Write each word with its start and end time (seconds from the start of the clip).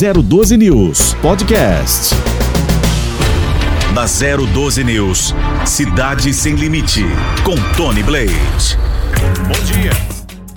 012 0.00 0.56
News 0.56 1.12
Podcast. 1.20 2.14
Na 3.92 4.06
012 4.06 4.82
News, 4.82 5.34
Cidade 5.66 6.32
Sem 6.32 6.54
Limite, 6.54 7.04
com 7.44 7.54
Tony 7.76 8.02
Blade. 8.02 8.78
Bom 9.46 9.64
dia. 9.66 9.90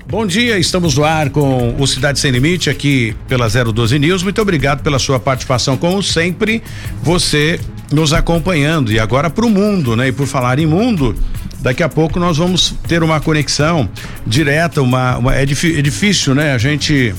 Bom 0.07 0.25
dia, 0.25 0.57
estamos 0.57 0.95
no 0.95 1.03
ar 1.03 1.29
com 1.29 1.75
o 1.77 1.85
Cidade 1.85 2.19
Sem 2.19 2.31
Limite 2.31 2.69
aqui 2.69 3.13
pela 3.27 3.49
012 3.49 3.99
News. 3.99 4.23
Muito 4.23 4.41
obrigado 4.41 4.81
pela 4.81 4.97
sua 4.97 5.19
participação, 5.19 5.75
como 5.75 6.01
sempre, 6.01 6.63
você 7.01 7.59
nos 7.91 8.13
acompanhando. 8.13 8.93
E 8.93 8.99
agora 8.99 9.29
para 9.29 9.45
o 9.45 9.49
mundo, 9.49 9.93
né? 9.93 10.07
E 10.07 10.13
por 10.13 10.25
falar 10.25 10.57
em 10.57 10.65
mundo, 10.65 11.13
daqui 11.59 11.83
a 11.83 11.89
pouco 11.89 12.17
nós 12.17 12.37
vamos 12.37 12.73
ter 12.87 13.03
uma 13.03 13.19
conexão 13.19 13.89
direta, 14.25 14.81
uma, 14.81 15.17
uma 15.17 15.35
é, 15.35 15.41
é 15.41 15.81
difícil, 15.81 16.33
né? 16.33 16.53
A 16.53 16.57
gente 16.57 17.13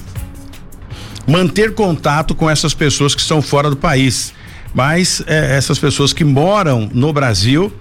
manter 1.26 1.74
contato 1.74 2.34
com 2.34 2.48
essas 2.48 2.74
pessoas 2.74 3.14
que 3.14 3.20
estão 3.20 3.40
fora 3.40 3.70
do 3.70 3.76
país. 3.76 4.32
Mas 4.74 5.22
é, 5.26 5.56
essas 5.56 5.78
pessoas 5.78 6.12
que 6.12 6.24
moram 6.24 6.90
no 6.92 7.12
Brasil 7.12 7.72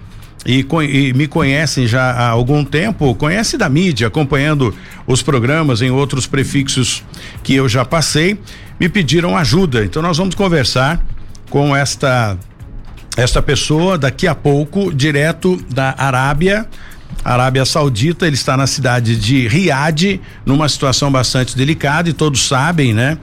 e, 0.45 0.65
e, 0.89 1.13
me 1.13 1.27
conhecem 1.27 1.87
já 1.87 2.11
há 2.11 2.27
algum 2.27 2.63
tempo, 2.63 3.15
conhece 3.15 3.57
da 3.57 3.69
mídia, 3.69 4.07
acompanhando 4.07 4.75
os 5.07 5.21
programas 5.21 5.81
em 5.81 5.89
outros 5.89 6.27
prefixos 6.27 7.03
que 7.41 7.55
eu 7.55 7.67
já 7.67 7.85
passei, 7.85 8.37
me 8.79 8.89
pediram 8.89 9.37
ajuda. 9.37 9.83
Então 9.85 10.01
nós 10.01 10.17
vamos 10.17 10.35
conversar 10.35 11.03
com 11.49 11.75
esta 11.75 12.37
esta 13.15 13.43
pessoa 13.43 13.95
daqui 13.95 14.27
a 14.27 14.33
pouco, 14.33 14.93
direto 14.93 15.63
da 15.69 15.93
Arábia. 15.97 16.67
Arábia 17.23 17.63
Saudita, 17.63 18.25
ele 18.25 18.35
está 18.35 18.57
na 18.57 18.67
cidade 18.67 19.15
de 19.15 19.47
Riad, 19.47 20.19
numa 20.45 20.67
situação 20.67 21.11
bastante 21.11 21.55
delicada 21.55 22.09
e 22.09 22.13
todos 22.13 22.47
sabem, 22.47 22.93
né? 22.93 23.17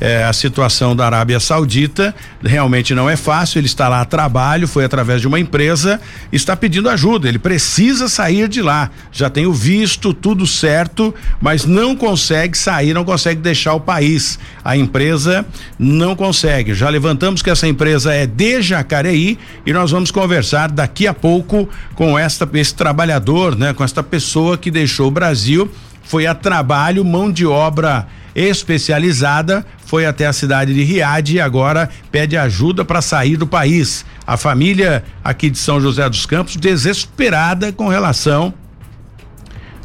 É, 0.00 0.24
a 0.24 0.32
situação 0.32 0.94
da 0.94 1.06
Arábia 1.06 1.38
Saudita 1.38 2.14
realmente 2.42 2.94
não 2.94 3.08
é 3.08 3.16
fácil. 3.16 3.58
Ele 3.58 3.66
está 3.66 3.88
lá 3.88 4.00
a 4.00 4.04
trabalho, 4.04 4.66
foi 4.66 4.84
através 4.84 5.20
de 5.20 5.28
uma 5.28 5.38
empresa, 5.38 6.00
está 6.32 6.56
pedindo 6.56 6.88
ajuda. 6.88 7.28
Ele 7.28 7.38
precisa 7.38 8.08
sair 8.08 8.48
de 8.48 8.62
lá. 8.62 8.90
Já 9.12 9.30
tem 9.30 9.46
o 9.46 9.52
visto, 9.52 10.12
tudo 10.12 10.46
certo, 10.46 11.14
mas 11.40 11.64
não 11.64 11.94
consegue 11.94 12.56
sair, 12.56 12.94
não 12.94 13.04
consegue 13.04 13.40
deixar 13.40 13.74
o 13.74 13.80
país. 13.80 14.38
A 14.64 14.76
empresa 14.76 15.44
não 15.78 16.16
consegue. 16.16 16.74
Já 16.74 16.88
levantamos 16.88 17.42
que 17.42 17.50
essa 17.50 17.66
empresa 17.66 18.12
é 18.12 18.26
de 18.26 18.62
Jacareí 18.62 19.38
e 19.64 19.72
nós 19.72 19.90
vamos 19.90 20.10
conversar 20.10 20.70
daqui 20.70 21.06
a 21.06 21.14
pouco 21.14 21.68
com 21.94 22.18
esta 22.18 22.48
esse 22.54 22.74
trabalhador, 22.74 23.56
né, 23.56 23.72
com 23.72 23.84
esta 23.84 24.02
pessoa 24.02 24.56
que 24.56 24.70
deixou 24.70 25.08
o 25.08 25.10
Brasil, 25.10 25.70
foi 26.04 26.26
a 26.26 26.34
trabalho, 26.34 27.04
mão 27.04 27.30
de 27.30 27.46
obra 27.46 28.06
especializada 28.34 29.64
foi 29.86 30.06
até 30.06 30.26
a 30.26 30.32
cidade 30.32 30.74
de 30.74 30.82
Riad 30.82 31.34
e 31.34 31.40
agora 31.40 31.88
pede 32.10 32.36
ajuda 32.36 32.84
para 32.84 33.00
sair 33.00 33.36
do 33.36 33.46
país. 33.46 34.04
A 34.26 34.36
família 34.36 35.04
aqui 35.22 35.48
de 35.48 35.58
São 35.58 35.80
José 35.80 36.08
dos 36.08 36.26
Campos 36.26 36.56
desesperada 36.56 37.72
com 37.72 37.88
relação 37.88 38.52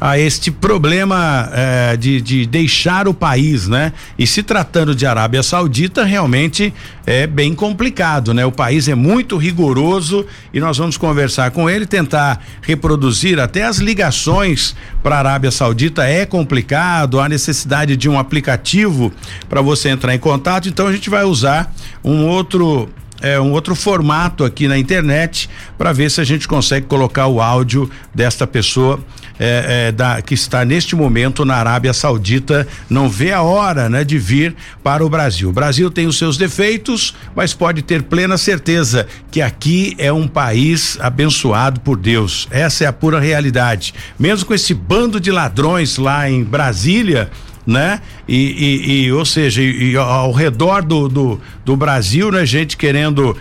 a 0.00 0.18
este 0.18 0.50
problema 0.50 1.50
eh, 1.52 1.96
de, 1.96 2.20
de 2.22 2.46
deixar 2.46 3.06
o 3.06 3.12
país, 3.12 3.68
né? 3.68 3.92
E 4.18 4.26
se 4.26 4.42
tratando 4.42 4.94
de 4.94 5.04
Arábia 5.04 5.42
Saudita, 5.42 6.04
realmente 6.04 6.72
é 7.04 7.26
bem 7.26 7.54
complicado, 7.54 8.32
né? 8.32 8.46
O 8.46 8.52
país 8.52 8.88
é 8.88 8.94
muito 8.94 9.36
rigoroso 9.36 10.24
e 10.54 10.58
nós 10.58 10.78
vamos 10.78 10.96
conversar 10.96 11.50
com 11.50 11.68
ele, 11.68 11.84
tentar 11.84 12.42
reproduzir 12.62 13.38
até 13.38 13.64
as 13.64 13.76
ligações 13.76 14.74
para 15.02 15.16
a 15.16 15.18
Arábia 15.18 15.50
Saudita 15.50 16.04
é 16.04 16.24
complicado, 16.24 17.20
há 17.20 17.28
necessidade 17.28 17.94
de 17.94 18.08
um 18.08 18.18
aplicativo 18.18 19.12
para 19.50 19.60
você 19.60 19.90
entrar 19.90 20.14
em 20.14 20.18
contato, 20.18 20.68
então 20.68 20.86
a 20.86 20.92
gente 20.92 21.10
vai 21.10 21.24
usar 21.24 21.74
um 22.02 22.26
outro 22.26 22.88
é, 23.22 23.38
um 23.38 23.52
outro 23.52 23.74
formato 23.74 24.44
aqui 24.44 24.66
na 24.66 24.78
internet 24.78 25.48
para 25.76 25.92
ver 25.92 26.10
se 26.10 26.22
a 26.22 26.24
gente 26.24 26.48
consegue 26.48 26.86
colocar 26.86 27.26
o 27.26 27.40
áudio 27.40 27.90
desta 28.14 28.46
pessoa 28.46 28.98
é, 29.40 29.86
é, 29.88 29.92
da, 29.92 30.20
que 30.20 30.34
está 30.34 30.66
neste 30.66 30.94
momento 30.94 31.46
na 31.46 31.56
Arábia 31.56 31.94
Saudita 31.94 32.68
não 32.90 33.08
vê 33.08 33.32
a 33.32 33.40
hora 33.40 33.88
né, 33.88 34.04
de 34.04 34.18
vir 34.18 34.54
para 34.84 35.04
o 35.04 35.08
Brasil. 35.08 35.48
O 35.48 35.52
Brasil 35.52 35.90
tem 35.90 36.06
os 36.06 36.18
seus 36.18 36.36
defeitos, 36.36 37.14
mas 37.34 37.54
pode 37.54 37.80
ter 37.80 38.02
plena 38.02 38.36
certeza 38.36 39.06
que 39.30 39.40
aqui 39.40 39.94
é 39.96 40.12
um 40.12 40.28
país 40.28 40.98
abençoado 41.00 41.80
por 41.80 41.96
Deus. 41.96 42.46
Essa 42.50 42.84
é 42.84 42.86
a 42.86 42.92
pura 42.92 43.18
realidade. 43.18 43.94
Mesmo 44.18 44.46
com 44.46 44.52
esse 44.52 44.74
bando 44.74 45.18
de 45.18 45.30
ladrões 45.30 45.96
lá 45.96 46.28
em 46.30 46.44
Brasília, 46.44 47.30
né? 47.66 48.00
E, 48.26 48.36
e, 48.36 49.04
e, 49.04 49.12
ou 49.12 49.24
seja, 49.24 49.62
e, 49.62 49.96
ao 49.96 50.32
redor 50.32 50.82
do, 50.82 51.08
do, 51.08 51.40
do 51.64 51.76
Brasil, 51.76 52.30
né? 52.30 52.44
Gente 52.44 52.76
querendo 52.76 53.36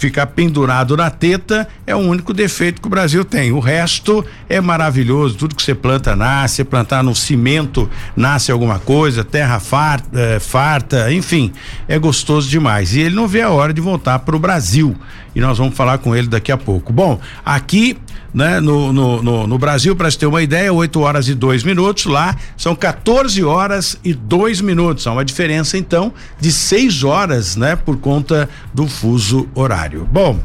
ficar 0.00 0.26
pendurado 0.28 0.96
na 0.96 1.10
teta 1.10 1.68
é 1.86 1.94
o 1.94 1.98
único 1.98 2.32
defeito 2.32 2.80
que 2.80 2.86
o 2.86 2.90
Brasil 2.90 3.22
tem. 3.22 3.52
O 3.52 3.60
resto 3.60 4.24
é 4.48 4.58
maravilhoso. 4.58 5.36
Tudo 5.36 5.54
que 5.54 5.62
você 5.62 5.74
planta 5.74 6.16
nasce, 6.16 6.64
plantar 6.64 7.04
no 7.04 7.14
cimento 7.14 7.88
nasce 8.16 8.50
alguma 8.50 8.78
coisa, 8.78 9.22
terra 9.22 9.60
farta, 9.60 10.18
é, 10.18 10.40
farta, 10.40 11.12
enfim, 11.12 11.52
é 11.86 11.98
gostoso 11.98 12.48
demais. 12.48 12.94
E 12.94 13.00
ele 13.00 13.14
não 13.14 13.28
vê 13.28 13.42
a 13.42 13.50
hora 13.50 13.74
de 13.74 13.80
voltar 13.80 14.18
para 14.20 14.34
o 14.34 14.38
Brasil. 14.38 14.96
E 15.34 15.40
nós 15.40 15.58
vamos 15.58 15.76
falar 15.76 15.98
com 15.98 16.16
ele 16.16 16.28
daqui 16.28 16.50
a 16.50 16.56
pouco. 16.56 16.94
Bom, 16.94 17.20
aqui 17.44 17.98
né? 18.32 18.60
No, 18.60 18.92
no, 18.92 19.22
no, 19.22 19.46
no 19.46 19.58
Brasil, 19.58 19.94
para 19.94 20.10
você 20.10 20.18
ter 20.18 20.26
uma 20.26 20.42
ideia, 20.42 20.72
8 20.72 21.00
horas 21.00 21.28
e 21.28 21.34
2 21.34 21.64
minutos, 21.64 22.06
lá 22.06 22.36
são 22.56 22.74
14 22.74 23.42
horas 23.44 23.98
e 24.04 24.14
2 24.14 24.60
minutos. 24.60 25.06
Há 25.06 25.12
uma 25.12 25.24
diferença, 25.24 25.76
então, 25.76 26.12
de 26.40 26.52
6 26.52 27.04
horas, 27.04 27.56
né? 27.56 27.76
Por 27.76 27.98
conta 27.98 28.48
do 28.72 28.86
fuso 28.86 29.48
horário. 29.54 30.08
Bom. 30.10 30.40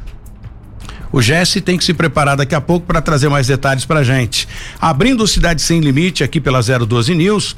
O 1.11 1.21
Jesse 1.21 1.61
tem 1.61 1.77
que 1.77 1.85
se 1.85 1.93
preparar 1.93 2.35
daqui 2.35 2.53
a 2.53 2.59
pouco 2.59 2.85
para 2.85 2.99
trazer 2.99 3.29
mais 3.29 3.47
detalhes 3.47 3.85
para 3.85 4.03
gente. 4.03 4.49
Abrindo 4.81 5.25
Cidade 5.25 5.61
Sem 5.61 5.79
Limite 5.79 6.25
aqui 6.25 6.41
pela 6.41 6.59
012 6.61 7.15
News, 7.15 7.55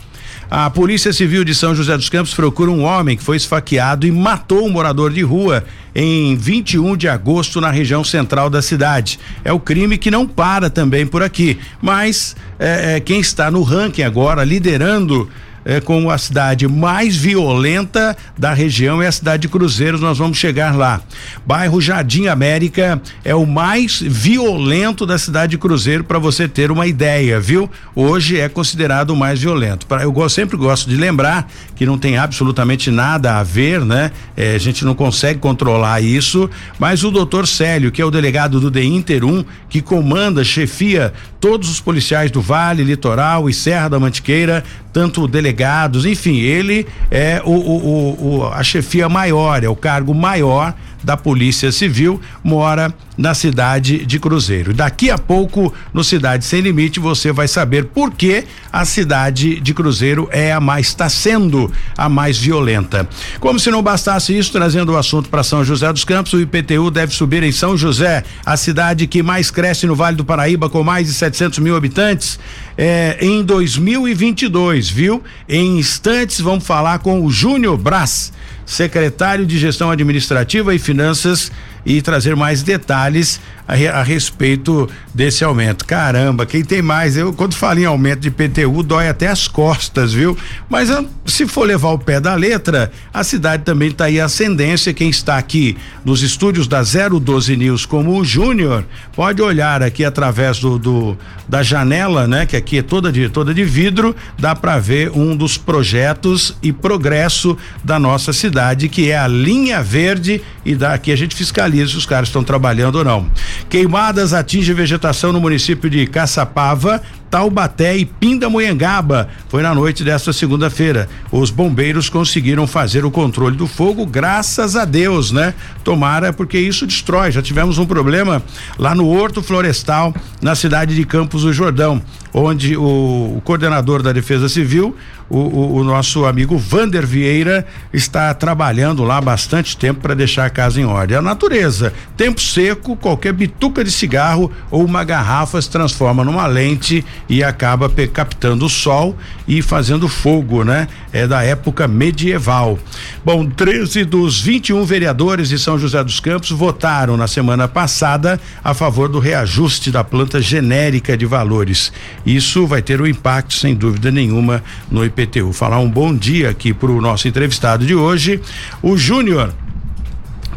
a 0.50 0.70
Polícia 0.70 1.12
Civil 1.12 1.44
de 1.44 1.56
São 1.56 1.74
José 1.76 1.98
dos 1.98 2.08
Campos 2.08 2.34
procura 2.34 2.70
um 2.70 2.84
homem 2.84 3.18
que 3.18 3.24
foi 3.24 3.36
esfaqueado 3.36 4.06
e 4.06 4.12
matou 4.12 4.66
um 4.66 4.70
morador 4.70 5.12
de 5.12 5.22
rua 5.22 5.64
em 6.00 6.36
21 6.36 6.96
de 6.96 7.08
agosto 7.08 7.60
na 7.60 7.72
região 7.72 8.04
central 8.04 8.52
da 8.52 8.62
cidade. 8.62 9.20
É 9.44 9.52
o 9.52 9.60
crime 9.60 9.98
que 9.98 10.12
não 10.12 10.28
para 10.28 10.70
também 10.70 11.08
por 11.08 11.24
aqui, 11.24 11.58
mas 11.82 12.36
é, 12.60 12.98
é, 12.98 13.00
quem 13.00 13.20
está 13.20 13.50
no 13.50 13.64
ranking 13.64 14.04
agora, 14.04 14.44
liderando 14.44 15.28
é, 15.68 15.82
como 15.82 16.10
a 16.10 16.18
cidade 16.18 16.66
mais 16.66 17.18
violenta 17.18 18.16
da 18.38 18.54
região 18.54 19.02
é 19.02 19.08
a 19.08 19.12
cidade 19.12 19.42
de 19.42 19.50
Cruzeiros, 19.50 20.00
nós 20.00 20.18
vamos 20.18 20.38
chegar 20.38 20.74
lá. 20.78 21.02
Bairro 21.46 21.82
Jardim 21.82 22.28
América 22.28 23.02
é 23.26 23.36
o 23.36 23.46
mais 23.46 24.02
violento 24.02 25.06
da 25.06 25.18
cidade 25.18 25.52
de 25.52 25.58
Cruzeiro, 25.58 26.06
para 26.06 26.18
você 26.18 26.48
ter 26.48 26.72
uma 26.72 26.88
ideia, 26.88 27.38
viu? 27.38 27.70
Hoje 27.94 28.40
é 28.40 28.48
considerado 28.48 29.10
o 29.10 29.16
mais 29.16 29.42
violento. 29.42 29.86
Pra, 29.86 30.04
eu 30.04 30.30
sempre 30.30 30.56
gosto 30.56 30.90
de 30.90 30.96
lembrar 30.96 31.52
que 31.76 31.86
não 31.86 31.98
tem 31.98 32.18
absolutamente 32.18 32.90
nada 32.90 33.38
a 33.38 33.44
ver, 33.44 33.84
né? 33.84 34.12
É, 34.38 34.56
a 34.56 34.58
gente 34.58 34.86
não 34.86 34.96
consegue 34.96 35.40
controlar 35.40 36.00
isso, 36.02 36.50
mas 36.80 37.04
o 37.04 37.12
doutor 37.12 37.46
Célio, 37.46 37.92
que 37.92 38.02
é 38.02 38.06
o 38.06 38.12
delegado 38.12 38.62
do 38.62 38.72
DEINTER 38.72 39.26
1, 39.26 39.44
que 39.70 39.82
comanda, 39.82 40.46
chefia 40.46 41.14
todos 41.40 41.70
os 41.70 41.80
policiais 41.80 42.32
do 42.32 42.42
Vale, 42.42 42.84
Litoral 42.84 43.50
e 43.50 43.54
Serra 43.54 43.90
da 43.90 44.00
Mantiqueira, 44.00 44.64
tanto 44.92 45.28
delegados, 45.28 46.06
enfim, 46.06 46.38
ele 46.38 46.88
é 47.12 47.42
o, 47.46 47.52
o, 47.52 48.38
o, 48.40 48.48
a 48.48 48.64
chefia 48.64 49.08
maior, 49.08 49.64
é 49.64 49.70
o 49.70 49.76
cargo 49.76 50.14
maior 50.14 50.74
da 51.04 51.16
Polícia 51.16 51.72
Civil, 51.72 52.22
mora 52.44 52.94
na 53.18 53.34
cidade 53.34 54.06
de 54.06 54.20
Cruzeiro. 54.20 54.74
Daqui 54.74 55.10
a 55.10 55.18
pouco, 55.18 55.74
no 55.94 56.04
Cidade 56.04 56.46
Sem 56.46 56.62
Limite, 56.62 57.00
você 57.00 57.32
vai 57.32 57.48
saber 57.48 57.86
por 57.86 58.12
que 58.12 58.44
a 58.72 58.86
cidade 58.86 59.60
de 59.60 59.74
Cruzeiro 59.74 60.30
é 60.32 60.54
a 60.54 60.60
mais, 60.60 60.88
está 60.88 61.10
sendo 61.10 61.72
a 61.98 62.08
mais 62.08 62.38
violenta. 62.38 63.10
Como 63.40 63.60
se 63.60 63.72
não 63.72 63.82
bastasse 63.82 64.38
isso, 64.38 64.52
trazendo 64.52 64.92
o 64.92 64.98
assunto 64.98 65.30
para 65.30 65.44
São 65.44 65.64
José 65.64 65.92
dos 65.92 66.04
Campos, 66.04 66.34
o 66.34 66.40
IPTU 66.40 66.92
deve 66.92 67.14
subir 67.14 67.42
em 67.42 67.52
São 67.52 67.76
José, 67.76 68.24
a 68.46 68.56
cidade 68.56 69.08
que 69.08 69.24
mais 69.24 69.50
cresce 69.50 69.88
no 69.88 69.96
Vale 69.96 70.16
do 70.16 70.26
Paraíba, 70.26 70.70
com 70.70 70.84
mais 70.84 71.08
de 71.08 71.14
700 71.14 71.60
mil 71.60 71.76
habitantes, 71.76 72.40
é, 72.78 73.18
em 73.20 73.44
2022, 73.44 74.90
viu? 74.90 75.24
Em 75.50 75.80
instantes, 75.80 76.40
vamos 76.40 76.66
falar 76.66 77.00
com 77.00 77.26
o 77.26 77.32
Júnior 77.32 77.78
Brás 77.78 78.32
secretário 78.68 79.46
de 79.46 79.58
Gestão 79.58 79.90
Administrativa 79.90 80.76
e 80.76 80.80
Finanças 80.80 81.50
e 81.86 82.02
trazer 82.02 82.36
mais 82.36 82.62
detalhes 82.62 83.40
a, 83.68 83.74
a, 83.74 84.04
respeito 84.04 84.90
desse 85.14 85.44
aumento. 85.44 85.86
Caramba, 85.86 86.46
quem 86.46 86.64
tem 86.64 86.82
mais? 86.82 87.18
Eu, 87.18 87.34
quando 87.34 87.56
falo 87.56 87.80
em 87.80 87.86
aumento 87.86 88.22
de 88.22 88.32
PTU, 88.32 88.82
dói 88.82 89.10
até 89.10 89.28
as 89.28 89.48
costas, 89.48 90.14
viu? 90.14 90.38
Mas 90.70 90.90
se 91.26 91.46
for 91.46 91.68
levar 91.68 91.90
o 91.90 92.00
pé 92.00 92.20
da 92.20 92.34
letra, 92.34 92.92
a 93.14 93.24
cidade 93.24 93.64
também 93.64 93.90
está 93.90 94.06
aí 94.06 94.20
ascendência. 94.20 94.94
Quem 94.94 95.10
está 95.10 95.38
aqui 95.38 95.78
nos 96.06 96.22
estúdios 96.24 96.68
da 96.68 96.82
012 96.82 97.58
News 97.58 97.86
como 97.86 98.18
o 98.18 98.24
Júnior, 98.24 98.86
pode 99.14 99.42
olhar 99.42 99.84
aqui 99.84 100.06
através 100.06 100.60
do, 100.60 100.80
do, 100.80 101.18
da 101.48 101.62
janela, 101.62 102.28
né? 102.28 102.46
Que 102.46 102.56
aqui 102.56 102.78
é 102.78 102.82
toda 102.82 103.12
de 103.12 103.28
toda 103.30 103.54
de 103.54 103.64
vidro, 103.64 104.16
dá 104.40 104.56
para 104.56 104.80
ver 104.80 105.12
um 105.12 105.36
dos 105.36 105.58
projetos 105.58 106.56
e 106.62 106.72
progresso 106.72 107.58
da 107.84 108.00
nossa 108.00 108.32
cidade, 108.32 108.88
que 108.88 109.12
é 109.12 109.18
a 109.18 109.28
linha 109.28 109.82
verde 109.84 110.42
e 110.66 110.76
daqui 110.76 111.12
a 111.12 111.16
gente 111.16 111.36
fiscaliza 111.36 111.92
se 111.92 111.98
os 111.98 112.06
caras 112.06 112.30
estão 112.30 112.44
trabalhando 112.44 112.98
ou 112.98 113.06
não. 113.06 113.28
Queimadas 113.70 114.34
atinge 114.34 114.74
vegetação 114.74 115.32
no 115.32 115.40
município 115.40 115.90
de 115.90 116.06
Caçapava, 116.08 117.02
Taubaté 117.30 117.98
e 117.98 118.06
Pindamonhangaba. 118.06 119.30
Foi 119.50 119.62
na 119.62 119.74
noite 119.74 120.04
desta 120.04 120.32
segunda-feira. 120.32 121.10
Os 121.32 121.50
bombeiros 121.50 122.10
conseguiram 122.10 122.68
fazer 122.68 123.06
o 123.06 123.12
controle 123.12 123.56
do 123.56 123.68
fogo, 123.68 124.06
graças 124.06 124.76
a 124.76 124.86
Deus, 124.86 125.32
né? 125.32 125.54
Tomara, 125.84 126.32
porque 126.32 126.58
isso 126.58 126.86
destrói. 126.86 127.32
Já 127.32 127.42
tivemos 127.42 127.78
um 127.78 127.86
problema 127.86 128.42
lá 128.78 128.96
no 128.96 129.08
Horto 129.08 129.42
Florestal, 129.42 130.14
na 130.42 130.56
cidade 130.56 130.96
de 130.96 131.06
Campos 131.06 131.44
do 131.44 131.54
Jordão, 131.54 132.02
onde 132.34 132.78
o, 132.78 133.38
o 133.38 133.42
coordenador 133.44 134.02
da 134.02 134.12
Defesa 134.12 134.50
Civil 134.50 134.96
o, 135.30 135.38
o, 135.38 135.76
o, 135.78 135.84
nosso 135.84 136.26
amigo 136.26 136.58
Vander 136.58 137.06
Vieira 137.06 137.66
está 137.92 138.34
trabalhando 138.34 139.04
lá 139.04 139.20
bastante 139.20 139.76
tempo 139.76 140.00
para 140.00 140.14
deixar 140.14 140.46
a 140.46 140.50
casa 140.50 140.80
em 140.80 140.86
ordem. 140.86 141.18
A 141.18 141.22
natureza, 141.22 141.94
tempo 142.16 142.40
seco, 142.40 142.96
qualquer 142.96 143.34
bituca 143.34 143.84
de 143.84 143.92
cigarro 143.92 144.52
ou 144.72 144.86
uma 144.86 145.04
garrafa 145.04 145.62
se 145.62 145.70
transforma 145.70 146.24
numa 146.24 146.48
lente 146.48 147.04
e 147.30 147.44
acaba 147.44 147.90
captando 148.12 148.66
o 148.66 148.70
sol 148.70 149.16
e 149.48 149.62
fazendo 149.62 150.08
fogo, 150.08 150.64
né? 150.64 150.88
É 151.12 151.28
da 151.28 151.44
época 151.44 151.88
medieval. 151.88 152.78
Bom, 153.24 153.46
13 153.46 154.06
dos 154.06 154.42
21 154.42 154.84
vereadores 154.84 155.50
de 155.50 155.60
São 155.60 155.78
José 155.78 156.04
dos 156.04 156.20
Campos 156.20 156.52
votaram 156.52 157.18
na 157.18 157.28
semana 157.28 157.68
passada 157.68 158.40
a 158.64 158.74
favor 158.74 159.10
do 159.10 159.20
reajuste 159.20 159.92
da 159.92 160.04
planta 160.04 160.42
genérica 160.42 161.18
de 161.18 161.26
valores. 161.26 161.92
Isso 162.26 162.66
vai 162.68 162.82
ter 162.82 163.02
um 163.02 163.08
impacto, 163.08 163.54
sem 163.54 163.76
dúvida 163.76 164.12
nenhuma, 164.12 164.64
no 164.90 165.06
IPTU. 165.06 165.54
Falar 165.54 165.80
um 165.80 165.90
bom 165.90 166.16
dia 166.16 166.50
aqui 166.50 166.74
para 166.74 166.92
o 166.92 167.02
nosso 167.02 167.28
entrevistado 167.28 167.86
de 167.86 167.96
hoje, 167.96 168.40
o 168.82 168.98
Júnior, 168.98 169.54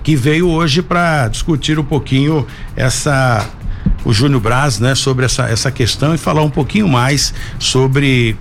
que 0.02 0.16
veio 0.16 0.48
hoje 0.48 0.82
para 0.82 1.28
discutir 1.28 1.78
um 1.78 1.84
pouquinho 1.84 2.46
essa 2.74 3.48
o 4.04 4.12
Júnior 4.12 4.40
Braz, 4.40 4.78
né, 4.78 4.94
sobre 4.94 5.24
essa 5.24 5.44
essa 5.44 5.70
questão 5.70 6.14
e 6.14 6.18
falar 6.18 6.42
um 6.42 6.50
pouquinho 6.50 6.88
mais 6.88 7.34
sobre 7.58 8.36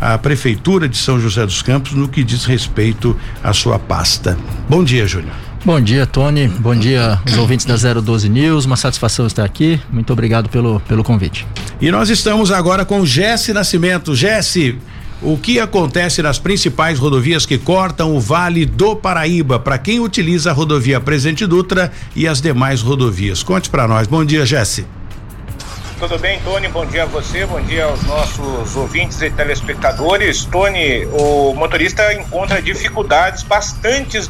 a 0.00 0.18
prefeitura 0.18 0.88
de 0.88 0.96
São 0.96 1.20
José 1.20 1.46
dos 1.46 1.62
Campos 1.62 1.92
no 1.92 2.08
que 2.08 2.24
diz 2.24 2.44
respeito 2.44 3.16
à 3.42 3.52
sua 3.52 3.78
pasta. 3.78 4.36
Bom 4.68 4.82
dia, 4.82 5.06
Júnior. 5.06 5.34
Bom 5.64 5.80
dia, 5.80 6.04
Tony. 6.06 6.48
Bom 6.48 6.74
dia, 6.74 7.20
os 7.24 7.38
ouvintes 7.38 7.64
da 7.64 7.76
012 7.76 8.28
News. 8.28 8.64
Uma 8.64 8.76
satisfação 8.76 9.28
estar 9.28 9.44
aqui. 9.44 9.80
Muito 9.92 10.12
obrigado 10.12 10.48
pelo, 10.48 10.80
pelo 10.80 11.04
convite. 11.04 11.46
E 11.80 11.88
nós 11.92 12.10
estamos 12.10 12.50
agora 12.50 12.84
com 12.84 13.06
Jesse 13.06 13.52
Nascimento. 13.52 14.12
Jesse, 14.12 14.76
o 15.22 15.38
que 15.38 15.60
acontece 15.60 16.20
nas 16.20 16.36
principais 16.36 16.98
rodovias 16.98 17.46
que 17.46 17.56
cortam 17.56 18.16
o 18.16 18.18
Vale 18.18 18.66
do 18.66 18.96
Paraíba, 18.96 19.60
para 19.60 19.78
quem 19.78 20.00
utiliza 20.00 20.50
a 20.50 20.52
rodovia 20.52 21.00
Presidente 21.00 21.46
Dutra 21.46 21.92
e 22.16 22.26
as 22.26 22.40
demais 22.40 22.82
rodovias. 22.82 23.44
Conte 23.44 23.70
para 23.70 23.86
nós. 23.86 24.08
Bom 24.08 24.24
dia, 24.24 24.44
Jesse. 24.44 24.84
Tudo 26.02 26.18
bem, 26.18 26.40
Tony? 26.40 26.66
Bom 26.66 26.84
dia 26.84 27.04
a 27.04 27.06
você, 27.06 27.46
bom 27.46 27.60
dia 27.60 27.84
aos 27.84 28.02
nossos 28.02 28.74
ouvintes 28.74 29.22
e 29.22 29.30
telespectadores. 29.30 30.44
Tony, 30.44 31.06
o 31.12 31.54
motorista 31.54 32.12
encontra 32.12 32.60
dificuldades, 32.60 33.44
bastantes, 33.44 34.28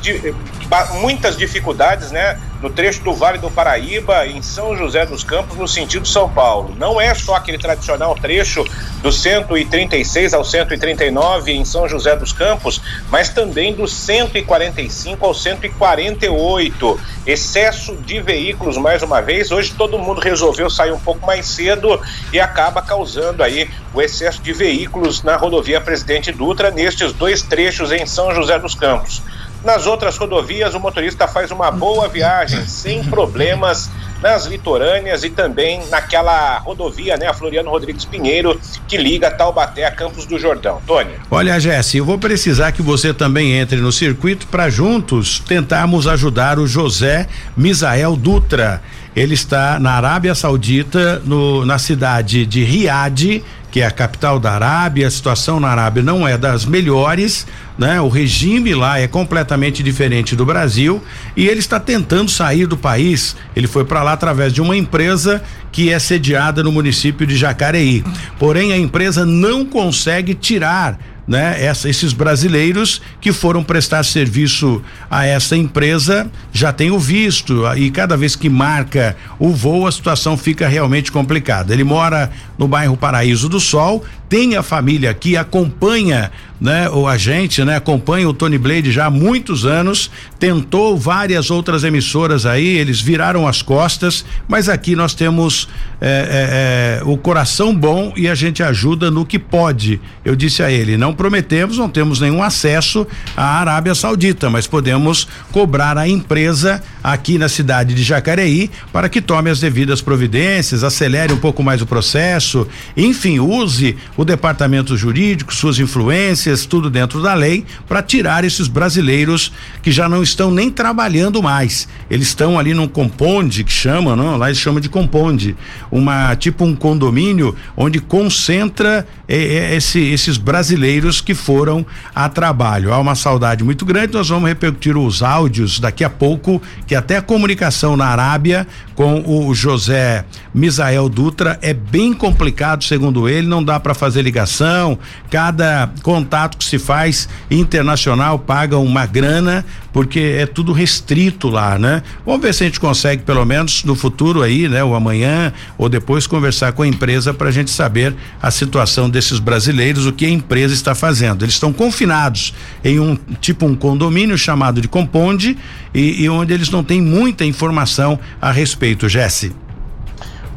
muitas 1.00 1.34
dificuldades, 1.34 2.10
né? 2.10 2.38
No 2.62 2.70
trecho 2.70 3.02
do 3.02 3.12
Vale 3.12 3.38
do 3.38 3.50
Paraíba, 3.50 4.24
em 4.24 4.40
São 4.40 4.76
José 4.76 5.04
dos 5.04 5.24
Campos, 5.24 5.58
no 5.58 5.66
sentido 5.66 6.06
São 6.06 6.28
Paulo. 6.28 6.74
Não 6.78 7.00
é 7.00 7.12
só 7.12 7.34
aquele 7.34 7.58
tradicional 7.58 8.14
trecho 8.14 8.64
do 9.02 9.10
136 9.10 10.32
ao 10.32 10.44
139 10.44 11.52
em 11.52 11.64
São 11.64 11.88
José 11.88 12.14
dos 12.14 12.32
Campos, 12.32 12.80
mas 13.10 13.28
também 13.30 13.74
do 13.74 13.88
145 13.88 15.26
ao 15.26 15.34
148. 15.34 17.00
Excesso 17.26 17.96
de 17.96 18.20
veículos, 18.20 18.76
mais 18.76 19.02
uma 19.02 19.20
vez. 19.20 19.50
Hoje 19.50 19.74
todo 19.76 19.98
mundo 19.98 20.20
resolveu 20.20 20.70
sair 20.70 20.92
um 20.92 21.00
pouco 21.00 21.26
mais 21.26 21.46
cedo 21.46 22.00
e 22.32 22.38
acaba 22.38 22.80
causando 22.80 23.42
aí 23.42 23.68
o 23.92 24.00
excesso 24.00 24.40
de 24.40 24.52
veículos 24.52 25.22
na 25.22 25.36
rodovia 25.36 25.80
Presidente 25.80 26.30
Dutra 26.30 26.70
nestes 26.70 27.12
dois 27.12 27.42
trechos 27.42 27.90
em 27.90 28.06
São 28.06 28.32
José 28.32 28.56
dos 28.58 28.74
Campos. 28.74 29.20
Nas 29.64 29.86
outras 29.86 30.16
rodovias, 30.16 30.74
o 30.74 30.80
motorista 30.80 31.28
faz 31.28 31.50
uma 31.50 31.70
boa 31.70 32.08
viagem, 32.08 32.66
sem 32.66 33.04
problemas, 33.04 33.90
nas 34.22 34.46
litorâneas 34.46 35.24
e 35.24 35.30
também 35.30 35.82
naquela 35.88 36.58
rodovia, 36.58 37.16
né, 37.16 37.26
a 37.26 37.34
Floriano 37.34 37.70
Rodrigues 37.70 38.04
Pinheiro, 38.04 38.58
que 38.86 38.96
liga 38.96 39.30
Taubaté 39.30 39.84
a 39.84 39.90
Campos 39.90 40.26
do 40.26 40.38
Jordão. 40.38 40.80
Tony. 40.86 41.10
Olha, 41.30 41.58
Jesse, 41.58 41.98
eu 41.98 42.04
vou 42.04 42.18
precisar 42.18 42.72
que 42.72 42.82
você 42.82 43.12
também 43.12 43.52
entre 43.52 43.78
no 43.78 43.90
circuito 43.90 44.46
para 44.46 44.70
juntos 44.70 45.40
tentarmos 45.40 46.06
ajudar 46.06 46.58
o 46.58 46.66
José 46.66 47.26
Misael 47.56 48.14
Dutra. 48.16 48.80
Ele 49.14 49.34
está 49.34 49.78
na 49.78 49.92
Arábia 49.92 50.34
Saudita, 50.34 51.20
no, 51.24 51.66
na 51.66 51.78
cidade 51.78 52.46
de 52.46 52.64
Riad, 52.64 53.42
que 53.72 53.80
é 53.80 53.86
a 53.86 53.90
capital 53.90 54.38
da 54.38 54.52
Arábia. 54.52 55.08
A 55.08 55.10
situação 55.10 55.58
na 55.58 55.68
Arábia 55.68 56.02
não 56.02 56.28
é 56.28 56.36
das 56.36 56.66
melhores, 56.66 57.46
né? 57.78 58.00
O 58.02 58.08
regime 58.08 58.74
lá 58.74 59.00
é 59.00 59.08
completamente 59.08 59.82
diferente 59.82 60.36
do 60.36 60.44
Brasil 60.44 61.02
e 61.34 61.48
ele 61.48 61.58
está 61.58 61.80
tentando 61.80 62.30
sair 62.30 62.66
do 62.66 62.76
país. 62.76 63.34
Ele 63.56 63.66
foi 63.66 63.84
para 63.84 64.02
lá 64.02 64.12
através 64.12 64.52
de 64.52 64.60
uma 64.60 64.76
empresa 64.76 65.42
que 65.72 65.90
é 65.90 65.98
sediada 65.98 66.62
no 66.62 66.70
município 66.70 67.26
de 67.26 67.34
Jacareí. 67.34 68.04
Porém, 68.38 68.74
a 68.74 68.78
empresa 68.78 69.24
não 69.24 69.64
consegue 69.64 70.34
tirar 70.34 70.98
né? 71.26 71.64
Essa, 71.64 71.88
esses 71.88 72.12
brasileiros 72.12 73.00
que 73.20 73.32
foram 73.32 73.62
prestar 73.62 74.04
serviço 74.04 74.82
a 75.10 75.24
essa 75.24 75.56
empresa 75.56 76.30
já 76.52 76.72
tem 76.72 76.90
o 76.90 76.98
visto 76.98 77.62
e 77.76 77.90
cada 77.90 78.16
vez 78.16 78.34
que 78.34 78.48
marca 78.48 79.16
o 79.38 79.50
voo 79.50 79.86
a 79.86 79.92
situação 79.92 80.36
fica 80.36 80.66
realmente 80.66 81.12
complicada. 81.12 81.72
Ele 81.72 81.84
mora 81.84 82.30
no 82.58 82.66
bairro 82.66 82.96
Paraíso 82.96 83.48
do 83.48 83.60
Sol, 83.60 84.04
tem 84.28 84.56
a 84.56 84.62
família 84.62 85.12
que 85.12 85.36
acompanha, 85.36 86.30
né, 86.62 86.88
o 86.88 87.08
agente, 87.08 87.64
né, 87.64 87.74
acompanha 87.74 88.28
o 88.28 88.32
Tony 88.32 88.56
Blade 88.56 88.92
já 88.92 89.06
há 89.06 89.10
muitos 89.10 89.66
anos, 89.66 90.08
tentou 90.38 90.96
várias 90.96 91.50
outras 91.50 91.82
emissoras 91.82 92.46
aí, 92.46 92.78
eles 92.78 93.00
viraram 93.00 93.48
as 93.48 93.62
costas, 93.62 94.24
mas 94.46 94.68
aqui 94.68 94.94
nós 94.94 95.12
temos 95.12 95.68
é, 96.00 97.00
é, 97.00 97.04
o 97.04 97.16
coração 97.16 97.74
bom 97.74 98.12
e 98.16 98.28
a 98.28 98.34
gente 98.36 98.62
ajuda 98.62 99.10
no 99.10 99.26
que 99.26 99.40
pode. 99.40 100.00
Eu 100.24 100.36
disse 100.36 100.62
a 100.62 100.70
ele, 100.70 100.96
não 100.96 101.12
prometemos, 101.12 101.78
não 101.78 101.88
temos 101.88 102.20
nenhum 102.20 102.40
acesso 102.40 103.04
à 103.36 103.58
Arábia 103.58 103.94
Saudita, 103.94 104.48
mas 104.48 104.68
podemos 104.68 105.26
cobrar 105.50 105.98
a 105.98 106.06
empresa 106.06 106.80
aqui 107.02 107.38
na 107.38 107.48
cidade 107.48 107.92
de 107.92 108.04
Jacareí 108.04 108.70
para 108.92 109.08
que 109.08 109.20
tome 109.20 109.50
as 109.50 109.58
devidas 109.58 110.00
providências, 110.00 110.84
acelere 110.84 111.32
um 111.32 111.38
pouco 111.38 111.60
mais 111.60 111.82
o 111.82 111.86
processo, 111.86 112.68
enfim, 112.96 113.40
use 113.40 113.96
o 114.16 114.24
departamento 114.24 114.96
jurídico, 114.96 115.52
suas 115.52 115.80
influências, 115.80 116.51
tudo 116.66 116.90
dentro 116.90 117.22
da 117.22 117.34
lei, 117.34 117.64
para 117.88 118.02
tirar 118.02 118.44
esses 118.44 118.68
brasileiros 118.68 119.52
que 119.82 119.90
já 119.90 120.08
não 120.08 120.22
estão 120.22 120.50
nem 120.50 120.70
trabalhando 120.70 121.42
mais. 121.42 121.88
Eles 122.10 122.28
estão 122.28 122.58
ali 122.58 122.74
num 122.74 122.86
componde 122.86 123.64
que 123.64 123.72
chama, 123.72 124.14
não? 124.14 124.36
Lá 124.36 124.48
eles 124.48 124.58
chamam 124.58 124.80
de 124.80 124.88
componde, 124.88 125.56
uma 125.90 126.36
tipo 126.36 126.64
um 126.64 126.74
condomínio 126.74 127.54
onde 127.76 128.00
concentra 128.00 129.06
é, 129.26 129.74
esse, 129.74 129.98
esses 129.98 130.36
brasileiros 130.36 131.20
que 131.20 131.34
foram 131.34 131.86
a 132.14 132.28
trabalho. 132.28 132.92
Há 132.92 132.98
uma 132.98 133.14
saudade 133.14 133.64
muito 133.64 133.84
grande. 133.86 134.12
Nós 134.12 134.28
vamos 134.28 134.48
repercutir 134.48 134.96
os 134.96 135.22
áudios 135.22 135.80
daqui 135.80 136.04
a 136.04 136.10
pouco, 136.10 136.60
que 136.86 136.94
até 136.94 137.16
a 137.16 137.22
comunicação 137.22 137.96
na 137.96 138.06
Arábia 138.06 138.66
com 138.94 139.22
o 139.26 139.54
José 139.54 140.24
Misael 140.54 141.08
Dutra 141.08 141.58
é 141.62 141.72
bem 141.72 142.12
complicado, 142.12 142.84
segundo 142.84 143.28
ele, 143.28 143.46
não 143.46 143.64
dá 143.64 143.80
para 143.80 143.94
fazer 143.94 144.22
ligação, 144.22 144.98
cada 145.30 145.90
contato 146.02 146.31
que 146.32 146.64
se 146.64 146.78
faz 146.78 147.28
internacional 147.50 148.38
paga 148.38 148.78
uma 148.78 149.04
grana, 149.04 149.64
porque 149.92 150.20
é 150.38 150.46
tudo 150.46 150.72
restrito 150.72 151.48
lá, 151.48 151.78
né? 151.78 152.02
Vamos 152.24 152.40
ver 152.40 152.54
se 152.54 152.62
a 152.62 152.66
gente 152.66 152.80
consegue, 152.80 153.22
pelo 153.22 153.44
menos 153.44 153.84
no 153.84 153.94
futuro 153.94 154.42
aí, 154.42 154.68
né? 154.68 154.82
Ou 154.82 154.94
amanhã, 154.94 155.52
ou 155.76 155.88
depois 155.88 156.26
conversar 156.26 156.72
com 156.72 156.82
a 156.82 156.88
empresa 156.88 157.34
para 157.34 157.48
a 157.48 157.52
gente 157.52 157.70
saber 157.70 158.14
a 158.40 158.50
situação 158.50 159.10
desses 159.10 159.38
brasileiros, 159.38 160.06
o 160.06 160.12
que 160.12 160.24
a 160.24 160.30
empresa 160.30 160.72
está 160.72 160.94
fazendo. 160.94 161.44
Eles 161.44 161.54
estão 161.54 161.72
confinados 161.72 162.54
em 162.82 162.98
um 162.98 163.16
tipo 163.40 163.66
um 163.66 163.74
condomínio 163.74 164.38
chamado 164.38 164.80
de 164.80 164.88
Componde 164.88 165.56
e, 165.94 166.22
e 166.22 166.28
onde 166.28 166.52
eles 166.54 166.70
não 166.70 166.82
têm 166.82 167.02
muita 167.02 167.44
informação 167.44 168.18
a 168.40 168.50
respeito, 168.50 169.08
Jesse. 169.08 169.52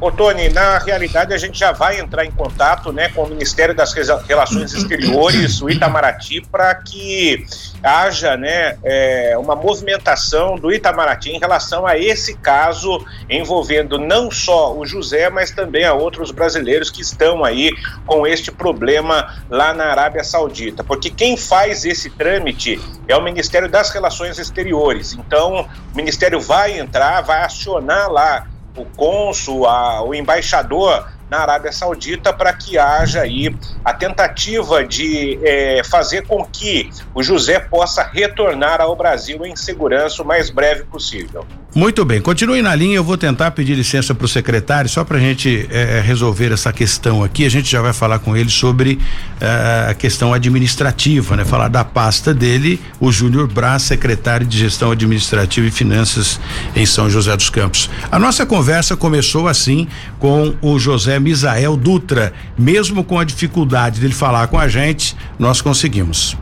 Ô, 0.05 0.11
Tony, 0.11 0.49
na 0.49 0.77
realidade 0.77 1.33
a 1.33 1.37
gente 1.39 1.57
já 1.57 1.71
vai 1.71 1.99
entrar 1.99 2.23
em 2.23 2.29
contato 2.29 2.93
né, 2.93 3.09
com 3.09 3.23
o 3.23 3.27
Ministério 3.27 3.73
das 3.73 3.91
Relações 3.91 4.71
Exteriores, 4.71 5.59
o 5.63 5.67
Itamaraty, 5.67 6.41
para 6.41 6.75
que 6.75 7.43
haja 7.81 8.37
né, 8.37 8.77
é, 8.83 9.35
uma 9.35 9.55
movimentação 9.55 10.59
do 10.59 10.71
Itamaraty 10.71 11.31
em 11.31 11.39
relação 11.39 11.87
a 11.87 11.97
esse 11.97 12.37
caso 12.37 13.03
envolvendo 13.27 13.97
não 13.97 14.29
só 14.29 14.77
o 14.77 14.85
José, 14.85 15.27
mas 15.31 15.49
também 15.49 15.85
a 15.85 15.95
outros 15.95 16.29
brasileiros 16.29 16.91
que 16.91 17.01
estão 17.01 17.43
aí 17.43 17.71
com 18.05 18.27
este 18.27 18.51
problema 18.51 19.33
lá 19.49 19.73
na 19.73 19.85
Arábia 19.85 20.23
Saudita. 20.23 20.83
Porque 20.83 21.09
quem 21.09 21.35
faz 21.35 21.83
esse 21.83 22.11
trâmite 22.11 22.79
é 23.07 23.17
o 23.17 23.23
Ministério 23.23 23.67
das 23.67 23.89
Relações 23.89 24.37
Exteriores. 24.37 25.13
Então, 25.13 25.67
o 25.91 25.97
Ministério 25.97 26.39
vai 26.39 26.77
entrar, 26.77 27.21
vai 27.21 27.41
acionar 27.41 28.11
lá 28.11 28.45
o 28.75 28.85
cônsul, 28.85 29.67
a, 29.67 30.03
o 30.03 30.13
embaixador 30.13 31.07
na 31.29 31.39
Arábia 31.39 31.71
Saudita 31.71 32.31
para 32.31 32.53
que 32.53 32.77
haja 32.77 33.21
aí 33.21 33.55
a 33.83 33.93
tentativa 33.93 34.85
de 34.85 35.39
é, 35.43 35.81
fazer 35.83 36.27
com 36.27 36.45
que 36.45 36.89
o 37.13 37.23
José 37.23 37.59
possa 37.59 38.03
retornar 38.03 38.81
ao 38.81 38.95
Brasil 38.95 39.45
em 39.45 39.55
segurança 39.55 40.21
o 40.21 40.25
mais 40.25 40.49
breve 40.49 40.83
possível. 40.83 41.45
Muito 41.75 42.05
bem, 42.05 42.21
continue 42.21 42.61
na 42.61 42.73
linha. 42.73 42.95
Eu 42.95 43.03
vou 43.03 43.17
tentar 43.17 43.51
pedir 43.51 43.75
licença 43.75 44.15
para 44.15 44.23
o 44.23 44.29
secretário 44.29 44.89
só 44.89 45.03
para 45.03 45.17
a 45.17 45.19
gente 45.19 45.67
é, 45.69 45.99
resolver 45.99 46.53
essa 46.53 46.71
questão 46.71 47.21
aqui. 47.21 47.43
A 47.43 47.49
gente 47.49 47.69
já 47.69 47.81
vai 47.81 47.91
falar 47.91 48.19
com 48.19 48.33
ele 48.33 48.49
sobre 48.49 48.97
é, 49.41 49.87
a 49.89 49.93
questão 49.93 50.33
administrativa, 50.33 51.35
né? 51.35 51.43
Falar 51.43 51.67
da 51.67 51.83
pasta 51.83 52.33
dele, 52.33 52.79
o 52.97 53.11
Júnior 53.11 53.45
Braz, 53.45 53.81
secretário 53.83 54.47
de 54.47 54.57
Gestão 54.57 54.91
Administrativa 54.91 55.67
e 55.67 55.71
Finanças 55.71 56.39
em 56.73 56.85
São 56.85 57.09
José 57.09 57.35
dos 57.35 57.49
Campos. 57.49 57.89
A 58.09 58.17
nossa 58.17 58.45
conversa 58.45 58.95
começou 58.95 59.45
assim 59.45 59.85
com 60.17 60.55
o 60.61 60.79
José 60.79 61.19
Misael 61.19 61.75
Dutra. 61.75 62.31
Mesmo 62.57 63.03
com 63.03 63.19
a 63.19 63.25
dificuldade 63.25 63.99
dele 63.99 64.13
falar 64.13 64.47
com 64.47 64.57
a 64.57 64.69
gente, 64.69 65.13
nós 65.37 65.59
conseguimos. 65.59 66.37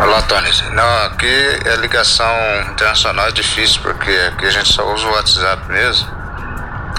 Olá, 0.00 0.22
Tony. 0.22 0.48
Não, 0.74 1.06
aqui 1.06 1.60
a 1.66 1.74
ligação 1.74 2.32
internacional 2.70 3.26
é 3.26 3.32
difícil 3.32 3.80
porque 3.82 4.08
aqui 4.28 4.46
a 4.46 4.50
gente 4.50 4.72
só 4.72 4.94
usa 4.94 5.04
o 5.08 5.10
WhatsApp 5.10 5.60
mesmo. 5.72 6.08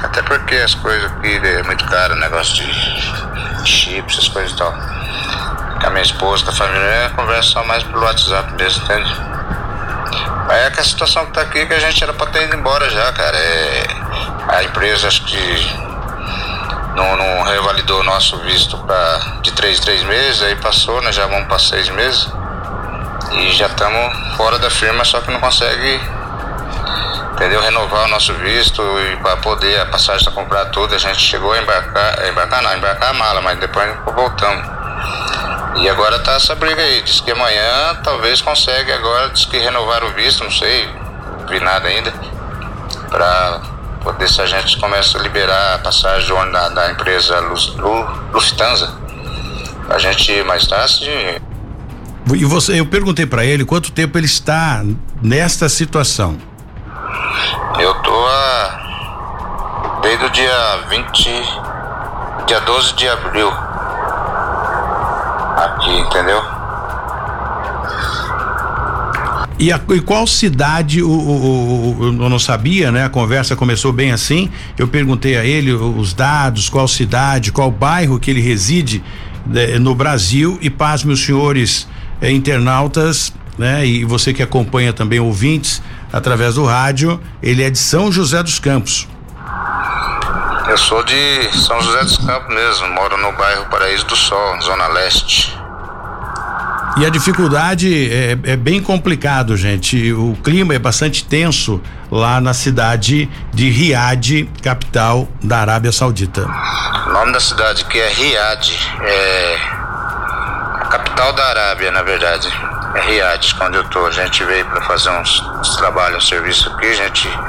Até 0.04 0.22
porque 0.22 0.56
as 0.56 0.76
coisas 0.76 1.10
aqui 1.10 1.40
é 1.42 1.64
muito 1.64 1.86
caro, 1.86 2.14
negócio 2.18 2.56
de 2.56 3.66
chips, 3.66 4.18
essas 4.18 4.28
coisas 4.28 4.52
e 4.52 4.58
tal. 4.58 4.74
Com 4.74 5.88
a 5.88 5.90
minha 5.92 6.02
esposa, 6.02 6.44
com 6.44 6.52
a 6.52 6.54
família, 6.54 7.10
conversa 7.16 7.50
só 7.52 7.64
mais 7.64 7.84
pelo 7.84 8.04
WhatsApp 8.04 8.52
mesmo, 8.56 8.84
entende? 8.84 9.16
Aí 10.50 10.66
é 10.66 10.70
que 10.70 10.82
a 10.82 10.84
situação 10.84 11.26
que 11.28 11.32
tá 11.32 11.42
aqui 11.42 11.66
que 11.66 11.74
a 11.74 11.80
gente 11.80 12.04
era 12.04 12.12
pra 12.12 12.28
ter 12.28 12.44
ido 12.44 12.58
embora 12.58 12.90
já, 12.90 13.14
cara. 13.14 13.38
É, 13.38 13.88
a 14.50 14.64
empresa 14.64 15.08
acho 15.08 15.24
que 15.24 15.74
não, 16.98 17.16
não 17.16 17.44
revalidou 17.44 18.02
o 18.02 18.04
nosso 18.04 18.38
visto 18.40 18.78
pra, 18.80 19.40
de 19.42 19.54
três, 19.54 19.80
três 19.80 20.04
meses, 20.04 20.42
aí 20.42 20.58
passou, 20.58 21.02
né? 21.02 21.14
Já 21.14 21.28
vamos 21.28 21.48
para 21.48 21.60
seis 21.60 21.88
meses 21.88 22.30
e 23.32 23.52
já 23.52 23.68
estamos 23.68 24.38
fora 24.38 24.58
da 24.60 24.70
firma, 24.70 25.04
só 25.06 25.22
que 25.22 25.32
não 25.32 25.40
consegue 25.40 26.00
entendeu? 27.40 27.62
Renovar 27.62 28.04
o 28.04 28.08
nosso 28.10 28.34
visto 28.34 28.82
e 29.00 29.16
para 29.18 29.38
poder 29.38 29.80
a 29.80 29.86
passagem 29.86 30.28
está 30.28 30.32
comprada 30.32 30.70
toda, 30.72 30.96
a 30.98 31.00
gente 31.00 31.20
chegou 31.20 31.54
a 31.54 31.58
embarcar, 31.58 32.28
embarcar 32.28 32.62
não, 32.62 32.76
embarcar 32.76 33.12
a 33.12 33.14
mala, 33.14 33.42
mas 33.42 33.58
depois 33.58 33.90
voltamos. 34.14 34.66
E 35.78 35.88
agora 35.88 36.20
tá 36.20 36.34
essa 36.34 36.54
briga 36.56 36.82
aí, 36.82 37.02
diz 37.02 37.22
que 37.22 37.32
amanhã 37.32 37.96
talvez 38.04 38.42
consegue 38.42 38.92
agora, 38.92 39.30
diz 39.30 39.46
que 39.46 39.58
renovar 39.58 40.04
o 40.04 40.10
visto, 40.12 40.44
não 40.44 40.52
sei, 40.52 40.90
não 41.40 41.48
vi 41.48 41.62
nada 41.62 41.88
ainda, 41.88 42.14
para 43.10 43.62
poder 44.04 44.28
se 44.28 44.42
a 44.42 44.46
gente 44.46 44.78
começa 44.78 45.18
a 45.18 45.22
liberar 45.22 45.76
a 45.76 45.80
passagem 45.80 46.36
da, 46.52 46.68
da 46.68 46.92
empresa 46.92 47.40
Lufthansa, 47.40 48.94
a 49.90 49.98
gente 49.98 50.44
mais 50.44 50.68
tarde 50.68 51.42
e 52.36 52.46
você, 52.46 52.80
eu 52.80 52.86
perguntei 52.86 53.26
para 53.26 53.46
ele 53.46 53.66
quanto 53.66 53.92
tempo 53.92 54.18
ele 54.18 54.26
está 54.26 54.84
nesta 55.22 55.68
situação. 55.70 56.38
Eu 57.80 57.94
tô 57.96 58.28
a, 58.28 60.00
desde 60.02 60.26
o 60.26 60.30
dia 60.30 60.80
20, 60.90 61.30
dia 62.48 62.60
12 62.62 62.96
de 62.96 63.08
abril. 63.08 63.50
Aqui, 65.58 65.98
entendeu? 66.00 66.42
E, 69.58 69.74
a, 69.74 69.82
e 69.90 70.00
qual 70.00 70.26
cidade 70.26 71.04
o, 71.04 71.10
o, 71.10 72.00
o, 72.00 72.04
eu 72.06 72.30
não 72.30 72.40
sabia, 72.40 72.92
né? 72.92 73.04
A 73.04 73.10
conversa 73.10 73.56
começou 73.56 73.92
bem 73.92 74.12
assim. 74.12 74.50
Eu 74.78 74.88
perguntei 74.88 75.38
a 75.38 75.44
ele 75.44 75.74
os 75.74 76.14
dados, 76.14 76.70
qual 76.70 76.88
cidade, 76.88 77.52
qual 77.52 77.70
bairro 77.70 78.20
que 78.20 78.32
ele 78.32 78.42
reside 78.42 79.04
né, 79.46 79.78
no 79.78 79.94
Brasil 79.94 80.58
e 80.62 80.70
pasme 80.70 81.12
os 81.12 81.26
senhores 81.26 81.88
é, 82.22 82.32
internautas, 82.32 83.34
né? 83.58 83.86
E 83.86 84.06
você 84.06 84.34
que 84.34 84.42
acompanha 84.42 84.94
também 84.94 85.20
ouvintes 85.20 85.82
através 86.12 86.56
do 86.56 86.66
rádio, 86.66 87.20
ele 87.42 87.64
é 87.64 87.70
de 87.70 87.78
São 87.78 88.12
José 88.12 88.42
dos 88.42 88.60
Campos. 88.60 89.08
Eu 90.68 90.78
sou 90.78 91.04
de 91.04 91.50
São 91.58 91.82
José 91.82 92.04
dos 92.04 92.18
Campos 92.18 92.54
mesmo, 92.54 92.88
moro 92.90 93.18
no 93.18 93.32
bairro 93.34 93.66
Paraíso 93.66 94.06
do 94.06 94.16
Sol, 94.16 94.62
Zona 94.62 94.88
Leste. 94.88 95.58
E 96.98 97.06
a 97.06 97.10
dificuldade 97.10 98.12
é, 98.12 98.32
é, 98.44 98.56
bem 98.58 98.82
complicado, 98.82 99.56
gente. 99.56 100.12
O 100.12 100.36
clima 100.44 100.74
é 100.74 100.80
bastante 100.80 101.24
tenso 101.24 101.82
lá 102.12 102.42
na 102.42 102.54
cidade 102.54 103.30
de 103.54 103.70
Riad, 103.70 104.50
capital 104.62 105.28
da 105.42 105.60
Arábia 105.60 105.92
Saudita. 105.92 106.46
O 107.08 107.14
nome 107.14 107.32
da 107.32 107.40
cidade 107.40 107.86
que 107.86 107.98
é 107.98 108.10
Riad, 108.10 108.72
é 109.02 109.79
capital 110.90 111.32
da 111.34 111.46
Arábia, 111.48 111.92
na 111.92 112.02
verdade. 112.02 112.50
É 112.96 113.00
Riad, 113.02 113.56
onde 113.62 113.78
eu 113.78 113.84
tô. 113.86 114.06
A 114.06 114.12
gente 114.12 114.44
veio 114.44 114.66
para 114.66 114.82
fazer 114.82 115.10
uns, 115.10 115.42
uns 115.42 115.76
trabalhos, 115.78 116.24
um 116.24 116.28
serviço 116.28 116.70
aqui, 116.74 116.88
a 116.88 116.96
gente 116.96 117.40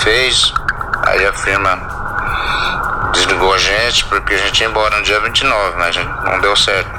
fez. 0.00 0.52
Aí 1.06 1.26
a 1.26 1.32
firma 1.32 1.76
desligou 3.12 3.52
a 3.52 3.58
gente 3.58 4.04
porque 4.06 4.34
a 4.34 4.38
gente 4.38 4.60
ia 4.60 4.68
embora 4.68 4.96
no 4.96 5.02
dia 5.02 5.20
29, 5.20 5.76
mas 5.76 5.96
não 5.96 6.40
deu 6.40 6.56
certo. 6.56 6.90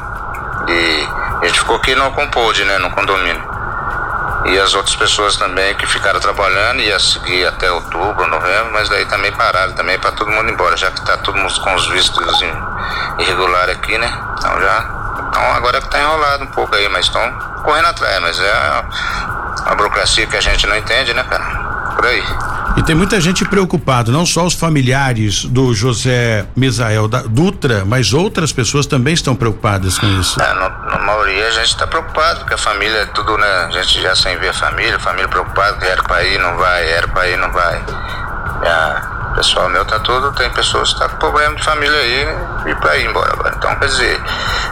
E 0.68 1.08
a 1.42 1.48
gente 1.48 1.60
ficou 1.60 1.78
aqui 1.78 1.96
no 1.96 2.12
Compode, 2.12 2.64
né, 2.66 2.78
no 2.78 2.92
condomínio. 2.92 3.56
E 4.46 4.60
as 4.60 4.76
outras 4.76 4.96
pessoas 4.96 5.38
também 5.38 5.74
que 5.76 5.88
ficaram 5.88 6.20
trabalhando 6.20 6.80
ia 6.80 7.00
seguir 7.00 7.48
até 7.48 7.72
outubro, 7.72 8.28
novembro, 8.28 8.74
mas 8.74 8.88
daí 8.90 9.06
também 9.06 9.32
pararam 9.32 9.74
também 9.74 9.98
para 9.98 10.12
todo 10.12 10.30
mundo 10.30 10.50
ir 10.50 10.54
embora, 10.54 10.78
já 10.78 10.92
que 10.92 11.04
tá 11.04 11.18
todo 11.18 11.36
mundo 11.36 11.60
com 11.62 11.74
os 11.74 11.88
vistos 11.88 12.44
irregulares 13.18 13.76
aqui, 13.76 13.98
né? 13.98 14.14
Então 14.38 14.62
já 14.62 14.95
então 15.36 15.52
agora 15.54 15.82
que 15.82 15.90
tá 15.90 16.00
enrolado 16.00 16.46
um 16.46 16.48
pouco 16.48 16.74
aí, 16.74 16.88
mas 16.88 17.08
estão 17.08 17.30
correndo 17.62 17.88
atrás, 17.88 18.22
mas 18.22 18.40
é 18.40 18.52
a, 18.52 18.86
a 19.66 19.76
burocracia 19.76 20.26
que 20.26 20.38
a 20.38 20.40
gente 20.40 20.66
não 20.66 20.78
entende, 20.78 21.14
né, 21.14 21.24
cara? 21.24 21.44
Por 21.94 22.06
aí. 22.06 22.24
E 22.78 22.84
tem 22.84 22.96
muita 22.96 23.20
gente 23.20 23.44
preocupado, 23.44 24.14
não 24.14 24.26
só 24.26 24.46
os 24.46 24.54
familiares 24.54 25.44
do 25.44 25.74
José 25.74 26.46
Misael 26.56 27.10
Dutra, 27.10 27.84
mas 27.86 28.14
outras 28.14 28.54
pessoas 28.54 28.86
também 28.86 29.14
estão 29.14 29.36
preocupadas 29.36 30.00
com 30.00 30.08
isso. 30.08 30.42
É, 30.42 30.54
no, 30.54 30.70
na 30.70 31.00
maioria 31.00 31.48
a 31.48 31.52
gente 31.52 31.68
está 31.68 31.86
preocupado, 31.86 32.40
porque 32.40 32.54
a 32.54 32.58
família 32.58 33.00
é 33.00 33.06
tudo, 33.08 33.38
né? 33.38 33.66
A 33.66 33.72
gente 33.72 34.02
já 34.02 34.16
sem 34.16 34.38
ver 34.38 34.50
a 34.50 34.54
família, 34.54 34.96
a 34.96 35.00
família 35.00 35.28
preocupada, 35.28 35.78
que 35.78 35.86
era 35.86 36.02
para 36.02 36.24
ir, 36.24 36.40
não 36.40 36.56
vai, 36.56 36.90
era 36.90 37.10
para 37.10 37.28
ir, 37.28 37.38
não 37.38 37.52
vai. 37.52 37.76
É, 38.64 39.15
pessoal 39.36 39.70
meu 39.70 39.86
tá 39.86 40.00
todo, 40.00 40.32
tem 40.34 40.50
pessoas 40.52 40.94
que 40.94 41.00
tá 41.00 41.10
com 41.10 41.18
problema 41.18 41.56
de 41.56 41.64
família 41.64 41.98
aí 41.98 42.72
e 42.72 42.76
para 42.76 42.98
ir 42.98 43.06
embora 43.06 43.34
agora. 43.34 43.54
Então, 43.58 43.76
quer 43.76 43.88
dizer, 43.88 44.22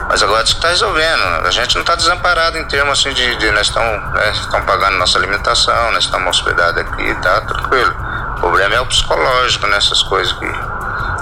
mas 0.08 0.24
agora 0.24 0.44
isso 0.44 0.56
que 0.56 0.62
tá 0.62 0.70
resolvendo. 0.70 1.22
A 1.46 1.52
gente 1.52 1.76
não 1.78 1.84
tá 1.84 1.96
desamparado 1.96 2.58
em 2.58 2.66
termos 2.66 3.00
assim 3.00 3.14
de, 3.14 3.36
de 3.36 3.52
nós 3.52 3.68
estamos 3.68 4.14
né, 4.14 4.34
pagando 4.66 4.98
nossa 4.98 5.18
alimentação, 5.18 5.92
nós 5.92 6.06
estamos 6.06 6.38
hospedados 6.38 6.82
aqui, 6.82 7.14
tá 7.22 7.42
tranquilo. 7.42 7.94
O 8.38 8.40
problema 8.40 8.76
é 8.76 8.82
o 8.82 8.86
psicológico 8.86 9.68
nessas 9.68 10.02
coisas 10.02 10.34
que 10.34 10.46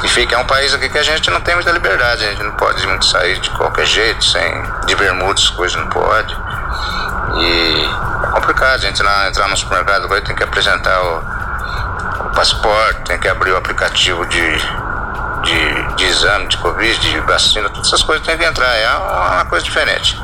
e 0.04 0.08
fica 0.08 0.36
é 0.36 0.38
um 0.40 0.46
país 0.46 0.74
aqui 0.74 0.90
que 0.90 0.98
a 0.98 1.04
gente 1.04 1.30
não 1.30 1.40
tem 1.42 1.54
muita 1.54 1.70
liberdade, 1.72 2.26
a 2.26 2.30
gente 2.30 2.42
não 2.42 2.54
pode 2.54 2.86
muito 2.88 3.06
sair 3.06 3.40
de 3.40 3.52
qualquer 3.52 3.86
jeito, 3.86 4.24
sem 4.26 4.64
de 4.88 4.96
bermudas, 4.96 5.48
coisas 5.50 5.80
não 5.80 5.88
pode. 5.90 6.36
E 7.36 7.90
é 8.24 8.28
complicado, 8.32 8.74
a 8.74 8.78
gente 8.80 9.00
entrar, 9.00 9.28
entrar 9.28 9.48
no 9.48 9.56
supermercado 9.56 10.06
agora 10.06 10.22
tem 10.22 10.36
que 10.36 10.44
apresentar 10.44 11.00
o 11.04 11.41
passaporte, 12.36 13.02
tem 13.06 13.20
que 13.20 13.28
abrir 13.28 13.52
o 13.52 13.58
aplicativo 13.58 14.26
de, 14.26 14.58
de, 15.44 15.96
de 15.96 16.06
exame 16.06 16.48
de 16.48 16.58
Covid, 16.58 17.00
de 17.00 17.20
vacina, 17.22 17.70
todas 17.70 17.88
essas 17.88 18.04
coisas 18.04 18.26
tem 18.26 18.38
que 18.38 18.46
entrar. 18.46 18.74
É 18.76 18.90
uma 18.96 19.46
coisa 19.46 19.64
diferente. 19.64 20.18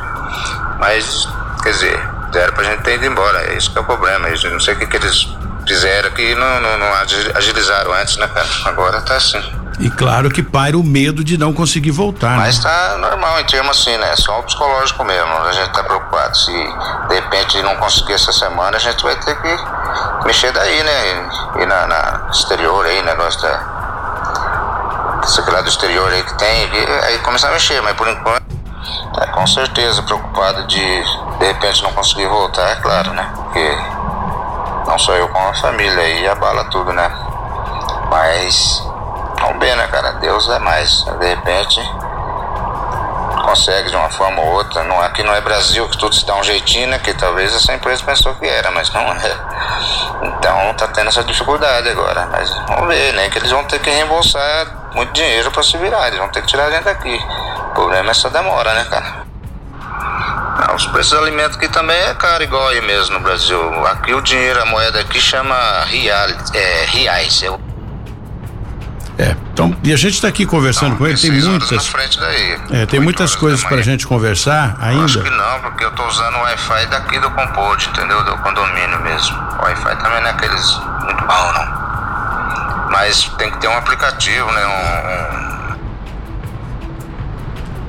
Mas, 0.80 1.28
quer 1.64 1.72
dizer, 1.72 2.10
deram 2.32 2.54
pra 2.54 2.64
gente 2.64 2.84
ter 2.84 2.96
ido 2.96 3.06
embora. 3.06 3.40
É 3.52 3.58
isso 3.58 3.72
que 3.72 3.78
é 3.78 3.82
o 3.82 3.84
problema. 3.84 4.28
Eu 4.28 4.52
não 4.52 4.60
sei 4.60 4.74
o 4.74 4.78
que, 4.78 4.88
que 4.88 4.98
eles 4.98 5.28
fizeram 5.68 6.12
que 6.12 6.36
não, 6.36 6.62
não, 6.62 6.78
não 6.78 6.94
agilizaram 7.36 7.94
antes, 7.94 8.18
né, 8.18 8.28
cara? 8.28 8.48
Agora 8.66 9.02
tá 9.02 9.16
assim. 9.16 9.42
E 9.80 9.92
claro 9.92 10.30
que 10.32 10.42
paira 10.42 10.76
o 10.78 10.84
medo 10.84 11.24
de 11.24 11.38
não 11.38 11.54
conseguir 11.54 11.92
voltar. 11.92 12.32
Né? 12.32 12.38
Mas 12.38 12.60
tá 12.60 12.98
normal 13.00 13.40
em 13.40 13.46
termos 13.46 13.80
assim, 13.80 13.96
né? 13.98 14.16
Só 14.16 14.40
o 14.40 14.44
psicológico 14.44 15.04
mesmo. 15.04 15.32
A 15.38 15.52
gente 15.52 15.72
tá 15.72 15.84
preocupado. 15.84 16.36
Se 16.36 16.52
de 16.52 17.16
repente 17.16 17.62
não 17.62 17.76
conseguir 17.76 18.14
essa 18.14 18.32
semana, 18.32 18.78
a 18.78 18.80
gente 18.80 19.04
vai 19.04 19.16
ter 19.20 19.36
que 19.40 19.48
mexer 20.26 20.52
daí, 20.52 20.84
né? 20.84 21.30
E 21.62 21.66
na, 21.66 21.88
na 21.88 22.30
exterior 22.32 22.86
aí, 22.86 23.02
negócio 23.04 23.42
da. 23.42 23.78
Sei 25.26 25.44
lá 25.46 25.62
do 25.62 25.70
exterior 25.70 26.12
aí 26.12 26.24
que 26.24 26.38
tem, 26.38 26.70
e, 26.74 26.88
aí 27.06 27.20
começar 27.20 27.50
a 27.50 27.52
mexer, 27.52 27.82
mas 27.82 27.96
por 27.98 28.08
enquanto, 28.08 28.46
tá 29.14 29.28
com 29.28 29.46
certeza 29.46 30.02
preocupado 30.04 30.66
de 30.68 31.04
de 31.40 31.46
repente 31.46 31.84
não 31.84 31.92
conseguir 31.94 32.28
voltar, 32.28 32.70
é 32.72 32.76
claro, 32.76 33.14
né? 33.14 33.30
Porque 33.36 33.78
não 34.88 34.98
sou 34.98 35.16
eu 35.16 35.28
com 35.28 35.50
a 35.50 35.54
família 35.54 36.02
aí 36.02 36.28
abala 36.28 36.66
tudo, 36.66 36.94
né? 36.94 37.12
Mas 38.10 38.82
vamos 39.40 39.60
ver, 39.60 39.76
né, 39.76 39.88
cara? 39.88 40.14
Deus 40.14 40.50
é 40.50 40.60
mais. 40.60 41.04
De 41.04 41.28
repente 41.28 41.80
consegue 43.44 43.90
de 43.90 43.96
uma 43.96 44.10
forma 44.10 44.42
ou 44.42 44.54
outra. 44.54 44.84
Não, 44.84 45.00
aqui 45.02 45.24
não 45.24 45.34
é 45.34 45.42
Brasil 45.42 45.88
que 45.90 45.98
tudo 45.98 46.16
se 46.16 46.26
dá 46.26 46.36
um 46.36 46.44
jeitinho, 46.44 46.88
né? 46.88 47.00
Que 47.00 47.14
talvez 47.14 47.54
essa 47.54 47.74
empresa 47.74 48.04
pensou 48.04 48.34
que 48.36 48.46
era, 48.46 48.72
mas 48.72 48.90
não 48.92 49.02
é. 49.02 49.57
Então 50.22 50.74
tá 50.74 50.88
tendo 50.88 51.08
essa 51.08 51.24
dificuldade 51.24 51.90
agora. 51.90 52.28
Mas 52.32 52.50
vamos 52.68 52.88
ver, 52.88 53.14
né? 53.14 53.30
Que 53.30 53.38
eles 53.40 53.52
vão 53.52 53.64
ter 53.66 53.80
que 53.80 53.90
reembolsar 53.90 54.90
muito 54.94 55.14
dinheiro 55.14 55.52
para 55.52 55.64
se 55.64 55.78
virar. 55.78 56.08
Eles 56.08 56.20
vão 56.20 56.30
ter 56.30 56.42
que 56.42 56.48
tirar 56.48 56.66
a 56.66 56.72
gente 56.72 56.84
daqui. 56.84 57.16
O 57.16 57.74
problema 57.74 58.10
é 58.10 58.12
essa 58.12 58.30
demora, 58.30 58.74
né, 58.74 58.86
cara? 58.86 59.28
Não, 60.68 60.76
os 60.76 60.88
preços 60.88 61.12
de 61.12 61.24
alimentos 61.24 61.58
aqui 61.58 61.68
também 61.68 61.96
é 61.96 62.14
caro 62.16 62.44
igual 62.44 62.68
aí 62.70 62.82
mesmo 62.82 63.18
no 63.18 63.20
Brasil. 63.20 63.86
Aqui 63.88 64.14
o 64.14 64.22
dinheiro, 64.22 64.62
a 64.62 64.66
moeda 64.66 65.00
aqui 65.00 65.20
chama 65.20 65.56
real, 65.86 66.28
é, 66.54 66.86
reais. 66.86 67.44
É, 69.20 69.36
então, 69.58 69.76
e 69.84 69.92
a 69.92 69.98
gente 69.98 70.14
está 70.14 70.28
aqui 70.28 70.46
conversando 70.46 70.92
não, 70.92 70.98
com 70.98 71.08
ele, 71.08 71.18
tem 71.18 71.32
muitas. 71.32 71.92
É, 72.70 72.86
tem 72.86 73.00
muitas 73.00 73.36
coisas 73.36 73.64
para 73.64 73.78
a 73.78 73.82
gente 73.82 74.06
conversar 74.06 74.78
ainda. 74.80 75.06
Acho 75.06 75.24
que 75.24 75.30
não, 75.32 75.60
porque 75.62 75.84
eu 75.84 75.90
estou 75.90 76.08
usando 76.08 76.36
o 76.36 76.42
Wi-Fi 76.42 76.86
daqui 76.86 77.20
do 77.20 77.32
Compost, 77.32 77.90
entendeu? 77.90 78.24
Do 78.24 78.38
condomínio 78.38 79.02
mesmo. 79.02 79.36
O 79.58 79.64
Wi-Fi 79.64 79.96
também 79.96 80.22
não 80.22 80.28
é 80.28 80.30
aqueles 80.30 80.80
muito 81.04 81.26
bom, 81.26 81.54
não. 81.54 82.90
Mas 82.92 83.24
tem 83.40 83.50
que 83.50 83.58
ter 83.58 83.68
um 83.68 83.76
aplicativo, 83.76 84.52
né? 84.52 84.68
Um, 84.68 85.44
um 85.44 85.47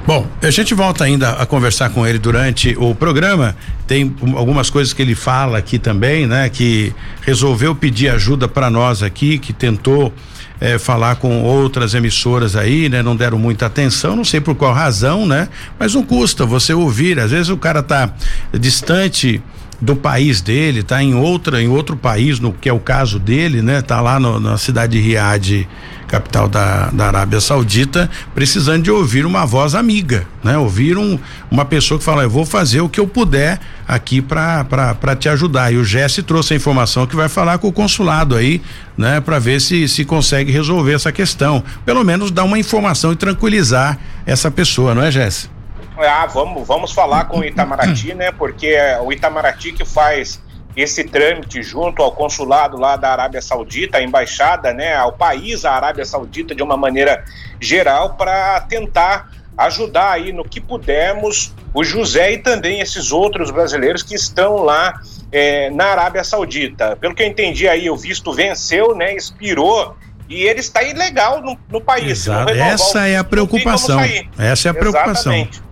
Bom, 0.09 0.27
a 0.41 0.51
gente 0.51 0.73
volta 0.73 1.05
ainda 1.05 1.33
a 1.33 1.45
conversar 1.45 1.91
com 1.91 2.07
ele 2.07 2.19
durante 2.19 2.75
o 2.79 2.95
programa. 2.95 3.55
Tem 3.87 4.17
algumas 4.35 4.71
coisas 4.71 4.95
que 4.95 5.03
ele 5.03 5.15
fala 5.15 5.59
aqui 5.59 5.79
também, 5.79 6.27
né? 6.27 6.49
Que 6.49 6.95
resolveu 7.21 7.75
pedir 7.75 8.09
ajuda 8.09 8.49
para 8.49 8.71
nós 8.71 9.03
aqui, 9.03 9.39
que 9.39 9.53
tentou 9.53 10.11
é, 10.59 10.79
falar 10.79 11.17
com 11.17 11.43
outras 11.43 11.93
emissoras 11.93 12.57
aí, 12.57 12.89
né? 12.89 13.03
Não 13.03 13.15
deram 13.15 13.39
muita 13.39 13.67
atenção, 13.67 14.17
não 14.17 14.25
sei 14.25 14.41
por 14.41 14.55
qual 14.55 14.73
razão, 14.73 15.27
né? 15.27 15.47
Mas 15.79 15.95
não 15.95 16.03
custa 16.03 16.47
você 16.47 16.73
ouvir. 16.73 17.21
Às 17.21 17.31
vezes 17.31 17.51
o 17.51 17.59
cara 17.59 17.83
tá 17.83 18.11
distante 18.59 19.43
do 19.81 19.95
país 19.95 20.41
dele, 20.41 20.83
tá 20.83 21.03
em 21.03 21.15
outra, 21.15 21.63
em 21.63 21.69
outro 21.69 21.97
país, 21.97 22.41
no 22.41 22.53
que 22.53 22.69
é 22.69 22.73
o 22.73 22.81
caso 22.81 23.19
dele, 23.19 23.63
né? 23.63 23.81
Tá 23.81 24.01
lá 24.01 24.19
no, 24.19 24.41
na 24.41 24.59
cidade 24.59 25.01
de 25.01 25.01
Riad, 25.01 25.69
capital 26.09 26.49
da, 26.49 26.91
da 26.91 27.07
Arábia 27.07 27.41
Saudita, 27.41 28.11
precisando 28.35 28.83
de 28.83 28.91
ouvir 28.91 29.25
uma 29.25 29.47
voz 29.47 29.77
amiga, 29.77 30.27
né? 30.43 30.59
Ouvir 30.59 30.99
um, 30.99 31.17
uma 31.49 31.65
pessoa 31.65 31.99
que 31.99 32.05
fala, 32.05 32.25
eu 32.25 32.31
vou 32.31 32.45
fazer 32.45 32.81
o 32.81 32.89
que 32.89 32.99
eu 32.99 33.07
puder 33.07 33.61
aqui 33.87 34.21
para 34.21 35.17
te 35.17 35.29
ajudar. 35.29 35.73
E 35.73 35.77
o 35.77 35.85
Jesse 35.85 36.25
trouxe 36.25 36.55
a 36.55 36.57
informação 36.57 37.07
que 37.07 37.15
vai 37.15 37.29
falar 37.29 37.59
com 37.59 37.69
o 37.69 37.73
consulado 37.73 38.35
aí, 38.35 38.61
né? 38.97 39.21
Para 39.21 39.39
ver 39.39 39.61
se 39.61 39.87
se 39.87 40.05
consegue 40.05 40.51
resolver 40.51 40.95
essa 40.95 41.13
questão. 41.13 41.63
Pelo 41.87 42.03
menos 42.03 42.33
dar 42.33 42.43
uma 42.43 42.59
informação 42.59 43.13
e 43.13 43.17
tranquilizar 43.17 43.97
essa 44.27 44.51
pessoa, 44.51 44.93
não 44.93 45.03
é, 45.03 45.11
Jesse? 45.11 45.58
Ah, 46.05 46.27
vamos, 46.27 46.67
vamos 46.67 46.93
falar 46.93 47.25
com 47.25 47.41
o 47.41 47.45
Itamaraty, 47.45 48.15
né? 48.15 48.31
Porque 48.31 48.69
é 48.69 49.01
o 49.01 49.13
Itamaraty 49.13 49.73
que 49.73 49.85
faz 49.85 50.41
esse 50.77 51.05
trâmite 51.05 51.61
junto 51.63 52.03
ao 52.03 52.13
consulado 52.13 52.77
lá 52.77 52.97
da 52.97 53.11
Arábia 53.11 53.43
Saudita, 53.43 53.99
a 53.99 54.03
embaixada, 54.03 54.73
né, 54.73 54.95
ao 54.95 55.13
país, 55.13 55.65
a 55.65 55.73
Arábia 55.73 56.05
Saudita, 56.05 56.55
de 56.55 56.63
uma 56.63 56.77
maneira 56.77 57.25
geral, 57.61 58.15
para 58.15 58.61
tentar 58.61 59.29
ajudar 59.57 60.13
aí 60.13 60.33
no 60.33 60.45
que 60.45 60.61
pudermos 60.61 61.53
o 61.75 61.83
José 61.83 62.33
e 62.35 62.39
também 62.39 62.81
esses 62.81 63.11
outros 63.11 63.51
brasileiros 63.51 64.05
que 64.05 64.15
estão 64.15 64.59
lá 64.59 65.01
é, 65.33 65.69
na 65.71 65.87
Arábia 65.87 66.23
Saudita. 66.23 66.95
Pelo 66.97 67.13
que 67.13 67.25
eu 67.25 67.27
entendi 67.27 67.67
aí, 67.69 67.91
o 67.91 67.97
visto 67.97 68.33
venceu, 68.33 68.95
né, 68.95 69.17
expirou 69.17 69.97
e 70.29 70.43
ele 70.43 70.61
está 70.61 70.83
ilegal 70.83 71.43
no, 71.43 71.59
no 71.69 71.81
país. 71.81 72.21
Exato. 72.21 72.53
Essa 72.53 73.09
é 73.09 73.17
a 73.17 73.25
preocupação. 73.25 73.99
Essa 74.39 74.69
é 74.69 74.71
a 74.71 74.75
preocupação. 74.75 75.33
Exatamente. 75.33 75.68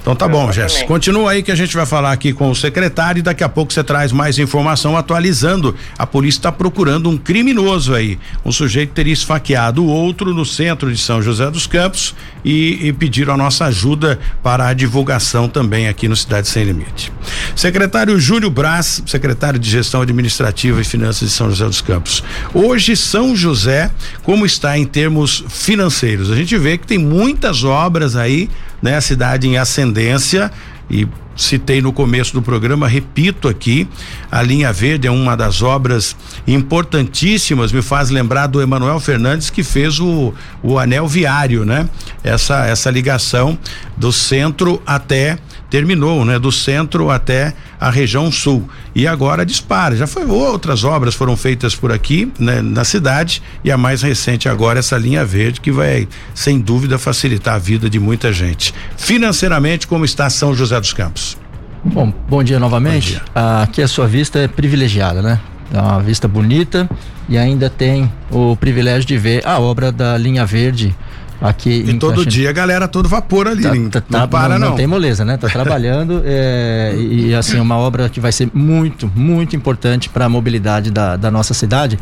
Então 0.00 0.16
tá 0.16 0.26
bom, 0.26 0.50
Jéssica. 0.50 0.86
Continua 0.86 1.32
aí 1.32 1.42
que 1.42 1.52
a 1.52 1.54
gente 1.54 1.76
vai 1.76 1.84
falar 1.84 2.12
aqui 2.12 2.32
com 2.32 2.50
o 2.50 2.54
secretário 2.54 3.20
e 3.20 3.22
daqui 3.22 3.44
a 3.44 3.48
pouco 3.48 3.72
você 3.72 3.84
traz 3.84 4.12
mais 4.12 4.38
informação 4.38 4.96
atualizando. 4.96 5.74
A 5.98 6.06
polícia 6.06 6.38
está 6.38 6.52
procurando 6.52 7.10
um 7.10 7.18
criminoso 7.18 7.94
aí. 7.94 8.18
Um 8.44 8.50
sujeito 8.50 8.92
teria 8.92 9.12
esfaqueado 9.12 9.84
o 9.84 9.88
outro 9.88 10.32
no 10.32 10.44
centro 10.44 10.90
de 10.90 10.98
São 10.98 11.20
José 11.20 11.50
dos 11.50 11.66
Campos 11.66 12.14
e, 12.42 12.88
e 12.88 12.92
pediram 12.92 13.34
a 13.34 13.36
nossa 13.36 13.66
ajuda 13.66 14.18
para 14.42 14.68
a 14.68 14.72
divulgação 14.72 15.48
também 15.48 15.86
aqui 15.86 16.08
no 16.08 16.16
Cidade 16.16 16.48
Sem 16.48 16.64
Limite. 16.64 17.12
Secretário 17.54 18.18
Júlio 18.18 18.50
Braz, 18.50 19.02
secretário 19.06 19.58
de 19.58 19.68
Gestão 19.68 20.00
Administrativa 20.00 20.80
e 20.80 20.84
Finanças 20.84 21.28
de 21.28 21.34
São 21.34 21.50
José 21.50 21.66
dos 21.66 21.82
Campos. 21.82 22.24
Hoje 22.54 22.96
São 22.96 23.36
José, 23.36 23.90
como 24.22 24.46
está 24.46 24.78
em 24.78 24.86
termos 24.86 25.44
financeiros? 25.48 26.30
A 26.30 26.36
gente 26.36 26.56
vê 26.56 26.78
que 26.78 26.86
tem 26.86 26.98
muitas 26.98 27.64
obras 27.64 28.16
aí 28.16 28.48
né? 28.82 28.96
A 28.96 29.00
cidade 29.00 29.46
em 29.46 29.56
ascendência 29.56 30.50
e 30.90 31.06
citei 31.36 31.80
no 31.80 31.92
começo 31.92 32.34
do 32.34 32.42
programa, 32.42 32.86
repito 32.86 33.48
aqui, 33.48 33.88
a 34.30 34.42
linha 34.42 34.72
verde 34.72 35.06
é 35.06 35.10
uma 35.10 35.36
das 35.36 35.62
obras 35.62 36.14
importantíssimas, 36.46 37.72
me 37.72 37.80
faz 37.80 38.10
lembrar 38.10 38.46
do 38.46 38.60
Emanuel 38.60 39.00
Fernandes 39.00 39.48
que 39.48 39.62
fez 39.62 39.98
o, 39.98 40.34
o 40.62 40.78
anel 40.78 41.06
viário, 41.08 41.64
né? 41.64 41.88
Essa 42.22 42.66
essa 42.66 42.90
ligação 42.90 43.58
do 44.00 44.10
centro 44.10 44.82
até 44.86 45.36
terminou, 45.68 46.24
né? 46.24 46.38
Do 46.38 46.50
centro 46.50 47.10
até 47.10 47.52
a 47.78 47.90
região 47.90 48.32
sul. 48.32 48.66
E 48.94 49.06
agora 49.06 49.44
dispara. 49.44 49.94
Já 49.94 50.06
foi 50.06 50.24
outras 50.24 50.84
obras 50.84 51.14
foram 51.14 51.36
feitas 51.36 51.76
por 51.76 51.92
aqui, 51.92 52.32
né, 52.38 52.62
na 52.62 52.82
cidade, 52.82 53.42
e 53.62 53.70
a 53.70 53.76
mais 53.76 54.00
recente 54.00 54.48
agora 54.48 54.78
essa 54.78 54.96
linha 54.96 55.22
verde 55.22 55.60
que 55.60 55.70
vai, 55.70 56.08
sem 56.34 56.58
dúvida, 56.58 56.98
facilitar 56.98 57.56
a 57.56 57.58
vida 57.58 57.90
de 57.90 58.00
muita 58.00 58.32
gente. 58.32 58.74
Financeiramente, 58.96 59.86
como 59.86 60.06
está 60.06 60.30
São 60.30 60.54
José 60.54 60.80
dos 60.80 60.94
Campos? 60.94 61.36
Bom, 61.84 62.12
bom 62.26 62.42
dia 62.42 62.58
novamente. 62.58 63.12
Bom 63.12 63.18
dia. 63.18 63.22
Ah, 63.34 63.62
aqui 63.62 63.82
a 63.82 63.88
sua 63.88 64.06
vista 64.06 64.38
é 64.38 64.48
privilegiada, 64.48 65.20
né? 65.20 65.38
É 65.72 65.78
uma 65.78 66.00
vista 66.00 66.26
bonita 66.26 66.88
e 67.28 67.36
ainda 67.36 67.68
tem 67.68 68.10
o 68.30 68.56
privilégio 68.56 69.06
de 69.06 69.18
ver 69.18 69.46
a 69.46 69.60
obra 69.60 69.92
da 69.92 70.16
linha 70.16 70.44
verde 70.44 70.96
Aqui 71.40 71.70
e 71.70 71.94
todo 71.98 72.26
dia 72.26 72.50
a 72.50 72.52
galera 72.52 72.86
todo 72.86 73.08
vapor 73.08 73.48
ali, 73.48 73.62
tá, 73.62 73.70
tá, 73.70 73.74
não, 74.10 74.20
tá, 74.20 74.28
para 74.28 74.58
não, 74.58 74.70
não. 74.70 74.76
tem 74.76 74.86
moleza, 74.86 75.24
né? 75.24 75.38
Tá 75.38 75.48
trabalhando 75.50 76.22
é, 76.24 76.94
e 76.96 77.34
assim 77.34 77.58
uma 77.58 77.78
obra 77.78 78.08
que 78.10 78.20
vai 78.20 78.30
ser 78.30 78.50
muito, 78.52 79.10
muito 79.14 79.56
importante 79.56 80.08
para 80.10 80.26
a 80.26 80.28
mobilidade 80.28 80.90
da, 80.90 81.16
da 81.16 81.30
nossa 81.30 81.54
cidade 81.54 81.98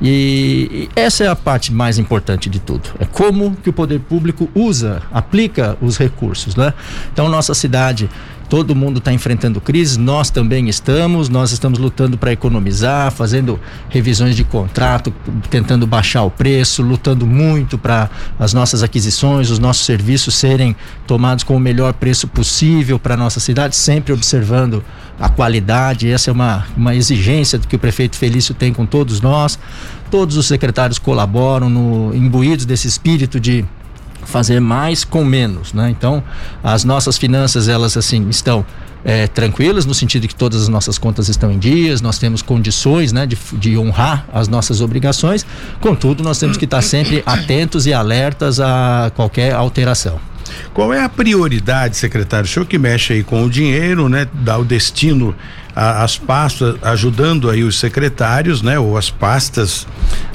e, 0.00 0.88
e, 0.94 1.00
essa 1.00 1.24
é 1.24 1.28
a 1.28 1.36
parte 1.36 1.72
mais 1.72 1.98
importante 1.98 2.50
de 2.50 2.58
tudo. 2.58 2.90
É 2.98 3.06
como 3.06 3.56
que 3.56 3.70
o 3.70 3.72
poder 3.72 3.98
público 4.00 4.50
usa, 4.54 5.00
aplica 5.10 5.76
os 5.80 5.96
recursos, 5.96 6.54
né? 6.54 6.74
Então 7.12 7.28
nossa 7.28 7.54
cidade 7.54 8.10
todo 8.52 8.76
mundo 8.76 8.98
está 8.98 9.10
enfrentando 9.10 9.62
crise, 9.62 9.98
nós 9.98 10.28
também 10.28 10.68
estamos, 10.68 11.30
nós 11.30 11.52
estamos 11.52 11.78
lutando 11.78 12.18
para 12.18 12.32
economizar, 12.32 13.10
fazendo 13.10 13.58
revisões 13.88 14.36
de 14.36 14.44
contrato, 14.44 15.10
tentando 15.48 15.86
baixar 15.86 16.22
o 16.22 16.30
preço, 16.30 16.82
lutando 16.82 17.26
muito 17.26 17.78
para 17.78 18.10
as 18.38 18.52
nossas 18.52 18.82
aquisições, 18.82 19.48
os 19.48 19.58
nossos 19.58 19.86
serviços 19.86 20.34
serem 20.34 20.76
tomados 21.06 21.44
com 21.44 21.56
o 21.56 21.58
melhor 21.58 21.94
preço 21.94 22.28
possível 22.28 22.98
para 22.98 23.16
nossa 23.16 23.40
cidade, 23.40 23.74
sempre 23.74 24.12
observando 24.12 24.84
a 25.18 25.30
qualidade, 25.30 26.10
essa 26.10 26.30
é 26.30 26.32
uma, 26.32 26.66
uma 26.76 26.94
exigência 26.94 27.58
que 27.58 27.76
o 27.76 27.78
prefeito 27.78 28.18
Felício 28.18 28.54
tem 28.54 28.70
com 28.70 28.84
todos 28.84 29.22
nós. 29.22 29.58
Todos 30.10 30.36
os 30.36 30.46
secretários 30.46 30.98
colaboram 30.98 31.70
no 31.70 32.14
imbuídos 32.14 32.66
desse 32.66 32.86
espírito 32.86 33.40
de 33.40 33.64
fazer 34.24 34.60
mais 34.60 35.04
com 35.04 35.24
menos, 35.24 35.72
né? 35.72 35.90
Então, 35.90 36.22
as 36.62 36.84
nossas 36.84 37.18
finanças 37.18 37.68
elas 37.68 37.96
assim 37.96 38.28
estão 38.28 38.64
é, 39.04 39.26
tranquilas 39.26 39.84
no 39.84 39.94
sentido 39.94 40.22
de 40.22 40.28
que 40.28 40.34
todas 40.34 40.62
as 40.62 40.68
nossas 40.68 40.98
contas 40.98 41.28
estão 41.28 41.50
em 41.50 41.58
dias, 41.58 42.00
nós 42.00 42.18
temos 42.18 42.42
condições, 42.42 43.12
né, 43.12 43.26
de, 43.26 43.36
de 43.54 43.76
honrar 43.76 44.26
as 44.32 44.48
nossas 44.48 44.80
obrigações. 44.80 45.44
Contudo, 45.80 46.22
nós 46.22 46.38
temos 46.38 46.56
que 46.56 46.64
estar 46.64 46.82
sempre 46.82 47.22
atentos 47.26 47.86
e 47.86 47.92
alertas 47.92 48.60
a 48.60 49.10
qualquer 49.14 49.54
alteração. 49.54 50.20
Qual 50.74 50.92
é 50.92 51.02
a 51.02 51.08
prioridade, 51.08 51.96
secretário? 51.96 52.44
O 52.44 52.48
senhor 52.48 52.66
que 52.66 52.78
mexe 52.78 53.14
aí 53.14 53.22
com 53.22 53.44
o 53.44 53.50
dinheiro, 53.50 54.08
né? 54.08 54.26
Dá 54.32 54.58
o 54.58 54.64
destino 54.64 55.34
a, 55.74 56.02
as 56.02 56.18
pastas, 56.18 56.76
ajudando 56.82 57.50
aí 57.50 57.62
os 57.64 57.78
secretários, 57.78 58.62
né? 58.62 58.78
Ou 58.78 58.96
as 58.96 59.10
pastas 59.10 59.86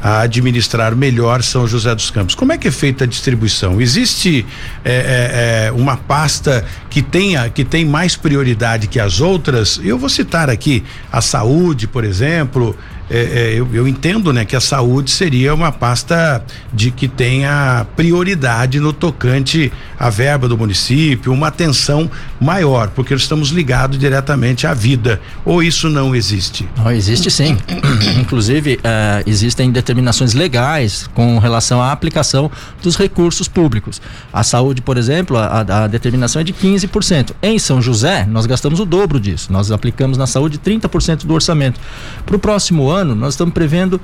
a 0.02 0.22
administrar 0.22 0.96
melhor 0.96 1.42
São 1.44 1.68
José 1.68 1.94
dos 1.94 2.10
Campos. 2.10 2.36
Como 2.36 2.52
é 2.52 2.58
que 2.58 2.68
é 2.68 2.72
feita 2.72 3.04
a 3.04 3.08
distribuição? 3.08 3.80
Existe 3.82 4.46
é, 4.84 4.92
é, 4.94 5.68
é 5.68 5.72
uma 5.72 5.98
pasta 5.98 6.66
que 6.90 7.02
tenha 7.02 7.50
que 7.50 7.64
tem 7.64 7.86
mais 7.86 8.16
prioridade 8.16 8.88
que 8.88 9.00
as 9.00 9.22
outras? 9.22 9.80
Eu 9.84 9.98
vou 9.98 10.10
citar 10.10 10.50
aqui 10.50 10.84
a 11.12 11.22
saúde, 11.22 11.88
por 11.88 12.04
exemplo, 12.04 12.76
é, 13.10 13.20
é, 13.20 13.54
eu, 13.54 13.68
eu, 13.74 13.88
entendo 13.88 14.34
né, 14.34 14.44
que 14.44 14.56
a 14.56 14.60
saúde 14.60 15.12
seria 15.12 15.54
uma 15.54 15.72
pasta 15.72 16.44
de 16.74 16.92
que 16.92 17.08
tenha 17.08 17.86
prioridade 17.96 18.80
no 18.80 18.92
tocante 18.92 19.72
à 19.98 20.10
verba 20.10 20.48
do 20.48 20.58
município, 20.58 21.32
uma 21.32 21.48
atenção 21.48 22.10
maior, 22.40 22.90
porque 22.90 23.14
estamos 23.14 23.50
ligados 23.50 23.98
diretamente 23.98 24.68
à 24.68 24.74
vida. 24.74 25.22
Ou 25.46 25.64
isso 25.64 25.90
não 25.90 26.14
existe? 26.14 26.68
Não, 26.78 26.92
existe 26.92 27.32
sim. 27.32 27.58
Inclusive, 28.20 28.76
uh, 28.76 29.24
existem 29.26 29.72
determinações 29.72 30.34
legais 30.34 31.10
com 31.14 31.40
relação 31.40 31.82
à 31.82 31.92
aplicação 31.92 32.52
dos 32.84 32.98
recursos 32.98 33.48
públicos. 33.48 34.02
A 34.34 34.44
saúde, 34.44 34.82
por 34.82 34.98
exemplo, 34.98 35.38
a, 35.38 35.62
a 35.62 35.88
determinação 35.88 36.42
é 36.42 36.44
de 36.44 36.54
15%. 36.54 37.32
Em 37.42 37.58
São 37.58 37.82
José, 37.82 38.26
nós 38.30 38.46
gastamos 38.46 38.80
o 38.80 38.86
dobro 38.86 39.20
disso. 39.20 39.52
Nós 39.52 39.72
aplicamos 39.72 40.18
na 40.18 40.28
saúde 40.28 40.60
30% 40.60 41.26
do 41.26 41.34
orçamento. 41.34 41.80
Para 42.26 42.36
o 42.36 42.40
próximo 42.40 42.90
ano, 42.90 42.97
ano, 42.98 43.16
nós 43.16 43.34
estamos 43.34 43.54
prevendo 43.54 44.00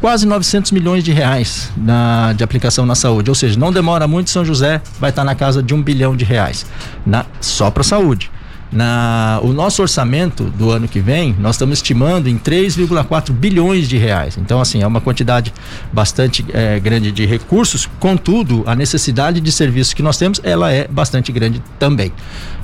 quase 0.00 0.26
900 0.26 0.70
milhões 0.72 1.02
de 1.02 1.12
reais 1.12 1.70
na, 1.76 2.32
de 2.32 2.44
aplicação 2.44 2.84
na 2.86 2.94
saúde. 2.94 3.30
Ou 3.30 3.34
seja, 3.34 3.58
não 3.58 3.72
demora 3.72 4.06
muito, 4.06 4.30
São 4.30 4.44
José 4.44 4.80
vai 4.98 5.10
estar 5.10 5.24
na 5.24 5.34
casa 5.34 5.62
de 5.62 5.74
um 5.74 5.82
bilhão 5.82 6.14
de 6.14 6.24
reais 6.24 6.66
na, 7.04 7.24
só 7.40 7.70
para 7.70 7.82
saúde. 7.82 8.30
Na, 8.72 9.40
o 9.42 9.52
nosso 9.52 9.82
orçamento 9.82 10.44
do 10.44 10.70
ano 10.70 10.86
que 10.86 11.00
vem, 11.00 11.34
nós 11.38 11.56
estamos 11.56 11.78
estimando 11.78 12.28
em 12.28 12.38
3,4 12.38 13.32
bilhões 13.32 13.88
de 13.88 13.96
reais. 13.96 14.38
Então, 14.38 14.60
assim, 14.60 14.82
é 14.82 14.86
uma 14.86 15.00
quantidade 15.00 15.52
bastante 15.92 16.44
é, 16.52 16.78
grande 16.78 17.10
de 17.10 17.26
recursos. 17.26 17.88
Contudo, 17.98 18.62
a 18.66 18.76
necessidade 18.76 19.40
de 19.40 19.50
serviços 19.50 19.92
que 19.92 20.02
nós 20.02 20.16
temos, 20.16 20.40
ela 20.44 20.70
é 20.70 20.86
bastante 20.86 21.32
grande 21.32 21.60
também. 21.78 22.12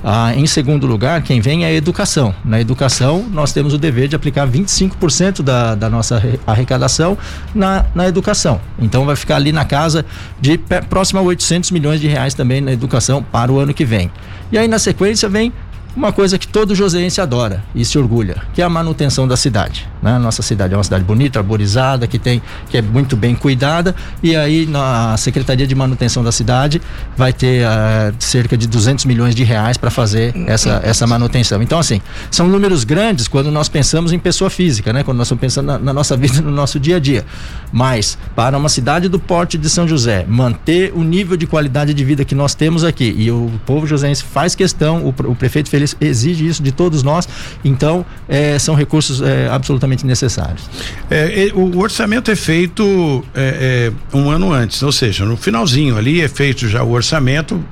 Ah, 0.04 0.32
em 0.36 0.46
segundo 0.46 0.86
lugar, 0.86 1.22
quem 1.22 1.40
vem 1.40 1.64
é 1.64 1.68
a 1.68 1.72
educação. 1.72 2.32
Na 2.44 2.60
educação, 2.60 3.26
nós 3.32 3.52
temos 3.52 3.74
o 3.74 3.78
dever 3.78 4.06
de 4.06 4.14
aplicar 4.14 4.46
25% 4.46 5.42
da, 5.42 5.74
da 5.74 5.90
nossa 5.90 6.22
arrecadação 6.46 7.18
na, 7.52 7.84
na 7.92 8.06
educação. 8.06 8.60
Então, 8.78 9.04
vai 9.04 9.16
ficar 9.16 9.36
ali 9.36 9.50
na 9.50 9.64
casa 9.64 10.06
de 10.40 10.56
próximo 10.88 11.18
a 11.18 11.22
800 11.22 11.72
milhões 11.72 12.00
de 12.00 12.06
reais 12.06 12.34
também 12.34 12.60
na 12.60 12.72
educação 12.72 13.22
para 13.22 13.50
o 13.50 13.58
ano 13.58 13.74
que 13.74 13.84
vem. 13.84 14.08
E 14.52 14.56
aí, 14.56 14.68
na 14.68 14.78
sequência, 14.78 15.28
vem 15.28 15.52
uma 15.96 16.12
coisa 16.12 16.36
que 16.38 16.46
todo 16.46 16.74
joseense 16.74 17.20
adora 17.20 17.64
e 17.74 17.84
se 17.84 17.98
orgulha, 17.98 18.42
que 18.52 18.60
é 18.60 18.64
a 18.64 18.68
manutenção 18.68 19.26
da 19.26 19.36
cidade. 19.36 19.88
Né? 20.02 20.18
Nossa 20.18 20.42
cidade 20.42 20.74
é 20.74 20.76
uma 20.76 20.84
cidade 20.84 21.02
bonita, 21.04 21.38
arborizada, 21.38 22.06
que 22.06 22.18
tem, 22.18 22.42
que 22.68 22.76
é 22.76 22.82
muito 22.82 23.16
bem 23.16 23.34
cuidada 23.34 23.94
e 24.22 24.36
aí 24.36 24.68
a 24.74 25.16
Secretaria 25.16 25.66
de 25.66 25.74
Manutenção 25.74 26.22
da 26.22 26.30
cidade 26.30 26.82
vai 27.16 27.32
ter 27.32 27.64
uh, 27.64 28.14
cerca 28.18 28.56
de 28.56 28.66
200 28.66 29.06
milhões 29.06 29.34
de 29.34 29.42
reais 29.42 29.78
para 29.78 29.90
fazer 29.90 30.34
essa, 30.46 30.80
essa 30.84 31.06
manutenção. 31.06 31.62
Então 31.62 31.78
assim, 31.78 32.00
são 32.30 32.46
números 32.46 32.84
grandes 32.84 33.26
quando 33.26 33.50
nós 33.50 33.68
pensamos 33.68 34.12
em 34.12 34.18
pessoa 34.18 34.50
física, 34.50 34.92
né? 34.92 35.02
Quando 35.02 35.16
nós 35.16 35.26
estamos 35.26 35.40
pensando 35.40 35.66
na, 35.66 35.78
na 35.78 35.92
nossa 35.94 36.14
vida, 36.16 36.42
no 36.42 36.50
nosso 36.50 36.78
dia 36.78 36.96
a 36.96 37.00
dia. 37.00 37.24
Mas 37.72 38.18
para 38.34 38.58
uma 38.58 38.68
cidade 38.68 39.08
do 39.08 39.18
porte 39.18 39.56
de 39.56 39.70
São 39.70 39.88
José 39.88 40.26
manter 40.28 40.92
o 40.94 41.02
nível 41.02 41.36
de 41.36 41.46
qualidade 41.46 41.94
de 41.94 42.04
vida 42.04 42.24
que 42.24 42.34
nós 42.34 42.54
temos 42.54 42.84
aqui 42.84 43.14
e 43.16 43.30
o 43.30 43.50
povo 43.64 43.86
joseense 43.86 44.22
faz 44.22 44.54
questão, 44.54 45.04
o, 45.04 45.08
o 45.30 45.34
prefeito 45.34 45.70
Feliz 45.70 45.85
exige 46.00 46.46
isso 46.46 46.62
de 46.62 46.72
todos 46.72 47.02
nós, 47.02 47.28
então 47.64 48.04
é, 48.28 48.58
são 48.58 48.74
recursos 48.74 49.20
é, 49.20 49.48
absolutamente 49.48 50.06
necessários. 50.06 50.68
É, 51.10 51.50
o 51.54 51.78
orçamento 51.78 52.30
é 52.30 52.36
feito 52.36 53.24
é, 53.34 53.92
é, 54.12 54.16
um 54.16 54.30
ano 54.30 54.52
antes, 54.52 54.82
ou 54.82 54.92
seja, 54.92 55.24
no 55.24 55.36
finalzinho 55.36 55.96
ali 55.96 56.20
é 56.20 56.28
feito 56.28 56.68
já 56.68 56.82
o 56.82 56.90
orçamento 56.92 57.62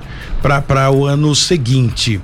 para 0.41 0.91
o 0.91 1.05
ano 1.05 1.33
seguinte. 1.35 2.21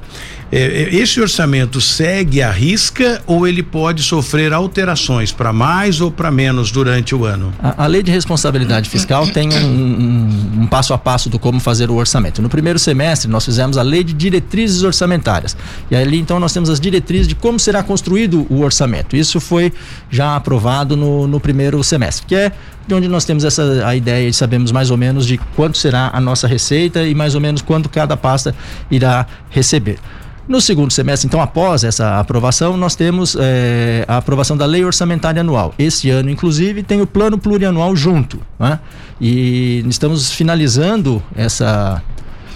É, 0.51 0.59
é, 0.59 0.95
esse 0.95 1.21
orçamento 1.21 1.79
segue 1.79 2.41
à 2.41 2.51
risca 2.51 3.21
ou 3.25 3.47
ele 3.47 3.63
pode 3.63 4.03
sofrer 4.03 4.51
alterações 4.51 5.31
para 5.31 5.53
mais 5.53 6.01
ou 6.01 6.11
para 6.11 6.29
menos 6.29 6.71
durante 6.71 7.15
o 7.15 7.23
ano? 7.23 7.53
A, 7.57 7.85
a, 7.85 7.87
lei 7.87 8.03
de 8.03 8.11
responsabilidade 8.11 8.89
fiscal 8.89 9.25
tem 9.27 9.47
um, 9.47 9.65
um, 9.65 10.61
um, 10.63 10.67
passo 10.67 10.93
a 10.93 10.97
passo 10.97 11.29
do 11.29 11.39
como 11.39 11.57
fazer 11.61 11.89
o 11.89 11.95
orçamento. 11.95 12.41
No 12.41 12.49
primeiro 12.49 12.77
semestre 12.77 13.31
nós 13.31 13.45
fizemos 13.45 13.77
a 13.77 13.81
lei 13.81 14.03
de 14.03 14.11
diretrizes 14.11 14.83
orçamentárias 14.83 15.55
e 15.89 15.95
ali 15.95 16.19
então 16.19 16.37
nós 16.37 16.51
temos 16.51 16.69
as 16.69 16.81
diretrizes 16.81 17.29
de 17.29 17.35
como 17.35 17.57
será 17.57 17.81
construído 17.81 18.45
o 18.49 18.59
orçamento. 18.59 19.15
Isso 19.15 19.39
foi 19.39 19.71
já 20.09 20.35
aprovado 20.35 20.97
no, 20.97 21.27
no 21.27 21.39
primeiro 21.39 21.81
semestre, 21.81 22.25
que 22.27 22.35
é 22.35 22.51
de 22.85 22.93
onde 22.93 23.07
nós 23.07 23.23
temos 23.23 23.45
essa 23.45 23.87
a 23.87 23.95
ideia 23.95 24.27
e 24.27 24.33
sabemos 24.33 24.69
mais 24.73 24.91
ou 24.91 24.97
menos 24.97 25.25
de 25.25 25.37
quanto 25.55 25.77
será 25.77 26.09
a 26.11 26.19
nossa 26.19 26.45
receita 26.45 27.03
e 27.03 27.15
mais 27.15 27.35
ou 27.35 27.39
menos 27.39 27.61
quanto 27.61 27.87
cada 27.87 28.17
pasta 28.17 28.53
irá 28.89 29.25
receber. 29.49 29.97
No 30.47 30.59
segundo 30.59 30.91
semestre, 30.91 31.27
então, 31.27 31.39
após 31.39 31.83
essa 31.83 32.19
aprovação, 32.19 32.75
nós 32.75 32.95
temos 32.95 33.37
é, 33.39 34.03
a 34.07 34.17
aprovação 34.17 34.57
da 34.57 34.65
lei 34.65 34.83
orçamentária 34.83 35.41
anual. 35.41 35.73
Esse 35.77 36.09
ano, 36.09 36.29
inclusive, 36.29 36.83
tem 36.83 36.99
o 36.99 37.07
plano 37.07 37.37
plurianual 37.37 37.95
junto. 37.95 38.39
Né? 38.59 38.79
E 39.19 39.85
estamos 39.87 40.31
finalizando 40.31 41.21
essa 41.35 42.01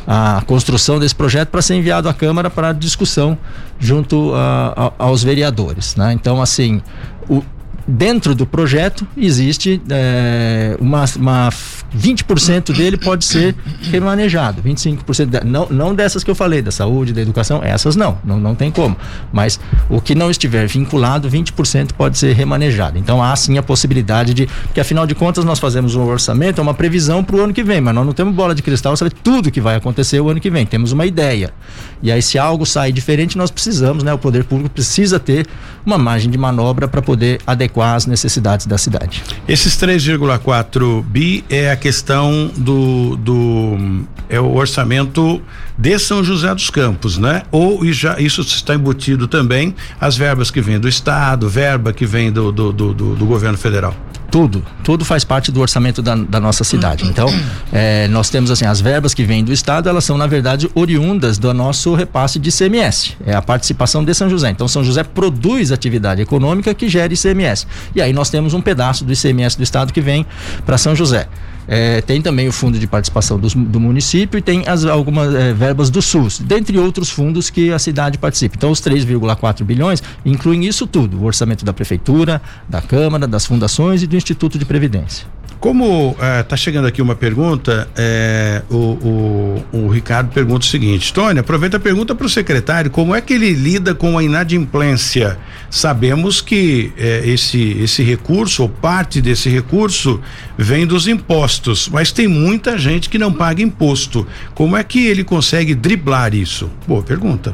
a 0.07 0.43
construção 0.45 0.99
desse 0.99 1.15
projeto 1.15 1.49
para 1.49 1.63
ser 1.63 1.75
enviado 1.75 2.07
à 2.07 2.13
Câmara 2.13 2.47
para 2.47 2.71
discussão 2.73 3.35
junto 3.79 4.33
a, 4.35 4.91
a, 4.99 5.05
aos 5.05 5.23
vereadores. 5.23 5.95
Né? 5.95 6.13
Então, 6.13 6.41
assim, 6.41 6.81
o, 7.27 7.43
dentro 7.87 8.33
do 8.33 8.45
projeto 8.45 9.07
existe 9.15 9.81
é, 9.89 10.75
uma, 10.79 11.05
uma 11.17 11.49
20% 11.95 12.75
dele 12.75 12.97
pode 12.97 13.25
ser 13.25 13.55
remanejado, 13.91 14.61
25% 14.61 15.25
de, 15.25 15.45
não, 15.45 15.67
não 15.69 15.95
dessas 15.95 16.23
que 16.23 16.31
eu 16.31 16.35
falei, 16.35 16.61
da 16.61 16.71
saúde, 16.71 17.13
da 17.13 17.21
educação, 17.21 17.61
essas 17.63 17.95
não, 17.95 18.17
não, 18.23 18.39
não 18.39 18.55
tem 18.55 18.71
como. 18.71 18.97
Mas 19.31 19.59
o 19.89 20.01
que 20.01 20.15
não 20.15 20.29
estiver 20.31 20.67
vinculado, 20.67 21.29
20% 21.29 21.93
pode 21.93 22.17
ser 22.17 22.33
remanejado. 22.35 22.97
Então 22.97 23.23
há 23.23 23.35
sim 23.35 23.57
a 23.57 23.63
possibilidade 23.63 24.33
de, 24.33 24.47
porque 24.47 24.79
afinal 24.79 25.05
de 25.05 25.15
contas 25.15 25.45
nós 25.45 25.59
fazemos 25.59 25.95
um 25.95 26.03
orçamento, 26.03 26.59
é 26.59 26.61
uma 26.61 26.73
previsão 26.73 27.23
para 27.23 27.35
o 27.35 27.41
ano 27.41 27.53
que 27.53 27.63
vem, 27.63 27.79
mas 27.79 27.93
nós 27.93 28.05
não 28.05 28.13
temos 28.13 28.33
bola 28.35 28.55
de 28.55 28.61
cristal, 28.61 28.97
sabe 28.97 29.11
tudo 29.11 29.51
que 29.51 29.61
vai 29.61 29.75
acontecer 29.75 30.19
o 30.19 30.29
ano 30.29 30.39
que 30.39 30.49
vem, 30.49 30.65
temos 30.65 30.91
uma 30.91 31.05
ideia. 31.05 31.53
E 32.01 32.11
aí 32.11 32.21
se 32.21 32.37
algo 32.37 32.65
sair 32.65 32.91
diferente, 32.91 33.37
nós 33.37 33.51
precisamos, 33.51 34.03
né, 34.03 34.13
o 34.13 34.17
poder 34.17 34.43
público 34.43 34.69
precisa 34.69 35.19
ter 35.19 35.47
uma 35.85 35.97
margem 35.97 36.29
de 36.29 36.37
manobra 36.37 36.87
para 36.87 37.01
poder 37.01 37.39
adequar 37.45 37.74
adequar 37.75 37.95
às 37.95 38.05
necessidades 38.05 38.65
da 38.65 38.77
cidade. 38.77 39.23
Esses 39.47 39.75
3,4 39.75 41.03
bi 41.03 41.43
é 41.49 41.71
a 41.71 41.75
questão 41.75 42.49
do, 42.55 43.15
do 43.17 44.05
é 44.29 44.39
o 44.39 44.55
orçamento 44.55 45.41
de 45.77 45.99
São 45.99 46.23
José 46.23 46.53
dos 46.53 46.69
Campos, 46.69 47.17
né? 47.17 47.43
Ou 47.51 47.85
já 47.91 48.19
isso 48.19 48.41
está 48.41 48.73
embutido 48.73 49.27
também 49.27 49.75
as 49.99 50.15
verbas 50.15 50.49
que 50.49 50.61
vêm 50.61 50.79
do 50.79 50.87
estado, 50.87 51.49
verba 51.49 51.91
que 51.91 52.05
vem 52.05 52.31
do, 52.31 52.51
do, 52.51 52.71
do, 52.71 52.93
do, 52.93 53.15
do 53.15 53.25
governo 53.25 53.57
federal 53.57 53.95
tudo, 54.35 54.61
tudo 54.83 55.05
faz 55.05 55.23
parte 55.23 55.49
do 55.49 55.61
orçamento 55.61 56.01
da, 56.01 56.13
da 56.13 56.41
nossa 56.41 56.65
cidade. 56.65 57.05
Então, 57.07 57.29
é, 57.71 58.05
nós 58.09 58.29
temos 58.29 58.51
assim, 58.51 58.65
as 58.65 58.81
verbas 58.81 59.13
que 59.13 59.23
vêm 59.23 59.41
do 59.41 59.53
Estado, 59.53 59.87
elas 59.87 60.03
são, 60.03 60.17
na 60.17 60.27
verdade, 60.27 60.69
oriundas 60.75 61.37
do 61.37 61.53
nosso 61.53 61.95
repasse 61.95 62.37
de 62.37 62.49
ICMS. 62.49 63.15
É 63.25 63.33
a 63.33 63.41
participação 63.41 64.03
de 64.03 64.13
São 64.13 64.29
José. 64.29 64.49
Então, 64.49 64.67
São 64.67 64.83
José 64.83 65.03
produz 65.05 65.71
atividade 65.71 66.21
econômica 66.21 66.73
que 66.73 66.89
gera 66.89 67.13
ICMS. 67.13 67.65
E 67.95 68.01
aí 68.01 68.11
nós 68.11 68.29
temos 68.29 68.53
um 68.53 68.59
pedaço 68.59 69.05
do 69.05 69.13
ICMS 69.13 69.55
do 69.55 69.63
Estado 69.63 69.93
que 69.93 70.01
vem 70.01 70.25
para 70.65 70.77
São 70.77 70.93
José. 70.93 71.29
É, 71.67 72.01
tem 72.01 72.21
também 72.21 72.47
o 72.47 72.51
fundo 72.51 72.77
de 72.77 72.87
participação 72.87 73.39
do, 73.39 73.47
do 73.47 73.79
município 73.79 74.37
e 74.37 74.41
tem 74.41 74.63
as, 74.67 74.85
algumas 74.85 75.33
é, 75.33 75.53
verbas 75.53 75.89
do 75.89 76.01
SUS, 76.01 76.39
dentre 76.39 76.77
outros 76.77 77.09
fundos 77.09 77.49
que 77.49 77.71
a 77.71 77.79
cidade 77.79 78.17
participa. 78.17 78.55
Então, 78.55 78.71
os 78.71 78.81
3,4 78.81 79.63
bilhões 79.63 80.03
incluem 80.25 80.65
isso 80.65 80.85
tudo: 80.85 81.17
o 81.17 81.25
orçamento 81.25 81.65
da 81.65 81.73
prefeitura, 81.73 82.41
da 82.69 82.81
Câmara, 82.81 83.27
das 83.27 83.45
fundações 83.45 84.03
e 84.03 84.07
do 84.07 84.15
Instituto 84.15 84.57
de 84.57 84.65
Previdência. 84.65 85.27
Como 85.59 86.15
está 86.41 86.55
é, 86.55 86.57
chegando 86.57 86.87
aqui 86.87 87.01
uma 87.01 87.15
pergunta, 87.15 87.87
é, 87.95 88.61
o, 88.69 88.75
o, 88.75 89.65
o, 89.71 89.87
Ricardo 89.87 90.31
pergunta 90.31 90.65
o 90.65 90.69
seguinte: 90.69 91.13
Tony, 91.13 91.39
aproveita 91.39 91.77
a 91.77 91.79
pergunta 91.79 92.13
para 92.13 92.25
o 92.25 92.29
secretário: 92.29 92.91
como 92.91 93.15
é 93.15 93.21
que 93.21 93.33
ele 93.33 93.51
lida 93.53 93.95
com 93.95 94.17
a 94.17 94.23
inadimplência? 94.23 95.37
Sabemos 95.69 96.41
que 96.41 96.91
é, 96.97 97.27
esse, 97.27 97.77
esse 97.81 98.03
recurso, 98.03 98.63
ou 98.63 98.69
parte 98.69 99.21
desse 99.21 99.49
recurso, 99.49 100.21
vem 100.57 100.85
dos 100.85 101.07
impostos, 101.07 101.89
mas 101.89 102.11
tem 102.11 102.27
muita 102.27 102.77
gente 102.77 103.09
que 103.09 103.17
não 103.17 103.33
paga 103.33 103.61
imposto. 103.61 104.27
Como 104.53 104.77
é 104.77 104.83
que 104.83 105.07
ele 105.07 105.23
consegue 105.23 105.73
driblar 105.73 106.33
isso? 106.33 106.69
Boa 106.87 107.01
pergunta. 107.01 107.53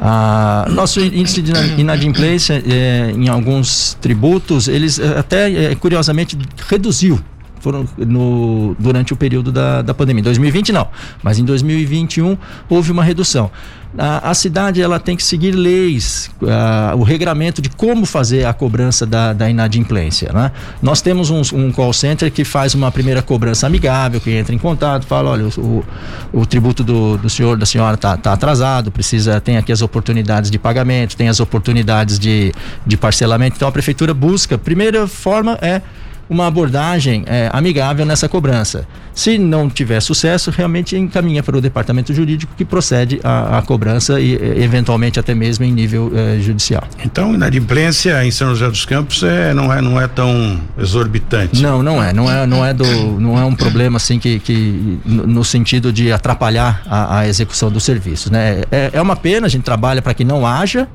Ah, 0.00 0.66
nosso 0.70 1.00
índice 1.00 1.42
de 1.42 1.52
inadimplência 1.80 2.62
é, 2.66 3.12
em 3.14 3.28
alguns 3.28 3.96
tributos, 4.00 4.68
eles 4.68 4.98
eh, 4.98 5.18
até 5.18 5.72
é, 5.72 5.74
curiosamente 5.74 6.38
reduziu 6.68 7.20
foram 7.60 7.86
no, 7.96 8.76
durante 8.78 9.12
o 9.12 9.16
período 9.16 9.52
da, 9.52 9.82
da 9.82 9.94
pandemia. 9.94 10.20
Em 10.20 10.24
2020 10.24 10.72
não, 10.72 10.88
mas 11.22 11.38
em 11.38 11.44
2021 11.44 12.36
houve 12.68 12.92
uma 12.92 13.02
redução. 13.02 13.50
a, 13.96 14.30
a 14.30 14.34
cidade 14.34 14.82
ela 14.82 14.98
tem 14.98 15.16
que 15.16 15.22
seguir 15.22 15.52
leis, 15.52 16.30
uh, 16.42 16.96
o 16.96 17.02
regramento 17.02 17.62
de 17.62 17.70
como 17.70 18.04
fazer 18.04 18.44
a 18.44 18.52
cobrança 18.52 19.06
da, 19.06 19.32
da 19.32 19.48
inadimplência. 19.48 20.32
Né? 20.32 20.52
Nós 20.82 21.00
temos 21.00 21.30
um, 21.30 21.40
um, 21.54 21.72
call 21.72 21.92
center 21.92 22.30
que 22.30 22.44
faz 22.44 22.74
uma 22.74 22.90
primeira 22.90 23.22
cobrança 23.22 23.66
amigável, 23.66 24.20
que 24.20 24.30
entra 24.30 24.54
em 24.54 24.58
contato, 24.58 25.06
fala, 25.06 25.30
olha, 25.30 25.46
o, 25.46 25.84
o, 26.32 26.40
o 26.40 26.46
tributo 26.46 26.84
do, 26.84 27.16
do 27.16 27.30
senhor, 27.30 27.56
da 27.56 27.66
senhora 27.66 27.94
está 27.94 28.16
tá 28.16 28.32
atrasado, 28.32 28.90
precisa, 28.90 29.40
tem 29.40 29.56
aqui 29.56 29.72
as 29.72 29.80
oportunidades 29.82 30.50
de 30.50 30.58
pagamento, 30.58 31.16
tem 31.16 31.28
as 31.28 31.40
oportunidades 31.40 32.18
de, 32.18 32.52
de 32.86 32.96
parcelamento. 32.96 33.56
Então 33.56 33.68
a 33.68 33.72
prefeitura 33.72 34.12
busca, 34.12 34.56
a 34.56 34.58
primeira 34.58 35.06
forma 35.06 35.58
é 35.62 35.80
uma 36.28 36.46
abordagem 36.46 37.24
é, 37.26 37.48
amigável 37.52 38.04
nessa 38.04 38.28
cobrança. 38.28 38.86
Se 39.14 39.38
não 39.38 39.68
tiver 39.68 40.00
sucesso, 40.00 40.50
realmente 40.50 40.96
encaminha 40.96 41.42
para 41.42 41.56
o 41.56 41.60
departamento 41.60 42.12
jurídico 42.14 42.52
que 42.56 42.64
procede 42.64 43.20
a, 43.24 43.58
a 43.58 43.62
cobrança 43.62 44.20
e 44.20 44.34
eventualmente 44.62 45.18
até 45.18 45.34
mesmo 45.34 45.64
em 45.64 45.72
nível 45.72 46.12
é, 46.14 46.38
judicial. 46.38 46.84
Então, 47.04 47.34
inadimplência 47.34 48.24
em 48.24 48.30
São 48.30 48.50
José 48.50 48.68
dos 48.68 48.84
Campos 48.84 49.22
é, 49.22 49.52
não, 49.52 49.72
é, 49.72 49.80
não 49.80 50.00
é 50.00 50.06
tão 50.06 50.60
exorbitante. 50.78 51.60
Não, 51.60 51.82
não 51.82 52.02
é. 52.02 52.12
Não 52.12 52.30
é, 52.30 52.46
não 52.46 52.64
é, 52.64 52.72
do, 52.72 52.84
não 53.18 53.38
é 53.38 53.44
um 53.44 53.54
problema 53.54 53.96
assim 53.96 54.18
que, 54.18 54.38
que 54.38 55.00
no 55.04 55.44
sentido 55.44 55.92
de 55.92 56.12
atrapalhar 56.12 56.82
a, 56.86 57.18
a 57.20 57.28
execução 57.28 57.70
do 57.70 57.80
serviço. 57.80 58.32
Né? 58.32 58.62
É, 58.70 58.90
é 58.92 59.02
uma 59.02 59.16
pena, 59.16 59.46
a 59.46 59.50
gente 59.50 59.64
trabalha 59.64 60.00
para 60.00 60.14
que 60.14 60.24
não 60.24 60.46
haja 60.46 60.86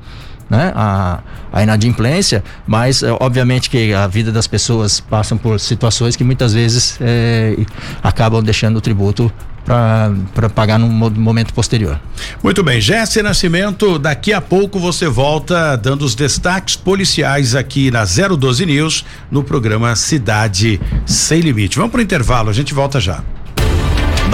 né, 0.48 0.72
a, 0.74 1.20
a 1.52 1.62
inadimplência, 1.62 2.42
mas 2.66 3.02
é, 3.02 3.10
obviamente 3.20 3.70
que 3.70 3.92
a 3.92 4.06
vida 4.06 4.30
das 4.30 4.46
pessoas 4.46 5.00
passam 5.00 5.38
por 5.38 5.58
situações 5.58 6.16
que 6.16 6.24
muitas 6.24 6.52
vezes 6.52 6.98
é, 7.00 7.56
acabam 8.02 8.42
deixando 8.42 8.76
o 8.76 8.80
tributo 8.80 9.32
para 9.64 10.50
pagar 10.50 10.78
num 10.78 10.90
momento 10.90 11.54
posterior. 11.54 11.98
Muito 12.42 12.62
bem, 12.62 12.80
Jesse 12.80 13.22
Nascimento, 13.22 13.98
daqui 13.98 14.32
a 14.32 14.40
pouco 14.40 14.78
você 14.78 15.08
volta 15.08 15.74
dando 15.76 16.04
os 16.04 16.14
destaques 16.14 16.76
policiais 16.76 17.54
aqui 17.54 17.90
na 17.90 18.04
012 18.04 18.66
News 18.66 19.04
no 19.30 19.42
programa 19.42 19.96
Cidade 19.96 20.78
Sem 21.06 21.40
Limite. 21.40 21.76
Vamos 21.76 21.92
para 21.92 22.00
o 22.00 22.02
intervalo, 22.02 22.50
a 22.50 22.52
gente 22.52 22.74
volta 22.74 23.00
já 23.00 23.22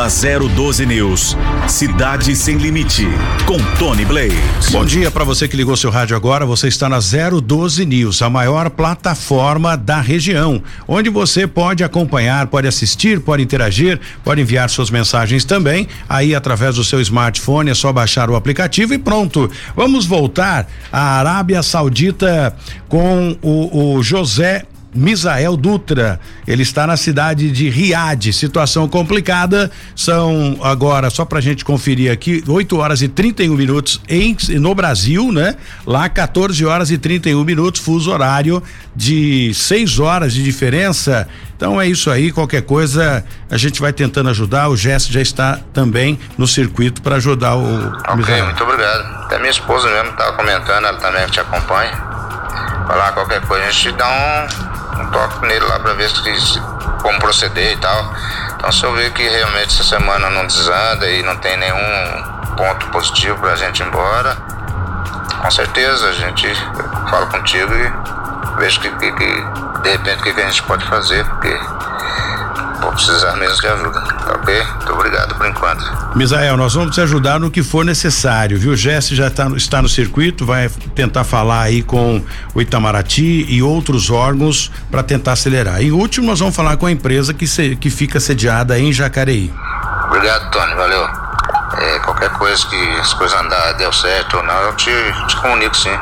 na 0.00 0.06
012 0.08 0.86
News. 0.86 1.36
Cidade 1.68 2.34
Sem 2.34 2.56
Limite, 2.56 3.06
com 3.44 3.58
Tony 3.78 4.06
Blaze. 4.06 4.34
Bom 4.70 4.82
dia 4.82 5.10
para 5.10 5.24
você 5.24 5.46
que 5.46 5.54
ligou 5.54 5.76
seu 5.76 5.90
rádio 5.90 6.16
agora. 6.16 6.46
Você 6.46 6.68
está 6.68 6.88
na 6.88 6.98
012 6.98 7.84
News, 7.84 8.22
a 8.22 8.30
maior 8.30 8.70
plataforma 8.70 9.76
da 9.76 10.00
região, 10.00 10.62
onde 10.88 11.10
você 11.10 11.46
pode 11.46 11.84
acompanhar, 11.84 12.46
pode 12.46 12.66
assistir, 12.66 13.20
pode 13.20 13.42
interagir, 13.42 14.00
pode 14.24 14.40
enviar 14.40 14.70
suas 14.70 14.90
mensagens 14.90 15.44
também. 15.44 15.86
Aí, 16.08 16.34
através 16.34 16.76
do 16.76 16.84
seu 16.84 16.98
smartphone, 17.02 17.70
é 17.70 17.74
só 17.74 17.92
baixar 17.92 18.30
o 18.30 18.36
aplicativo 18.36 18.94
e 18.94 18.98
pronto. 18.98 19.50
Vamos 19.76 20.06
voltar 20.06 20.66
à 20.90 21.18
Arábia 21.18 21.62
Saudita 21.62 22.56
com 22.88 23.36
o, 23.42 23.96
o 23.96 24.02
José 24.02 24.64
Misael 24.94 25.56
Dutra. 25.56 26.20
Ele 26.46 26.62
está 26.62 26.86
na 26.86 26.96
cidade 26.96 27.50
de 27.50 27.68
Riad. 27.68 28.32
Situação 28.32 28.88
complicada. 28.88 29.70
São 29.94 30.58
agora, 30.62 31.10
só 31.10 31.24
pra 31.24 31.40
gente 31.40 31.64
conferir 31.64 32.10
aqui, 32.10 32.42
8 32.46 32.76
horas 32.76 33.02
e 33.02 33.08
31 33.08 33.54
minutos 33.54 34.00
em, 34.08 34.36
no 34.58 34.74
Brasil, 34.74 35.30
né? 35.32 35.56
Lá 35.86 36.08
14 36.08 36.64
horas 36.64 36.90
e 36.90 36.98
31 36.98 37.44
minutos, 37.44 37.80
fuso 37.80 38.10
horário 38.10 38.62
de 38.94 39.52
6 39.54 39.98
horas 39.98 40.34
de 40.34 40.42
diferença. 40.42 41.28
Então 41.60 41.78
é 41.78 41.86
isso 41.86 42.10
aí, 42.10 42.32
qualquer 42.32 42.62
coisa 42.62 43.22
a 43.50 43.56
gente 43.58 43.82
vai 43.82 43.92
tentando 43.92 44.30
ajudar. 44.30 44.70
O 44.70 44.76
Gesto 44.78 45.12
já 45.12 45.20
está 45.20 45.58
também 45.74 46.18
no 46.38 46.46
circuito 46.48 47.02
para 47.02 47.16
ajudar 47.16 47.54
o. 47.54 47.92
Ok, 48.08 48.42
muito 48.44 48.64
obrigado. 48.64 49.24
Até 49.24 49.38
minha 49.38 49.50
esposa 49.50 49.86
mesmo 49.90 50.08
estava 50.08 50.32
comentando, 50.38 50.86
ela 50.86 50.96
também 50.96 51.26
te 51.26 51.38
acompanha. 51.38 51.92
Falar 52.86 53.12
qualquer 53.12 53.42
coisa, 53.42 53.66
a 53.66 53.70
gente 53.70 53.92
dá 53.92 54.08
um 54.08 54.70
um 55.02 55.10
toque 55.10 55.46
nele 55.46 55.66
lá 55.66 55.78
para 55.80 55.92
ver 55.92 56.08
se, 56.08 56.60
como 57.02 57.18
proceder 57.18 57.74
e 57.74 57.76
tal. 57.76 58.14
Então 58.56 58.72
se 58.72 58.82
eu 58.82 58.94
ver 58.94 59.12
que 59.12 59.22
realmente 59.22 59.66
essa 59.66 59.84
semana 59.84 60.30
não 60.30 60.46
desanda 60.46 61.10
e 61.10 61.22
não 61.22 61.36
tem 61.36 61.58
nenhum 61.58 62.24
ponto 62.56 62.86
positivo 62.86 63.36
para 63.36 63.52
a 63.52 63.56
gente 63.56 63.82
ir 63.82 63.86
embora, 63.86 64.34
com 65.42 65.50
certeza 65.50 66.08
a 66.08 66.12
gente 66.12 66.48
fala 67.10 67.26
contigo 67.26 67.70
e 67.74 68.19
vejo 68.58 68.80
que, 68.80 68.90
que, 68.90 69.12
que 69.12 69.44
de 69.82 69.90
repente 69.90 70.20
o 70.20 70.22
que, 70.22 70.34
que 70.34 70.40
a 70.40 70.46
gente 70.46 70.62
pode 70.64 70.84
fazer, 70.86 71.24
porque 71.24 71.58
vou 72.80 72.92
precisar 72.92 73.36
mesmo 73.36 73.60
de 73.60 73.66
ajuda. 73.66 74.00
Tá 74.00 74.34
ok? 74.34 74.62
Muito 74.64 74.92
obrigado 74.92 75.34
por 75.34 75.46
enquanto. 75.46 75.84
Misael, 76.16 76.56
nós 76.56 76.74
vamos 76.74 76.94
te 76.94 77.00
ajudar 77.00 77.38
no 77.38 77.50
que 77.50 77.62
for 77.62 77.84
necessário, 77.84 78.58
viu? 78.58 78.72
O 78.72 78.76
Jesse 78.76 79.14
já 79.14 79.30
tá, 79.30 79.48
está 79.56 79.80
no 79.82 79.88
circuito, 79.88 80.44
vai 80.44 80.68
tentar 80.94 81.24
falar 81.24 81.62
aí 81.62 81.82
com 81.82 82.22
o 82.54 82.60
Itamaraty 82.60 83.46
e 83.48 83.62
outros 83.62 84.10
órgãos 84.10 84.70
para 84.90 85.02
tentar 85.02 85.32
acelerar. 85.32 85.82
E 85.82 85.92
último, 85.92 86.26
nós 86.26 86.40
vamos 86.40 86.56
falar 86.56 86.76
com 86.76 86.86
a 86.86 86.90
empresa 86.90 87.32
que, 87.32 87.46
se, 87.46 87.76
que 87.76 87.90
fica 87.90 88.18
sediada 88.18 88.78
em 88.78 88.92
Jacareí. 88.92 89.52
Obrigado, 90.06 90.50
Tony, 90.50 90.74
valeu. 90.74 91.08
É, 91.78 91.98
qualquer 92.00 92.30
coisa 92.30 92.66
que 92.66 92.90
as 93.00 93.12
coisas 93.14 93.38
andar, 93.38 93.74
deu 93.74 93.92
certo 93.92 94.38
ou 94.38 94.42
não, 94.42 94.60
eu 94.62 94.74
te, 94.74 94.90
te 95.28 95.36
comunico 95.36 95.76
sim. 95.76 95.96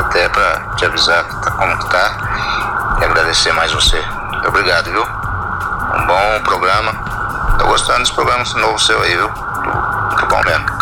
Até 0.00 0.28
para 0.28 0.60
te 0.76 0.84
avisar 0.84 1.24
como 1.24 1.78
que 1.78 1.90
tá 1.90 2.98
e 3.00 3.04
agradecer 3.04 3.52
mais 3.52 3.72
você. 3.72 4.02
Obrigado, 4.46 4.90
viu? 4.90 5.02
Um 5.02 6.06
bom 6.06 6.42
programa. 6.42 6.92
Tô 7.58 7.66
gostando 7.66 8.00
desse 8.00 8.12
programa 8.12 8.44
novo 8.56 8.78
seu 8.78 9.00
aí, 9.02 9.16
viu? 9.16 9.30
Muito 9.30 10.26
bom 10.26 10.42
mesmo. 10.44 10.79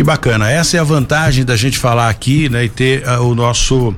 Que 0.00 0.04
bacana. 0.04 0.50
Essa 0.50 0.78
é 0.78 0.80
a 0.80 0.82
vantagem 0.82 1.44
da 1.44 1.54
gente 1.58 1.78
falar 1.78 2.08
aqui, 2.08 2.48
né, 2.48 2.64
e 2.64 2.70
ter 2.70 3.06
uh, 3.06 3.20
o 3.22 3.34
nosso 3.34 3.94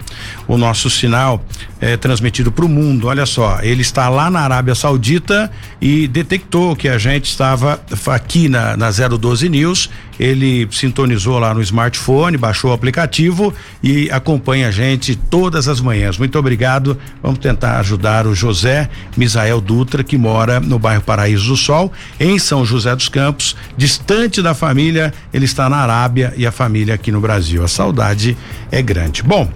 o 0.49 0.59
nosso 0.59 0.91
sinal 0.91 1.45
é, 1.81 1.97
transmitido 1.97 2.51
para 2.51 2.65
o 2.65 2.69
mundo. 2.69 3.07
Olha 3.07 3.25
só, 3.25 3.61
ele 3.63 3.83
está 3.83 4.09
lá 4.09 4.29
na 4.29 4.41
Arábia 4.41 4.75
Saudita 4.75 5.49
e 5.81 6.09
detectou 6.09 6.75
que 6.75 6.89
a 6.89 6.99
gente 6.99 7.27
estava 7.27 7.81
aqui 8.09 8.49
na, 8.49 8.77
na 8.77 8.91
012 8.91 9.49
News. 9.49 9.89
Ele 10.19 10.69
sintonizou 10.71 11.39
lá 11.39 11.55
no 11.55 11.63
smartphone, 11.63 12.37
baixou 12.37 12.71
o 12.71 12.75
aplicativo 12.75 13.55
e 13.83 14.11
acompanha 14.11 14.69
a 14.69 14.71
gente 14.71 15.17
todas 15.17 15.69
as 15.69 15.81
manhãs. 15.81 16.19
Muito 16.19 16.39
obrigado. 16.39 16.99
Vamos 17.23 17.39
tentar 17.39 17.79
ajudar 17.81 18.27
o 18.27 18.35
José 18.35 18.89
Misael 19.17 19.61
Dutra, 19.61 20.05
que 20.05 20.19
mora 20.19 20.61
no 20.61 20.79
bairro 20.79 21.03
Paraíso 21.03 21.49
do 21.49 21.57
Sol, 21.57 21.93
em 22.21 22.39
São 22.39 22.65
José 22.65 22.95
dos 22.95 23.09
Campos, 23.09 23.57
distante 23.77 24.43
da 24.43 24.55
família. 24.55 25.15
Ele 25.33 25.47
está 25.47 25.69
na 25.69 25.79
Arábia 25.79 25.92
e 26.37 26.47
a 26.47 26.53
família 26.53 26.95
aqui 26.95 27.13
no 27.13 27.21
Brasil. 27.21 27.63
A 27.63 27.69
saudade 27.69 28.37
é 28.71 28.81
grande. 28.81 29.23
Bom, 29.23 29.49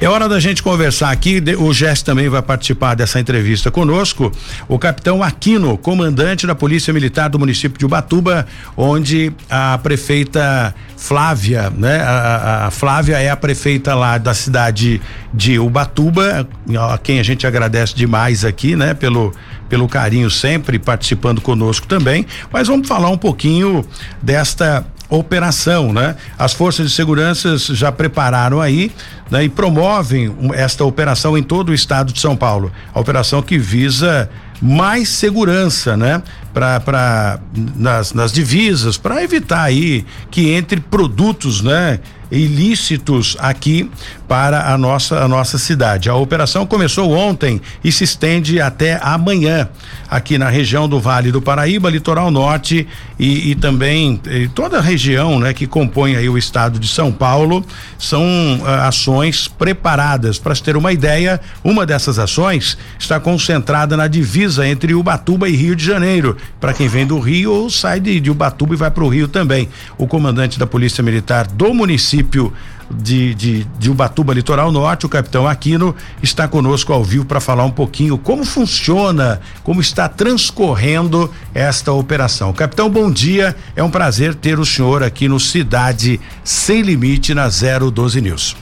é 0.00 0.08
hora 0.08 0.28
da 0.28 0.38
gente 0.38 0.62
conversar 0.62 1.10
aqui. 1.10 1.42
O 1.58 1.72
Jess 1.72 2.02
também 2.02 2.28
vai 2.28 2.40
participar 2.40 2.94
dessa 2.94 3.18
entrevista 3.18 3.68
conosco. 3.68 4.30
O 4.68 4.78
capitão 4.78 5.24
Aquino, 5.24 5.76
comandante 5.76 6.46
da 6.46 6.54
Polícia 6.54 6.92
Militar 6.92 7.28
do 7.28 7.36
município 7.36 7.76
de 7.76 7.84
Ubatuba, 7.84 8.46
onde 8.76 9.32
a 9.50 9.76
prefeita 9.78 10.72
Flávia, 10.96 11.68
né? 11.70 12.00
A, 12.00 12.66
a, 12.66 12.70
Flávia 12.70 13.18
é 13.18 13.28
a 13.28 13.36
prefeita 13.36 13.92
lá 13.94 14.18
da 14.18 14.34
cidade 14.34 15.00
de 15.34 15.58
Ubatuba, 15.58 16.48
a 16.92 16.98
quem 16.98 17.18
a 17.18 17.24
gente 17.24 17.44
agradece 17.44 17.94
demais 17.94 18.44
aqui, 18.44 18.76
né? 18.76 18.94
Pelo 18.94 19.34
pelo 19.68 19.86
carinho 19.86 20.30
sempre 20.30 20.78
participando 20.78 21.40
conosco 21.40 21.86
também. 21.86 22.24
Mas 22.50 22.68
vamos 22.68 22.88
falar 22.88 23.10
um 23.10 23.18
pouquinho 23.18 23.84
desta 24.22 24.86
operação, 25.08 25.92
né? 25.92 26.16
As 26.38 26.52
forças 26.52 26.88
de 26.88 26.94
segurança 26.94 27.56
já 27.56 27.90
prepararam 27.90 28.60
aí 28.60 28.92
né, 29.30 29.44
e 29.44 29.48
promovem 29.48 30.34
esta 30.52 30.84
operação 30.84 31.36
em 31.36 31.42
todo 31.42 31.70
o 31.70 31.74
estado 31.74 32.12
de 32.12 32.20
São 32.20 32.36
Paulo. 32.36 32.70
A 32.92 33.00
operação 33.00 33.40
que 33.40 33.58
visa 33.58 34.28
mais 34.60 35.08
segurança, 35.08 35.96
né? 35.96 36.22
Para 36.52 37.38
nas, 37.76 38.12
nas 38.12 38.32
divisas, 38.32 38.98
para 38.98 39.22
evitar 39.22 39.62
aí 39.62 40.04
que 40.30 40.50
entre 40.50 40.80
produtos, 40.80 41.62
né? 41.62 42.00
ilícitos 42.30 43.36
aqui 43.38 43.90
para 44.26 44.72
a 44.72 44.78
nossa, 44.78 45.20
a 45.20 45.28
nossa 45.28 45.58
cidade. 45.58 46.10
A 46.10 46.14
operação 46.14 46.66
começou 46.66 47.10
ontem 47.12 47.60
e 47.82 47.90
se 47.90 48.04
estende 48.04 48.60
até 48.60 49.00
amanhã 49.02 49.68
aqui 50.10 50.38
na 50.38 50.48
região 50.48 50.88
do 50.88 51.00
Vale 51.00 51.30
do 51.30 51.42
Paraíba, 51.42 51.90
litoral 51.90 52.30
norte 52.30 52.86
e, 53.18 53.50
e 53.50 53.54
também 53.54 54.20
e 54.26 54.48
toda 54.48 54.78
a 54.78 54.80
região, 54.80 55.38
né, 55.38 55.52
que 55.52 55.66
compõe 55.66 56.16
aí 56.16 56.28
o 56.28 56.38
estado 56.38 56.78
de 56.78 56.88
São 56.88 57.12
Paulo, 57.12 57.64
são 57.98 58.22
uh, 58.60 58.66
ações 58.86 59.48
preparadas. 59.48 60.38
Para 60.38 60.54
ter 60.56 60.76
uma 60.76 60.92
ideia, 60.92 61.40
uma 61.62 61.84
dessas 61.84 62.18
ações 62.18 62.78
está 62.98 63.20
concentrada 63.20 63.96
na 63.96 64.06
divisa 64.06 64.66
entre 64.66 64.94
Ubatuba 64.94 65.48
e 65.48 65.56
Rio 65.56 65.76
de 65.76 65.84
Janeiro. 65.84 66.36
Para 66.60 66.72
quem 66.72 66.88
vem 66.88 67.06
do 67.06 67.18
Rio 67.18 67.52
ou 67.52 67.70
sai 67.70 68.00
de, 68.00 68.18
de 68.20 68.30
Ubatuba 68.30 68.74
e 68.74 68.76
vai 68.76 68.90
para 68.90 69.04
o 69.04 69.08
Rio 69.08 69.28
também. 69.28 69.68
O 69.96 70.06
comandante 70.06 70.58
da 70.58 70.66
Polícia 70.66 71.02
Militar 71.02 71.46
do 71.46 71.74
município 71.74 72.52
de, 72.90 73.34
de, 73.34 73.64
de 73.64 73.90
Ubatuba 73.90 74.32
Litoral 74.32 74.72
Norte, 74.72 75.06
o 75.06 75.08
capitão 75.08 75.46
Aquino, 75.46 75.94
está 76.22 76.48
conosco 76.48 76.92
ao 76.92 77.04
vivo 77.04 77.24
para 77.24 77.40
falar 77.40 77.64
um 77.64 77.70
pouquinho 77.70 78.16
como 78.18 78.44
funciona, 78.44 79.40
como 79.62 79.80
está 79.80 80.08
transcorrendo 80.08 81.30
esta 81.54 81.92
operação. 81.92 82.52
Capitão, 82.52 82.88
bom 82.88 83.10
dia. 83.10 83.54
É 83.76 83.82
um 83.82 83.90
prazer 83.90 84.34
ter 84.34 84.58
o 84.58 84.64
senhor 84.64 85.02
aqui 85.02 85.28
no 85.28 85.38
Cidade 85.38 86.20
Sem 86.42 86.82
Limite 86.82 87.34
na 87.34 87.48
012 87.48 88.20
News. 88.20 88.56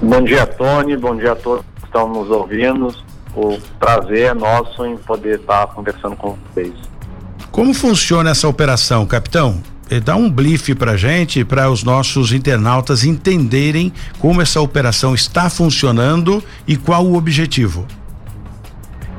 Bom 0.00 0.22
dia, 0.22 0.46
Tony. 0.46 0.96
Bom 0.96 1.16
dia 1.16 1.32
a 1.32 1.36
todos 1.36 1.64
que 1.76 1.84
estão 1.84 2.08
nos 2.08 2.30
ouvindo. 2.30 2.94
O 3.34 3.58
prazer 3.78 4.30
é 4.30 4.34
nosso 4.34 4.84
em 4.84 4.96
poder 4.96 5.40
estar 5.40 5.66
conversando 5.68 6.16
com 6.16 6.36
vocês. 6.52 6.72
Como 7.50 7.72
funciona 7.72 8.30
essa 8.30 8.48
operação, 8.48 9.06
capitão? 9.06 9.62
Eh, 9.92 10.00
dá 10.00 10.16
um 10.16 10.30
blife 10.30 10.74
para 10.74 10.96
gente, 10.96 11.44
para 11.44 11.68
os 11.70 11.84
nossos 11.84 12.32
internautas 12.32 13.04
entenderem 13.04 13.92
como 14.18 14.40
essa 14.40 14.58
operação 14.58 15.14
está 15.14 15.50
funcionando 15.50 16.42
e 16.66 16.78
qual 16.78 17.04
o 17.04 17.14
objetivo. 17.14 17.86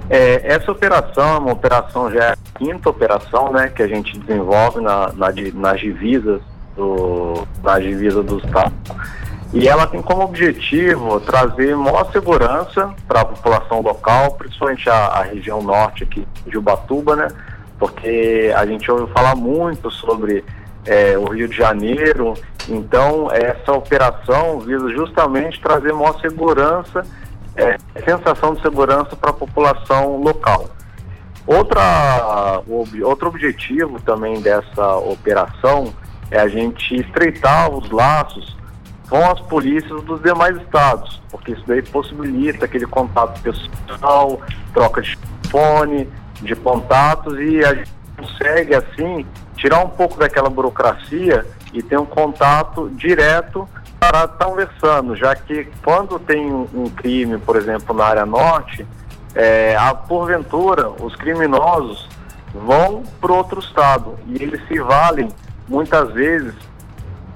É, 0.10 0.42
essa 0.44 0.72
operação 0.72 1.36
é 1.36 1.38
uma 1.38 1.52
operação 1.52 2.12
já 2.12 2.24
é 2.24 2.32
a 2.32 2.38
quinta 2.58 2.90
operação, 2.90 3.52
né, 3.52 3.68
que 3.68 3.84
a 3.84 3.88
gente 3.88 4.18
desenvolve 4.18 4.82
na, 4.82 5.14
na 5.14 5.32
nas 5.54 5.80
divisas 5.80 6.42
do, 6.76 7.48
na 7.64 7.78
divisa 7.78 8.24
do 8.24 8.40
estado. 8.40 8.74
E 9.54 9.68
ela 9.68 9.86
tem 9.86 10.02
como 10.02 10.24
objetivo 10.24 11.20
trazer 11.20 11.78
maior 11.78 12.12
segurança 12.12 12.92
para 13.08 13.22
a 13.22 13.26
população 13.26 13.80
local, 13.80 14.32
principalmente 14.32 14.90
a, 14.90 14.96
a 14.96 15.22
região 15.22 15.62
norte 15.62 16.04
aqui 16.04 16.28
de 16.48 16.58
Ubatuba, 16.58 17.16
né? 17.16 17.28
Porque 17.78 18.52
a 18.56 18.66
gente 18.66 18.90
ouviu 18.90 19.08
falar 19.10 19.36
muito 19.36 19.92
sobre 19.92 20.44
é, 20.86 21.18
o 21.18 21.26
Rio 21.26 21.48
de 21.48 21.56
Janeiro. 21.56 22.34
Então, 22.68 23.30
essa 23.32 23.72
operação 23.72 24.60
visa 24.60 24.90
justamente 24.90 25.60
trazer 25.62 25.94
maior 25.94 26.20
segurança, 26.20 27.04
é, 27.56 27.78
sensação 28.06 28.54
de 28.54 28.62
segurança 28.62 29.16
para 29.16 29.32
a 29.32 29.34
população 29.34 30.18
local. 30.18 30.70
Outra, 31.46 32.62
ob, 32.70 33.04
outro 33.04 33.28
objetivo 33.28 34.00
também 34.02 34.42
dessa 34.42 34.96
operação 34.96 35.94
é 36.32 36.40
a 36.40 36.48
gente 36.48 36.96
estreitar 36.96 37.70
os 37.70 37.92
laços 37.92 38.58
com 39.10 39.30
as 39.30 39.40
polícias 39.42 40.02
dos 40.04 40.22
demais 40.22 40.56
estados, 40.58 41.22
porque 41.30 41.52
isso 41.52 41.64
daí 41.68 41.82
possibilita 41.82 42.66
aquele 42.66 42.88
contato 42.88 43.42
pessoal, 43.42 44.42
troca 44.74 45.02
de 45.02 45.18
telefone, 45.18 46.10
de 46.42 46.56
contatos 46.56 47.40
e 47.40 47.64
a 47.64 47.76
gente 47.76 47.93
consegue 48.18 48.76
assim 48.76 49.26
tirar 49.56 49.84
um 49.84 49.90
pouco 49.90 50.18
daquela 50.18 50.50
burocracia 50.50 51.46
e 51.74 51.82
ter 51.82 51.98
um 51.98 52.06
contato 52.06 52.90
direto 52.90 53.68
para 54.00 54.28
conversando, 54.28 55.16
já 55.16 55.34
que 55.36 55.68
quando 55.84 56.20
tem 56.20 56.52
um, 56.52 56.90
crime, 56.96 57.38
por 57.38 57.56
exemplo, 57.56 57.96
na 57.96 58.06
área 58.06 58.26
norte, 58.26 58.86
é, 59.34 59.76
a, 59.78 59.94
porventura 59.94 60.90
os 60.90 61.16
criminosos 61.16 62.08
vão 62.54 63.04
para 63.20 63.32
outro 63.32 63.60
estado 63.60 64.16
e 64.28 64.44
eles 64.44 64.62
se 64.68 64.80
valem 64.80 65.30
muitas 65.68 66.12
vezes 66.14 66.54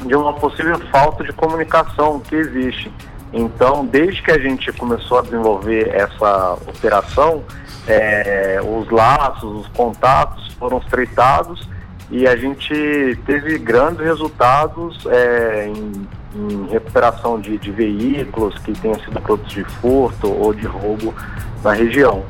de 0.05 0.15
uma 0.15 0.33
possível 0.33 0.77
falta 0.91 1.23
de 1.23 1.33
comunicação 1.33 2.19
que 2.19 2.35
existe. 2.35 2.91
Então, 3.33 3.85
desde 3.85 4.21
que 4.21 4.31
a 4.31 4.37
gente 4.37 4.71
começou 4.73 5.19
a 5.19 5.21
desenvolver 5.21 5.89
essa 5.89 6.53
operação, 6.67 7.43
é, 7.87 8.59
os 8.61 8.89
laços, 8.89 9.65
os 9.65 9.67
contatos 9.69 10.53
foram 10.53 10.77
estreitados 10.79 11.67
e 12.09 12.27
a 12.27 12.35
gente 12.35 13.19
teve 13.25 13.57
grandes 13.57 13.99
resultados 13.99 15.05
é, 15.07 15.67
em, 15.67 16.07
em, 16.35 16.67
recuperação 16.67 17.39
de, 17.39 17.57
de, 17.57 17.71
veículos 17.71 18.57
que 18.59 18.73
tenham 18.73 18.99
sido 18.99 19.19
produtos 19.21 19.53
de 19.53 19.63
furto 19.63 20.31
ou 20.31 20.53
de 20.53 20.65
roubo 20.65 21.13
na 21.63 21.73
região. 21.73 22.23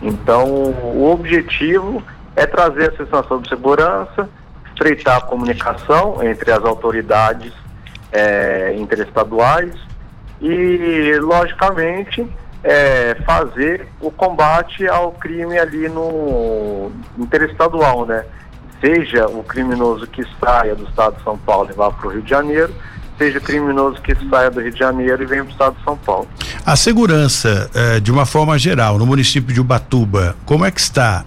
Então, 0.00 0.46
o 0.46 1.10
objetivo 1.10 2.02
é 2.36 2.46
trazer 2.46 2.90
a 2.90 2.96
sensação 2.96 3.40
de 3.40 3.48
segurança, 3.48 4.28
estreitar 4.66 5.16
a 5.16 5.20
comunicação 5.20 6.22
entre 6.22 6.52
as 6.52 6.64
autoridades 6.64 7.52
é, 8.12 8.74
interestaduais 8.76 9.74
e, 10.40 11.18
logicamente, 11.20 12.26
é, 12.62 13.16
fazer 13.24 13.86
o 14.00 14.10
combate 14.10 14.86
ao 14.86 15.12
crime 15.12 15.58
ali 15.58 15.88
no 15.88 16.90
interestadual, 17.18 18.06
né? 18.06 18.24
Seja 18.80 19.26
o 19.26 19.42
criminoso 19.42 20.06
que 20.06 20.24
saia 20.40 20.74
do 20.74 20.84
estado 20.84 21.16
de 21.16 21.24
São 21.24 21.36
Paulo 21.38 21.68
e 21.70 21.74
vá 21.74 21.90
para 21.90 22.06
o 22.06 22.10
Rio 22.12 22.22
de 22.22 22.30
Janeiro, 22.30 22.72
seja 23.16 23.38
o 23.38 23.40
criminoso 23.40 24.00
que 24.00 24.14
saia 24.28 24.50
do 24.50 24.60
Rio 24.60 24.72
de 24.72 24.78
Janeiro 24.78 25.22
e 25.22 25.26
venha 25.26 25.42
para 25.42 25.50
o 25.50 25.52
estado 25.52 25.76
de 25.76 25.84
São 25.84 25.96
Paulo. 25.96 26.28
A 26.64 26.76
segurança, 26.76 27.68
eh, 27.74 28.00
de 28.00 28.12
uma 28.12 28.24
forma 28.24 28.56
geral, 28.58 28.98
no 28.98 29.06
município 29.06 29.52
de 29.52 29.60
Ubatuba, 29.60 30.36
como 30.44 30.64
é 30.64 30.70
que 30.70 30.80
está? 30.80 31.24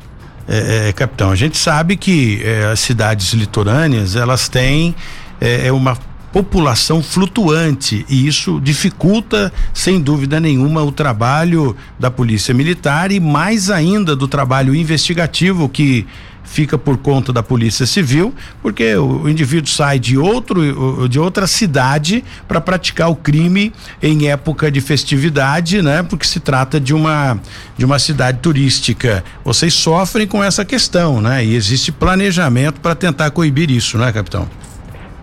É, 0.48 0.92
capitão, 0.92 1.32
a 1.32 1.36
gente 1.36 1.58
sabe 1.58 1.96
que 1.96 2.42
é, 2.44 2.66
as 2.66 2.80
cidades 2.80 3.32
litorâneas 3.32 4.16
elas 4.16 4.50
têm 4.50 4.94
é, 5.40 5.72
uma 5.72 5.96
população 6.32 7.04
flutuante 7.04 8.06
e 8.10 8.28
isso 8.28 8.60
dificulta, 8.62 9.52
sem 9.74 10.00
dúvida 10.00 10.40
nenhuma, 10.40 10.84
o 10.84 10.92
trabalho 10.92 11.76
da 12.00 12.10
polícia 12.10 12.54
militar 12.54 13.12
e 13.12 13.20
mais 13.20 13.70
ainda 13.70 14.16
do 14.16 14.28
trabalho 14.28 14.74
investigativo 14.74 15.68
que 15.68 16.08
fica 16.44 16.78
por 16.78 16.98
conta 16.98 17.32
da 17.32 17.42
Polícia 17.42 17.86
Civil, 17.86 18.34
porque 18.62 18.96
o, 18.96 19.30
indivíduo 19.30 19.70
sai 19.70 19.98
de 19.98 20.18
outro 20.18 21.08
de 21.08 21.18
outra 21.18 21.48
cidade 21.48 22.24
para 22.48 22.60
praticar 22.60 23.10
o 23.10 23.16
crime 23.16 23.72
em 24.02 24.28
época 24.28 24.70
de 24.70 24.82
festividade, 24.82 25.82
né? 25.82 26.04
Porque 26.04 26.26
se 26.26 26.40
trata 26.40 26.80
de 26.80 26.94
uma 26.94 27.40
de 27.78 27.86
uma 27.86 28.00
cidade 28.00 28.40
turística. 28.40 29.24
Vocês 29.46 29.74
sofrem 29.74 30.28
com 30.28 30.44
essa 30.44 30.66
questão, 30.66 31.22
né? 31.22 31.46
E 31.46 31.56
existe 31.56 31.92
planejamento 31.92 32.82
para 32.82 32.96
tentar 32.96 33.32
coibir 33.32 33.72
isso, 33.72 33.98
né, 33.98 34.12
capitão? 34.12 34.48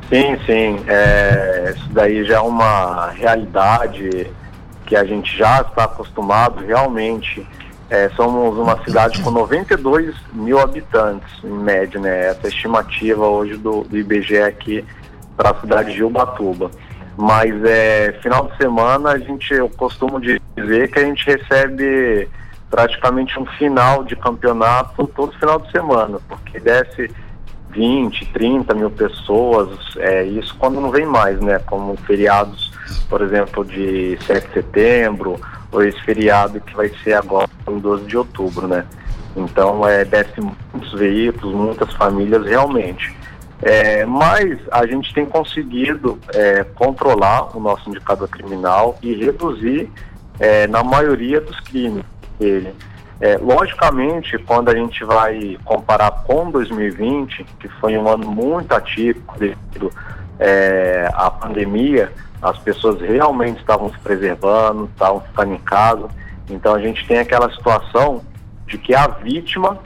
Sim, 0.09 0.39
sim. 0.47 0.85
É, 0.87 1.75
isso 1.77 1.89
daí 1.91 2.25
já 2.25 2.37
é 2.37 2.41
uma 2.41 3.11
realidade 3.11 4.31
que 4.87 4.97
a 4.97 5.05
gente 5.05 5.37
já 5.37 5.61
está 5.61 5.85
acostumado 5.85 6.65
realmente 6.65 7.47
é, 7.91 8.11
somos 8.11 8.59
uma 8.59 8.83
cidade 8.85 9.23
com 9.23 9.31
92 9.31 10.15
mil 10.33 10.59
habitantes, 10.59 11.43
em 11.43 11.49
média, 11.49 11.99
né? 11.99 12.27
Essa 12.27 12.47
é 12.47 12.49
estimativa 12.49 13.27
hoje 13.27 13.57
do, 13.57 13.83
do 13.85 13.97
IBGE 13.97 14.43
aqui 14.43 14.85
para 15.37 15.51
a 15.51 15.61
cidade 15.61 15.95
de 15.95 16.05
Ubatuba. 16.05 16.71
Mas 17.17 17.53
é, 17.65 18.13
final 18.23 18.49
de 18.49 18.57
semana 18.59 19.13
a 19.13 19.19
gente, 19.19 19.55
eu 19.55 19.71
costumo 19.71 20.21
dizer 20.21 20.91
que 20.91 20.99
a 20.99 21.05
gente 21.05 21.25
recebe 21.27 22.29
praticamente 22.71 23.39
um 23.41 23.47
final 23.47 24.05
de 24.05 24.15
campeonato 24.15 25.07
todo 25.07 25.33
final 25.39 25.59
de 25.59 25.71
semana, 25.71 26.19
porque 26.29 26.61
desce 26.61 27.11
20, 27.71 28.27
30 28.33 28.75
mil 28.75 28.91
pessoas, 28.91 29.69
é, 29.99 30.25
isso 30.25 30.55
quando 30.59 30.81
não 30.81 30.91
vem 30.91 31.07
mais, 31.07 31.41
né? 31.41 31.59
Como 31.61 31.97
feriados, 31.99 32.73
por 33.09 33.21
exemplo, 33.21 33.65
de 33.65 34.19
7 34.27 34.49
de 34.49 34.55
setembro, 34.55 35.41
ou 35.71 35.83
esse 35.83 36.01
feriado 36.03 36.61
que 36.61 36.75
vai 36.75 36.91
ser 37.05 37.15
agora 37.15 37.49
em 37.69 37.79
12 37.79 38.05
de 38.07 38.17
outubro, 38.17 38.67
né? 38.67 38.85
Então, 39.37 39.87
é, 39.87 40.05
desce 40.05 40.41
muitos 40.41 40.93
veículos, 40.99 41.55
muitas 41.55 41.93
famílias 41.95 42.45
realmente. 42.45 43.15
É, 43.61 44.05
mas 44.07 44.59
a 44.71 44.87
gente 44.87 45.13
tem 45.13 45.27
conseguido 45.27 46.19
é, 46.33 46.65
controlar 46.65 47.57
o 47.57 47.61
nosso 47.61 47.89
indicador 47.89 48.29
criminal 48.29 48.97
e 49.03 49.15
reduzir 49.15 49.91
é, 50.39 50.67
na 50.69 50.85
maioria 50.85 51.41
dos 51.41 51.59
crimes 51.61 52.05
dele. 52.39 52.73
É, 53.21 53.37
logicamente, 53.37 54.39
quando 54.39 54.69
a 54.69 54.75
gente 54.75 55.05
vai 55.05 55.59
comparar 55.65 56.11
com 56.25 56.51
2020, 56.51 57.45
que 57.59 57.69
foi 57.81 57.99
um 57.99 58.09
ano 58.09 58.31
muito 58.31 58.73
atípico 58.73 59.37
devido 59.39 59.91
é, 60.39 61.11
à 61.13 61.29
pandemia, 61.29 62.13
as 62.41 62.57
pessoas 62.59 63.01
realmente 63.01 63.59
estavam 63.59 63.91
se 63.91 63.99
preservando, 63.99 64.85
estavam 64.85 65.21
ficando 65.21 65.55
em 65.55 65.59
casa. 65.59 66.09
Então 66.49 66.75
a 66.75 66.81
gente 66.81 67.07
tem 67.07 67.19
aquela 67.19 67.51
situação 67.53 68.23
de 68.67 68.79
que 68.79 68.95
a 68.95 69.09
vítima 69.09 69.79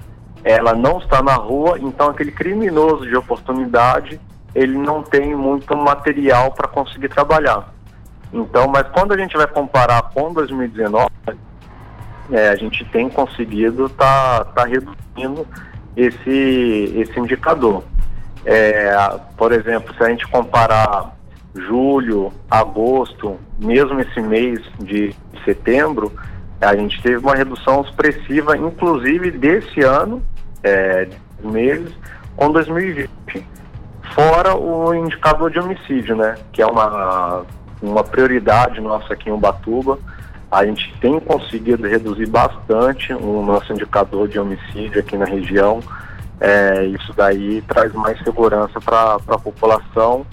ela 0.44 0.74
não 0.74 0.98
está 0.98 1.22
na 1.22 1.34
rua, 1.34 1.78
então 1.80 2.10
aquele 2.10 2.32
criminoso 2.32 3.06
de 3.08 3.16
oportunidade 3.16 4.20
ele 4.54 4.76
não 4.76 5.02
tem 5.02 5.34
muito 5.34 5.74
material 5.74 6.52
para 6.52 6.68
conseguir 6.68 7.08
trabalhar. 7.08 7.72
Então, 8.32 8.68
mas 8.68 8.86
quando 8.88 9.12
a 9.12 9.16
gente 9.16 9.36
vai 9.36 9.46
comparar 9.46 10.02
com 10.14 10.32
2019, 10.32 11.08
é, 12.30 12.48
a 12.48 12.56
gente 12.56 12.84
tem 12.86 13.08
conseguido 13.08 13.88
tá, 13.88 14.44
tá 14.44 14.64
reduzindo 14.64 15.46
esse 15.96 16.94
esse 16.96 17.18
indicador. 17.18 17.84
É, 18.44 18.94
por 19.36 19.52
exemplo, 19.52 19.94
se 19.94 20.02
a 20.02 20.08
gente 20.08 20.26
comparar 20.28 21.16
julho, 21.54 22.32
agosto, 22.50 23.38
mesmo 23.58 24.00
esse 24.00 24.20
mês 24.20 24.60
de 24.80 25.14
setembro, 25.44 26.12
a 26.60 26.74
gente 26.76 27.02
teve 27.02 27.18
uma 27.18 27.34
redução 27.34 27.82
expressiva, 27.82 28.56
inclusive 28.56 29.30
desse 29.32 29.80
ano, 29.82 30.22
é, 30.62 31.08
meses, 31.42 31.92
com 32.36 32.50
2020. 32.50 33.46
Fora 34.14 34.56
o 34.56 34.94
indicador 34.94 35.50
de 35.50 35.58
homicídio, 35.58 36.16
né? 36.16 36.36
Que 36.52 36.62
é 36.62 36.66
uma, 36.66 37.44
uma 37.80 38.04
prioridade 38.04 38.80
nossa 38.80 39.14
aqui 39.14 39.28
em 39.28 39.32
Ubatuba. 39.32 39.98
A 40.52 40.66
gente 40.66 40.94
tem 41.00 41.18
conseguido 41.18 41.88
reduzir 41.88 42.26
bastante 42.26 43.14
o 43.14 43.42
nosso 43.42 43.72
indicador 43.72 44.28
de 44.28 44.38
homicídio 44.38 45.00
aqui 45.00 45.16
na 45.16 45.24
região. 45.24 45.80
É, 46.38 46.84
isso 46.84 47.10
daí 47.14 47.62
traz 47.62 47.90
mais 47.94 48.18
segurança 48.22 48.78
para 48.78 49.14
a 49.14 49.38
população 49.38 50.26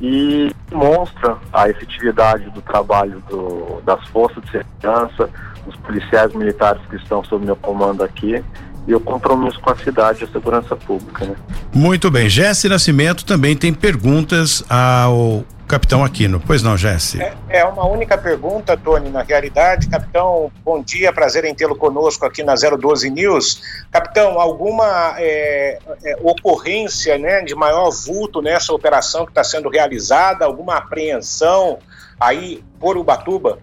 e 0.00 0.50
mostra 0.72 1.36
a 1.52 1.68
efetividade 1.68 2.48
do 2.50 2.62
trabalho 2.62 3.22
do, 3.28 3.82
das 3.82 4.02
forças 4.08 4.42
de 4.44 4.50
segurança, 4.52 5.28
dos 5.66 5.76
policiais 5.76 6.32
militares 6.32 6.80
que 6.88 6.96
estão 6.96 7.22
sob 7.22 7.44
meu 7.44 7.56
comando 7.56 8.02
aqui 8.02 8.42
e 8.86 8.94
o 8.94 9.00
compromisso 9.00 9.60
com 9.60 9.70
a 9.70 9.76
cidade 9.76 10.22
e 10.22 10.24
a 10.24 10.28
segurança 10.28 10.76
pública. 10.76 11.24
Né? 11.24 11.34
Muito 11.74 12.10
bem. 12.10 12.28
Jesse 12.28 12.68
Nascimento 12.68 13.24
também 13.24 13.56
tem 13.56 13.72
perguntas 13.72 14.64
ao 14.68 15.44
capitão 15.66 16.04
Aquino. 16.04 16.40
Pois 16.46 16.62
não, 16.62 16.76
Jesse? 16.76 17.20
É, 17.20 17.34
é, 17.48 17.64
uma 17.64 17.84
única 17.86 18.16
pergunta, 18.16 18.76
Tony, 18.76 19.10
na 19.10 19.22
realidade. 19.22 19.88
Capitão, 19.88 20.50
bom 20.64 20.82
dia, 20.82 21.12
prazer 21.12 21.44
em 21.44 21.54
tê-lo 21.54 21.74
conosco 21.74 22.24
aqui 22.24 22.42
na 22.42 22.54
012 22.54 23.10
News. 23.10 23.60
Capitão, 23.90 24.40
alguma 24.40 25.14
é, 25.18 25.78
é, 26.04 26.16
ocorrência 26.22 27.18
né, 27.18 27.42
de 27.42 27.54
maior 27.54 27.90
vulto 27.90 28.40
nessa 28.40 28.72
operação 28.72 29.24
que 29.24 29.32
está 29.32 29.42
sendo 29.42 29.68
realizada? 29.68 30.44
Alguma 30.44 30.76
apreensão 30.76 31.78
aí 32.20 32.62
por 32.78 32.96
Ubatuba? 32.96 33.58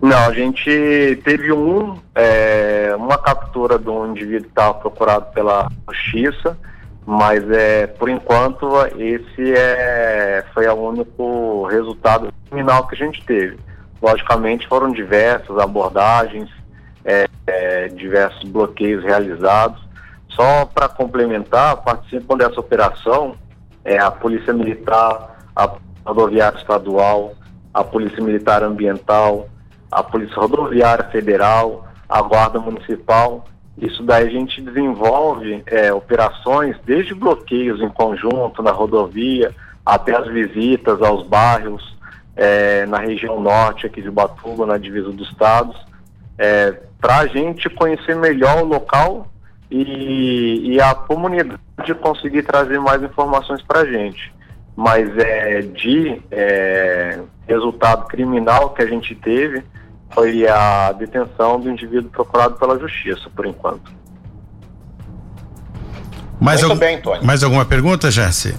Não, 0.00 0.18
a 0.26 0.32
gente 0.32 1.20
teve 1.24 1.52
um, 1.52 1.98
é, 2.14 2.94
uma 2.96 3.16
captura 3.16 3.78
de 3.78 3.88
um 3.88 4.10
indivíduo 4.10 4.42
que 4.42 4.48
estava 4.48 4.74
procurado 4.74 5.32
pela 5.32 5.68
justiça, 5.88 6.56
mas 7.04 7.48
é, 7.50 7.86
por 7.86 8.08
enquanto 8.08 8.68
esse 8.98 9.52
é, 9.54 10.44
foi 10.52 10.68
o 10.68 10.74
único 10.74 11.66
resultado 11.66 12.32
criminal 12.48 12.86
que 12.86 12.94
a 12.94 12.98
gente 12.98 13.24
teve. 13.24 13.58
Logicamente 14.02 14.68
foram 14.68 14.92
diversas 14.92 15.56
abordagens, 15.58 16.50
é, 17.04 17.26
é, 17.46 17.88
diversos 17.88 18.44
bloqueios 18.48 19.02
realizados. 19.02 19.80
Só 20.28 20.66
para 20.66 20.88
complementar, 20.88 21.78
participam 21.78 22.36
dessa 22.36 22.60
operação 22.60 23.34
é, 23.84 23.98
a 23.98 24.10
Polícia 24.10 24.52
Militar, 24.52 25.38
a 25.54 25.70
Rodoviária 26.04 26.58
Estadual, 26.58 27.34
a 27.72 27.82
Polícia 27.82 28.22
Militar 28.22 28.62
Ambiental, 28.62 29.48
a 29.96 30.02
Polícia 30.02 30.36
Rodoviária 30.36 31.06
Federal, 31.06 31.88
a 32.06 32.20
Guarda 32.20 32.60
Municipal. 32.60 33.46
Isso 33.78 34.02
daí 34.02 34.26
a 34.26 34.30
gente 34.30 34.60
desenvolve 34.60 35.62
é, 35.64 35.90
operações 35.90 36.76
desde 36.84 37.14
bloqueios 37.14 37.80
em 37.80 37.88
conjunto 37.88 38.62
na 38.62 38.72
rodovia 38.72 39.54
até 39.86 40.14
as 40.14 40.26
visitas 40.28 41.00
aos 41.00 41.26
bairros 41.26 41.96
é, 42.36 42.84
na 42.84 42.98
região 42.98 43.40
norte 43.40 43.86
aqui 43.86 44.02
de 44.02 44.10
Batuba, 44.10 44.66
na 44.66 44.76
divisa 44.76 45.10
dos 45.10 45.30
estados, 45.30 45.74
é, 46.36 46.74
para 47.00 47.20
a 47.20 47.26
gente 47.26 47.70
conhecer 47.70 48.14
melhor 48.16 48.64
o 48.64 48.66
local 48.66 49.28
e, 49.70 50.74
e 50.74 50.78
a 50.78 50.94
comunidade 50.94 51.58
conseguir 52.02 52.42
trazer 52.42 52.78
mais 52.78 53.02
informações 53.02 53.62
para 53.62 53.80
a 53.80 53.86
gente. 53.86 54.30
Mas 54.76 55.08
é, 55.16 55.62
de 55.62 56.20
é, 56.30 57.18
resultado 57.48 58.06
criminal 58.08 58.74
que 58.74 58.82
a 58.82 58.86
gente 58.86 59.14
teve, 59.14 59.64
foi 60.10 60.46
a 60.48 60.92
detenção 60.92 61.60
do 61.60 61.70
indivíduo 61.70 62.10
procurado 62.10 62.54
pela 62.56 62.78
justiça, 62.78 63.28
por 63.34 63.46
enquanto. 63.46 63.92
Mais, 66.40 66.62
Muito 66.62 66.78
bem, 66.78 67.00
Tony. 67.00 67.24
mais 67.24 67.42
alguma 67.42 67.64
pergunta, 67.64 68.10
Jesse? 68.10 68.54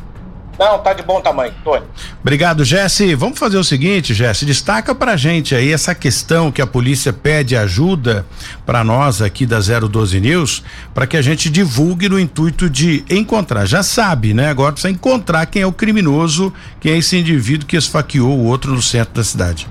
Não, 0.59 0.79
tá 0.79 0.91
de 0.91 1.03
bom 1.03 1.21
tamanho, 1.21 1.53
Tony. 1.63 1.85
Obrigado, 2.19 2.65
Jesse. 2.65 3.13
Vamos 3.13 3.37
fazer 3.37 3.57
o 3.57 3.63
seguinte, 3.63 4.15
Jesse, 4.15 4.43
destaca 4.43 4.95
pra 4.95 5.15
gente 5.15 5.53
aí 5.53 5.71
essa 5.71 5.93
questão 5.93 6.51
que 6.51 6.61
a 6.61 6.65
polícia 6.65 7.13
pede 7.13 7.55
ajuda 7.55 8.25
para 8.65 8.83
nós 8.83 9.21
aqui 9.21 9.45
da 9.45 9.59
012 9.59 10.19
News, 10.19 10.63
para 10.95 11.05
que 11.05 11.15
a 11.15 11.21
gente 11.21 11.47
divulgue 11.49 12.09
no 12.09 12.19
intuito 12.19 12.67
de 12.67 13.05
encontrar. 13.07 13.67
Já 13.67 13.83
sabe, 13.83 14.33
né? 14.33 14.49
Agora 14.49 14.71
precisa 14.71 14.91
encontrar 14.91 15.45
quem 15.45 15.61
é 15.61 15.67
o 15.67 15.71
criminoso, 15.71 16.51
quem 16.79 16.93
é 16.93 16.97
esse 16.97 17.15
indivíduo 17.15 17.67
que 17.67 17.77
esfaqueou 17.77 18.35
o 18.39 18.45
outro 18.45 18.71
no 18.71 18.81
centro 18.81 19.13
da 19.13 19.23
cidade. 19.23 19.67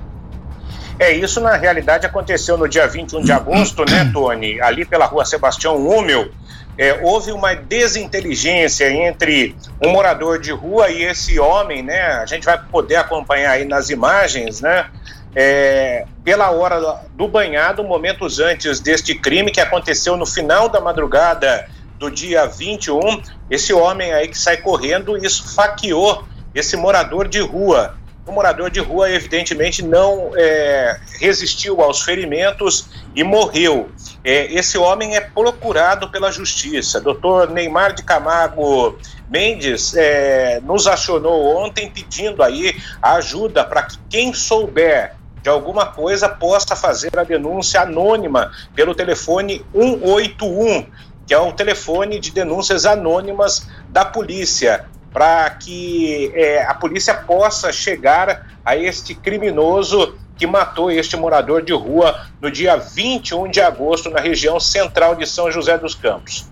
É, 0.99 1.13
isso 1.13 1.41
na 1.41 1.57
realidade 1.57 2.07
aconteceu 2.07 2.57
no 2.57 2.69
dia 2.69 2.87
21 2.87 3.21
de 3.23 3.33
agosto, 3.33 3.85
né, 3.85 4.11
Tony? 4.13 4.61
Ali 4.61 4.85
pela 4.85 5.05
rua 5.05 5.25
Sebastião 5.25 5.77
Húmel. 5.77 6.31
É, 6.79 7.01
houve 7.03 7.33
uma 7.33 7.55
desinteligência 7.55 8.91
entre 8.91 9.57
um 9.83 9.91
morador 9.91 10.39
de 10.39 10.53
rua 10.53 10.91
e 10.91 11.03
esse 11.05 11.39
homem, 11.39 11.83
né? 11.83 12.01
A 12.01 12.27
gente 12.27 12.45
vai 12.45 12.59
poder 12.59 12.97
acompanhar 12.97 13.53
aí 13.53 13.65
nas 13.65 13.89
imagens, 13.89 14.61
né? 14.61 14.87
É, 15.35 16.07
pela 16.25 16.51
hora 16.51 17.01
do 17.15 17.29
banhado, 17.29 17.85
momentos 17.85 18.41
antes 18.41 18.81
deste 18.81 19.15
crime 19.15 19.51
que 19.51 19.61
aconteceu 19.61 20.17
no 20.17 20.27
final 20.27 20.69
da 20.69 20.81
madrugada 20.81 21.67
do 21.99 22.11
dia 22.11 22.47
21, 22.47 23.23
esse 23.51 23.73
homem 23.73 24.13
aí 24.13 24.29
que 24.29 24.39
sai 24.39 24.59
correndo 24.59 25.17
esfaqueou 25.17 26.25
esse 26.55 26.77
morador 26.77 27.29
de 27.29 27.41
rua. 27.41 27.95
O 28.27 28.33
morador 28.33 28.71
de 28.71 28.81
rua, 28.81 29.09
evidentemente, 29.09 29.85
não 29.85 30.33
é, 30.35 30.99
resistiu 31.21 31.81
aos 31.81 32.03
ferimentos 32.03 32.89
e 33.15 33.23
morreu. 33.23 33.89
É, 34.25 34.53
esse 34.53 34.77
homem 34.77 35.15
é 35.15 35.21
procurado 35.21 36.11
pela 36.11 36.33
justiça. 36.33 37.01
Doutor 37.01 37.51
Neymar 37.51 37.95
de 37.95 38.03
Camargo 38.03 38.99
Mendes 39.31 39.95
é, 39.97 40.61
nos 40.65 40.89
acionou 40.89 41.57
ontem 41.57 41.89
pedindo 41.89 42.43
aí 42.43 42.77
ajuda 43.01 43.65
para 43.65 43.83
que 43.83 43.97
quem 44.11 44.35
souber 44.35 45.15
de 45.41 45.49
alguma 45.49 45.87
coisa 45.87 46.29
possa 46.29 46.75
fazer 46.75 47.17
a 47.17 47.23
denúncia 47.23 47.83
anônima 47.83 48.51
pelo 48.75 48.93
telefone 48.93 49.65
181, 49.73 50.87
que 51.25 51.33
é 51.33 51.39
o 51.39 51.53
telefone 51.53 52.19
de 52.19 52.33
denúncias 52.33 52.85
anônimas 52.85 53.69
da 53.89 54.05
polícia 54.05 54.85
para 55.17 55.49
que 55.49 56.31
é, 56.35 56.63
a 56.65 56.75
polícia 56.75 57.15
possa 57.15 57.73
chegar 57.73 58.49
a 58.63 58.77
este 58.77 59.15
criminoso 59.15 60.15
que 60.37 60.47
matou 60.47 60.91
este 60.91 61.17
morador 61.17 61.63
de 61.63 61.73
rua 61.73 62.27
no 62.39 62.51
dia 62.51 62.77
21 62.77 63.51
de 63.51 63.63
agosto 63.63 64.11
na 64.11 64.21
região 64.21 64.61
central 64.61 65.15
de 65.15 65.27
São 65.27 65.51
José 65.51 65.79
dos 65.79 65.95
Campos. 65.95 66.45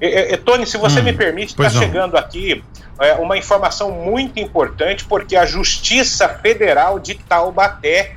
E, 0.00 0.34
e, 0.34 0.36
Tony, 0.36 0.66
se 0.66 0.76
você 0.76 0.98
hum, 0.98 1.04
me 1.04 1.12
permite, 1.12 1.50
está 1.50 1.70
chegando 1.70 2.16
aqui 2.16 2.64
é, 2.98 3.12
uma 3.12 3.38
informação 3.38 3.92
muito 3.92 4.40
importante, 4.40 5.04
porque 5.04 5.36
a 5.36 5.46
Justiça 5.46 6.28
Federal 6.28 6.98
de 6.98 7.14
Taubaté 7.14 8.16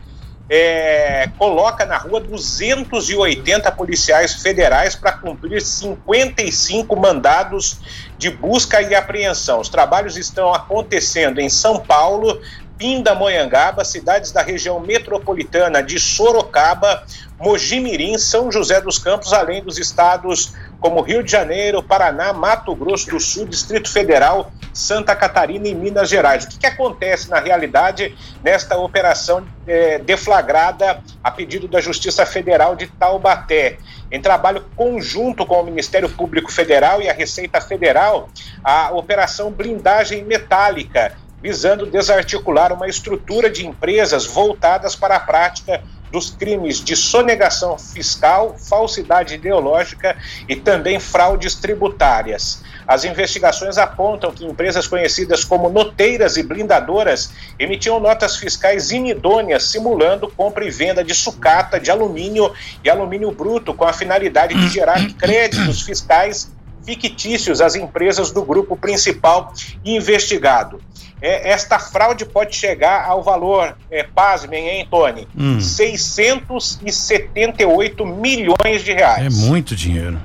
é, 0.50 1.30
coloca 1.38 1.86
na 1.86 1.98
rua 1.98 2.20
280 2.20 3.72
policiais 3.72 4.34
federais 4.42 4.96
para 4.96 5.14
cumprir 5.14 5.62
55 5.62 6.94
mandados 6.96 7.80
de 8.22 8.30
busca 8.30 8.80
e 8.84 8.94
apreensão. 8.94 9.60
Os 9.60 9.68
trabalhos 9.68 10.16
estão 10.16 10.54
acontecendo 10.54 11.40
em 11.40 11.50
São 11.50 11.80
Paulo, 11.80 12.40
Pindamonhangaba, 12.78 13.84
cidades 13.84 14.32
da 14.32 14.44
região 14.44 14.80
metropolitana 14.80 15.82
de 15.82 16.00
Sorocaba, 16.00 17.04
Mojimirim, 17.40 18.20
São 18.20 18.52
José 18.52 18.80
dos 18.80 19.00
Campos, 19.00 19.34
além 19.34 19.64
dos 19.64 19.80
estados 19.80 20.54
como 20.82 21.00
Rio 21.02 21.22
de 21.22 21.32
Janeiro, 21.32 21.84
Paraná, 21.84 22.34
Mato 22.34 22.76
Grosso 22.76 23.12
do 23.12 23.20
Sul, 23.20 23.46
Distrito 23.46 23.90
Federal, 23.90 24.52
Santa 24.74 25.16
Catarina 25.16 25.68
e 25.68 25.76
Minas 25.76 26.10
Gerais. 26.10 26.44
O 26.44 26.50
que, 26.50 26.58
que 26.58 26.66
acontece 26.66 27.30
na 27.30 27.40
realidade 27.40 28.18
nesta 28.44 28.76
operação 28.76 29.46
é, 29.68 30.00
deflagrada 30.00 31.00
a 31.24 31.30
pedido 31.30 31.68
da 31.68 31.80
Justiça 31.80 32.26
Federal 32.26 32.76
de 32.76 32.88
Taubaté? 32.88 33.78
Em 34.12 34.20
trabalho 34.20 34.66
conjunto 34.76 35.46
com 35.46 35.62
o 35.62 35.64
Ministério 35.64 36.10
Público 36.10 36.52
Federal 36.52 37.00
e 37.00 37.08
a 37.08 37.14
Receita 37.14 37.62
Federal, 37.62 38.28
a 38.64 38.92
Operação 38.92 39.52
Blindagem 39.52 40.26
Metálica, 40.26 41.14
visando 41.42 41.86
desarticular 41.86 42.74
uma 42.74 42.88
estrutura 42.88 43.52
de 43.52 43.68
empresas 43.68 44.26
voltadas 44.26 44.96
para 44.96 45.16
a 45.16 45.20
prática 45.20 45.82
dos 46.12 46.30
crimes 46.30 46.84
de 46.84 46.96
sonegação 46.96 47.78
fiscal, 47.78 48.56
falsidade 48.58 49.36
ideológica 49.36 50.18
e 50.48 50.56
também 50.56 51.00
fraudes 51.00 51.56
tributárias. 51.56 52.64
As 52.88 53.06
investigações 53.06 53.78
apontam 53.78 54.32
que 54.32 54.46
empresas 54.46 54.88
conhecidas 54.88 55.46
como 55.46 55.70
noteiras 55.70 56.36
e 56.36 56.44
blindadoras 56.44 57.32
emitiam 57.58 58.00
notas 58.00 58.36
fiscais 58.36 58.92
inidôneas, 58.92 59.64
simulando 59.64 60.30
compra 60.30 60.66
e 60.66 60.70
venda 60.70 61.04
de 61.04 61.14
sucata, 61.14 61.80
de 61.80 61.90
alumínio 61.90 62.52
e 62.84 62.90
alumínio 62.90 63.32
bruto, 63.32 63.74
com 63.74 63.86
a 63.86 63.94
finalidade 63.94 64.54
de 64.54 64.68
gerar 64.68 65.00
créditos 65.18 65.84
fiscais 65.84 66.52
fictícios 66.86 67.62
às 67.62 67.76
empresas 67.76 68.32
do 68.32 68.44
grupo 68.44 68.76
principal 68.76 69.54
investigado 69.86 70.82
é, 71.22 71.52
esta 71.52 71.78
fraude 71.78 72.26
pode 72.26 72.56
chegar 72.56 73.06
ao 73.06 73.22
valor, 73.22 73.78
é, 73.92 74.02
pasmem, 74.04 74.68
hein, 74.68 74.88
Tony? 74.90 75.28
Hum. 75.38 75.62
678 75.62 78.04
milhões 78.06 78.84
de 78.84 78.92
reais. 78.92 79.24
É 79.24 79.30
muito 79.30 79.76
dinheiro. 79.76 80.18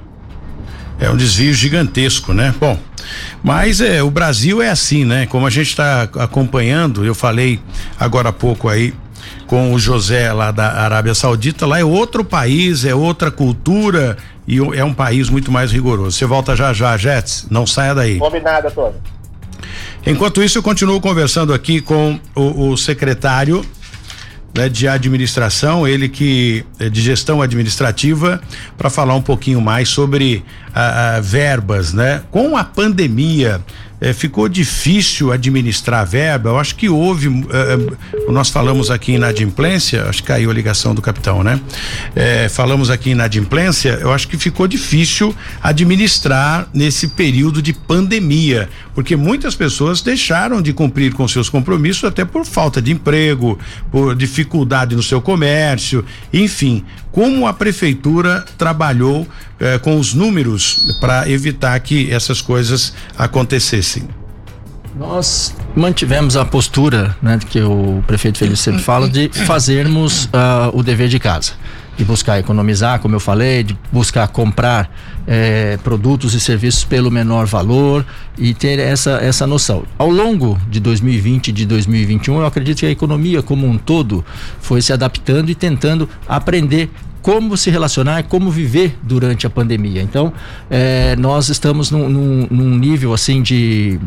É 0.98 1.10
um 1.10 1.16
desvio 1.16 1.52
gigantesco, 1.52 2.32
né? 2.32 2.54
Bom, 2.58 2.78
mas 3.44 3.82
é, 3.82 4.02
o 4.02 4.10
Brasil 4.10 4.62
é 4.62 4.70
assim, 4.70 5.04
né? 5.04 5.26
Como 5.26 5.46
a 5.46 5.50
gente 5.50 5.68
está 5.68 6.04
acompanhando, 6.04 7.04
eu 7.04 7.14
falei 7.14 7.60
agora 8.00 8.30
há 8.30 8.32
pouco 8.32 8.70
aí 8.70 8.94
com 9.46 9.74
o 9.74 9.78
José 9.78 10.32
lá 10.32 10.50
da 10.50 10.72
Arábia 10.72 11.14
Saudita, 11.14 11.66
lá 11.66 11.78
é 11.78 11.84
outro 11.84 12.24
país, 12.24 12.86
é 12.86 12.94
outra 12.94 13.30
cultura 13.30 14.16
e 14.46 14.58
é 14.58 14.84
um 14.84 14.94
país 14.94 15.28
muito 15.28 15.50
mais 15.50 15.72
rigoroso. 15.72 16.16
Você 16.16 16.26
volta 16.26 16.54
já 16.54 16.72
já, 16.72 16.96
Jets, 16.96 17.46
não 17.50 17.66
saia 17.66 17.94
daí. 17.94 18.18
Combinado, 18.18 18.68
Antônio. 18.68 19.00
Enquanto 20.06 20.42
isso, 20.42 20.58
eu 20.58 20.62
continuo 20.62 21.00
conversando 21.00 21.52
aqui 21.52 21.80
com 21.80 22.18
o, 22.34 22.70
o 22.70 22.76
secretário 22.76 23.64
né, 24.56 24.68
de 24.68 24.86
administração, 24.86 25.86
ele 25.86 26.08
que 26.08 26.64
é 26.78 26.88
de 26.88 27.00
gestão 27.00 27.42
administrativa, 27.42 28.40
para 28.78 28.88
falar 28.88 29.14
um 29.14 29.22
pouquinho 29.22 29.60
mais 29.60 29.88
sobre 29.88 30.44
a 30.74 31.20
verbas, 31.20 31.92
né? 31.92 32.22
Com 32.30 32.56
a 32.56 32.62
pandemia, 32.62 33.60
é, 34.00 34.12
ficou 34.12 34.48
difícil 34.48 35.32
administrar 35.32 36.00
a 36.00 36.04
verba. 36.04 36.50
Eu 36.50 36.58
acho 36.58 36.74
que 36.76 36.88
houve, 36.88 37.28
é, 37.28 38.30
nós 38.30 38.50
falamos 38.50 38.90
aqui 38.90 39.12
em 39.12 39.14
inadimplência, 39.14 40.04
acho 40.04 40.22
que 40.22 40.28
caiu 40.28 40.50
a 40.50 40.54
ligação 40.54 40.94
do 40.94 41.00
capitão, 41.00 41.42
né? 41.42 41.60
É, 42.14 42.48
falamos 42.48 42.90
aqui 42.90 43.10
em 43.10 43.12
inadimplência, 43.12 43.98
eu 44.00 44.12
acho 44.12 44.28
que 44.28 44.36
ficou 44.36 44.66
difícil 44.66 45.34
administrar 45.62 46.68
nesse 46.72 47.08
período 47.08 47.62
de 47.62 47.72
pandemia, 47.72 48.68
porque 48.94 49.16
muitas 49.16 49.54
pessoas 49.54 50.02
deixaram 50.02 50.60
de 50.60 50.72
cumprir 50.72 51.12
com 51.14 51.26
seus 51.26 51.48
compromissos 51.48 52.04
até 52.04 52.24
por 52.24 52.44
falta 52.44 52.82
de 52.82 52.92
emprego, 52.92 53.58
por 53.90 54.14
dificuldade 54.14 54.94
no 54.94 55.02
seu 55.02 55.20
comércio, 55.20 56.04
enfim. 56.32 56.84
Como 57.12 57.46
a 57.46 57.52
prefeitura 57.54 58.44
trabalhou 58.58 59.26
com 59.82 59.98
os 59.98 60.12
números 60.12 60.86
para 61.00 61.28
evitar 61.30 61.78
que 61.80 62.12
essas 62.12 62.40
coisas 62.40 62.92
acontecessem? 63.16 64.08
Nós 64.98 65.54
mantivemos 65.74 66.36
a 66.36 66.44
postura, 66.44 67.14
né, 67.20 67.38
que 67.50 67.60
o 67.60 68.02
prefeito 68.06 68.38
Felipe 68.38 68.56
sempre 68.56 68.82
fala, 68.82 69.08
de 69.08 69.28
fazermos 69.28 70.24
uh, 70.26 70.70
o 70.72 70.82
dever 70.82 71.08
de 71.08 71.18
casa. 71.18 71.52
De 71.96 72.04
buscar 72.04 72.38
economizar, 72.38 73.00
como 73.00 73.14
eu 73.14 73.20
falei, 73.20 73.62
de 73.62 73.76
buscar 73.90 74.28
comprar 74.28 74.90
eh, 75.26 75.78
produtos 75.82 76.34
e 76.34 76.40
serviços 76.40 76.84
pelo 76.84 77.10
menor 77.10 77.46
valor 77.46 78.04
e 78.36 78.52
ter 78.52 78.78
essa, 78.78 79.12
essa 79.12 79.46
noção. 79.46 79.84
Ao 79.98 80.10
longo 80.10 80.58
de 80.68 80.78
2020 80.78 81.48
e 81.48 81.52
de 81.52 81.64
2021, 81.64 82.40
eu 82.40 82.46
acredito 82.46 82.80
que 82.80 82.86
a 82.86 82.90
economia 82.90 83.42
como 83.42 83.66
um 83.66 83.78
todo 83.78 84.24
foi 84.60 84.82
se 84.82 84.92
adaptando 84.92 85.50
e 85.50 85.54
tentando 85.54 86.08
aprender 86.28 86.90
como 87.26 87.56
se 87.56 87.70
relacionar, 87.70 88.22
como 88.22 88.52
viver 88.52 88.96
durante 89.02 89.48
a 89.48 89.50
pandemia. 89.50 90.00
Então, 90.00 90.32
é, 90.70 91.16
nós 91.16 91.48
estamos 91.48 91.90
num, 91.90 92.08
num, 92.08 92.46
num, 92.48 92.78
nível 92.78 93.12
assim 93.12 93.42
de, 93.42 93.98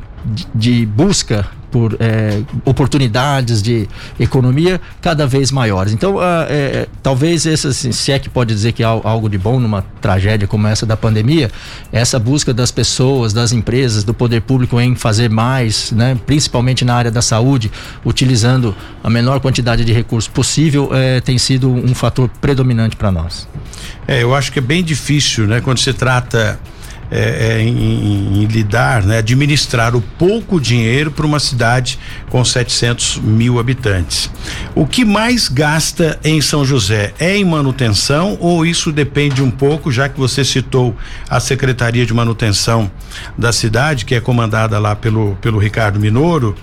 de 0.55 0.85
busca 0.85 1.45
por 1.71 1.95
é, 1.99 2.41
oportunidades 2.65 3.61
de 3.61 3.87
economia 4.19 4.79
cada 5.01 5.25
vez 5.27 5.51
maiores. 5.51 5.93
Então, 5.93 6.15
uh, 6.15 6.21
é, 6.47 6.87
talvez 7.01 7.45
esse, 7.45 7.67
assim, 7.67 7.91
se 7.91 8.11
é 8.11 8.19
que 8.19 8.29
pode 8.29 8.53
dizer 8.53 8.71
que 8.71 8.83
há 8.83 8.87
algo 8.87 9.29
de 9.29 9.37
bom 9.37 9.59
numa 9.59 9.81
tragédia 10.01 10.47
como 10.47 10.67
essa 10.67 10.85
da 10.85 10.97
pandemia, 10.97 11.51
essa 11.91 12.19
busca 12.19 12.53
das 12.53 12.71
pessoas, 12.71 13.33
das 13.33 13.51
empresas, 13.51 14.03
do 14.03 14.13
poder 14.13 14.41
público 14.41 14.79
em 14.79 14.95
fazer 14.95 15.29
mais, 15.29 15.91
né, 15.91 16.17
principalmente 16.25 16.83
na 16.83 16.95
área 16.95 17.11
da 17.11 17.21
saúde, 17.21 17.71
utilizando 18.05 18.75
a 19.03 19.09
menor 19.09 19.39
quantidade 19.39 19.85
de 19.85 19.93
recursos 19.93 20.27
possível, 20.27 20.89
é, 20.93 21.21
tem 21.21 21.37
sido 21.37 21.69
um 21.69 21.93
fator 21.93 22.29
predominante 22.41 22.95
para 22.95 23.11
nós. 23.11 23.47
É, 24.07 24.23
eu 24.23 24.33
acho 24.33 24.51
que 24.51 24.59
é 24.59 24.61
bem 24.61 24.83
difícil, 24.83 25.47
né, 25.47 25.61
quando 25.61 25.79
se 25.79 25.93
trata 25.93 26.59
é, 27.11 27.57
é, 27.57 27.61
em, 27.61 28.43
em, 28.43 28.45
lidar, 28.45 29.03
né, 29.03 29.17
administrar 29.17 29.95
o 29.95 30.01
pouco 30.01 30.59
dinheiro 30.59 31.09
para 31.09 31.25
uma 31.25 31.39
cidade 31.39 31.97
com 32.29 32.43
700 32.45 33.17
mil 33.17 33.59
habitantes. 33.59 34.29
O 34.75 34.85
que 34.85 35.03
mais 35.03 35.47
gasta 35.47 36.19
em 36.23 36.39
São 36.41 36.63
José 36.63 37.13
é 37.19 37.35
em 37.35 37.45
manutenção 37.45 38.37
ou 38.39 38.65
isso 38.65 38.91
depende 38.91 39.41
um 39.41 39.49
pouco, 39.49 39.91
já 39.91 40.07
que 40.07 40.19
você 40.19 40.43
citou 40.43 40.95
a 41.29 41.39
Secretaria 41.39 42.05
de 42.05 42.13
Manutenção 42.13 42.91
da 43.37 43.51
cidade, 43.51 44.05
que 44.05 44.13
é 44.13 44.21
comandada 44.21 44.77
lá 44.77 44.95
pelo, 44.95 45.35
pelo 45.41 45.57
Ricardo 45.57 45.99
Minoro, 45.99 46.55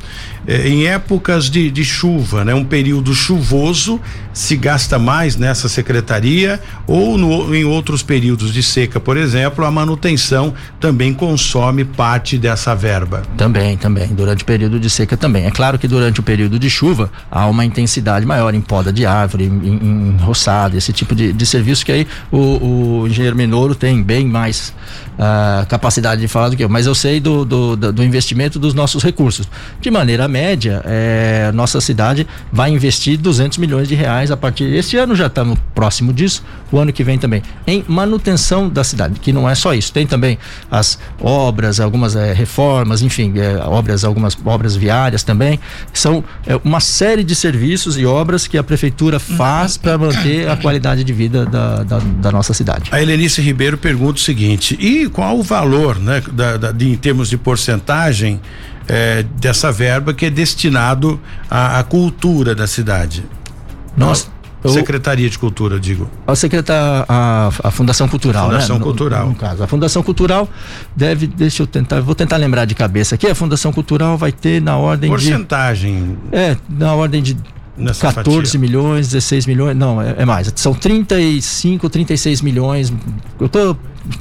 é, 0.47 0.69
em 0.69 0.87
épocas 0.87 1.51
de, 1.51 1.71
de 1.71 1.85
chuva, 1.85 2.45
né? 2.45 2.55
Um 2.55 2.65
período 2.65 3.15
chuvoso 3.15 4.01
se 4.33 4.57
gasta 4.57 4.99
mais 4.99 5.37
nessa 5.37 5.69
secretaria 5.69 6.61
ou 6.87 7.17
no, 7.17 7.55
em 7.55 7.65
outros 7.65 8.03
períodos 8.03 8.53
de 8.53 8.63
seca, 8.63 9.01
por 9.01 9.17
exemplo, 9.17 9.65
a 9.65 9.71
manutenção 9.71 10.55
também 10.79 11.15
consome 11.15 11.85
parte 11.85 12.37
dessa 12.37 12.75
verba. 12.75 13.23
Também, 13.37 13.77
também. 13.77 14.09
Durante 14.09 14.43
o 14.43 14.47
período 14.47 14.79
de 14.79 14.91
seca 14.91 15.17
também. 15.17 15.47
É 15.47 15.51
claro 15.51 15.79
que 15.79 15.89
durante 15.89 16.21
o 16.21 16.23
período 16.23 16.59
de 16.59 16.69
chuva 16.69 17.11
há 17.31 17.47
uma 17.47 17.65
intensidade 17.65 18.27
maior 18.27 18.55
em 18.55 18.61
poda 18.61 18.93
de 18.93 19.07
árvore, 19.07 19.45
em, 19.45 19.49
em 19.51 20.17
roçada, 20.19 20.77
esse 20.77 20.93
tipo 20.93 21.15
de, 21.15 21.33
de 21.33 21.47
serviço 21.47 21.85
que 21.85 21.93
aí 21.93 22.07
o, 22.31 23.01
o 23.03 23.09
engenheiro 23.09 23.37
Minoro 23.37 23.75
tem 23.75 24.03
bem 24.03 24.27
mais 24.27 24.75
uh, 25.19 25.67
capacidade 25.67 26.21
de 26.21 26.29
falar 26.29 26.51
do 26.51 26.57
que 26.57 26.65
eu. 26.65 26.69
Mas 26.69 26.87
eu 26.87 26.95
sei 26.95 27.21
do, 27.21 27.45
do, 27.45 27.77
do 27.77 28.05
investimento 28.05 28.59
dos 28.59 28.75
nossos 28.75 29.03
recursos. 29.03 29.49
De 29.81 29.91
maneira 29.91 30.29
média, 30.37 30.83
é, 30.85 31.51
nossa 31.55 31.81
cidade 31.81 32.27
vai 32.53 32.71
investir 32.71 33.17
200 33.17 33.57
milhões 33.57 33.89
de 33.89 33.95
reais 33.95 34.31
a 34.31 34.37
partir 34.37 34.71
desse 34.71 34.95
ano, 34.99 35.17
já 35.17 35.29
estamos 35.29 35.59
próximo 35.75 36.13
disso, 36.13 36.45
o 36.71 36.79
ano 36.79 36.93
que 36.93 37.03
vem 37.03 37.17
também, 37.17 37.43
em 37.67 37.83
manutenção 37.89 38.69
da 38.69 38.85
cidade, 38.85 39.19
que 39.19 39.33
não 39.33 39.49
é 39.49 39.55
só 39.55 39.73
isso, 39.73 39.91
tem 39.91 40.07
também 40.07 40.39
as 40.71 40.99
obras, 41.19 41.81
algumas 41.81 42.15
é, 42.15 42.35
reformas, 42.35 43.01
enfim, 43.01 43.33
é, 43.37 43.57
obras, 43.65 44.05
algumas 44.05 44.37
obras 44.45 44.77
viárias 44.77 45.23
também, 45.23 45.59
são 45.91 46.23
é, 46.47 46.55
uma 46.63 46.81
série 46.81 47.25
de 47.25 47.35
serviços 47.35 47.97
e 47.97 48.05
obras 48.05 48.47
que 48.47 48.59
a 48.59 48.63
prefeitura 48.63 49.19
faz 49.19 49.79
para 49.79 49.97
manter 49.97 50.51
a 50.51 50.57
qualidade 50.57 51.03
de 51.03 51.13
vida 51.15 51.47
da, 51.47 51.83
da, 51.83 51.99
da, 51.99 52.31
nossa 52.31 52.53
cidade. 52.53 52.91
A 52.93 53.01
Helenice 53.01 53.41
Ribeiro 53.41 53.79
pergunta 53.79 54.19
o 54.19 54.23
seguinte, 54.23 54.77
e 54.79 55.09
qual 55.09 55.39
o 55.39 55.43
valor, 55.43 55.99
né, 55.99 56.23
da, 56.31 56.59
da 56.59 56.73
de, 56.73 56.91
em 56.91 56.97
termos 56.97 57.31
de 57.31 57.39
porcentagem 57.39 58.39
é, 58.89 59.25
dessa 59.41 59.71
verba 59.73 60.15
que 60.15 60.27
é 60.27 60.31
destinado 60.31 61.21
à, 61.51 61.79
à 61.79 61.83
cultura 61.83 62.55
da 62.55 62.67
cidade. 62.67 63.25
Nós, 63.97 64.31
Secretaria 64.69 65.29
de 65.29 65.39
Cultura, 65.39 65.79
digo. 65.79 66.11
A 66.27 66.35
secretaria, 66.35 67.05
a, 67.09 67.51
a 67.63 67.71
Fundação 67.71 68.09
Cultural, 68.09 68.47
Fundação 68.47 68.79
né? 68.79 68.83
Cultural. 68.83 69.25
No, 69.25 69.31
no, 69.31 69.35
caso, 69.37 69.63
a 69.63 69.67
Fundação 69.67 70.03
Cultural 70.03 70.49
deve, 70.95 71.27
deixa 71.27 71.63
eu 71.63 71.67
tentar, 71.67 72.01
vou 72.01 72.15
tentar 72.15 72.37
lembrar 72.37 72.65
de 72.65 72.75
cabeça 72.75 73.15
aqui, 73.15 73.27
a 73.27 73.35
Fundação 73.35 73.73
Cultural 73.73 74.17
vai 74.17 74.33
ter 74.33 74.61
na 74.61 74.77
ordem 74.77 75.11
Porcentagem. 75.11 75.95
de... 75.95 76.01
Porcentagem. 76.05 76.19
É, 76.33 76.57
na 76.69 76.95
ordem 76.95 77.23
de 77.23 77.37
Nessa 77.77 78.13
14 78.13 78.39
fatia. 78.39 78.61
milhões, 78.61 79.09
16 79.09 79.47
milhões, 79.47 79.77
não, 79.77 80.01
é, 80.01 80.15
é, 80.19 80.25
mais. 80.25 80.51
São 80.57 80.73
35, 80.73 81.89
36 81.91 82.41
milhões. 82.41 82.93
Eu 83.39 83.49
tô 83.49 83.77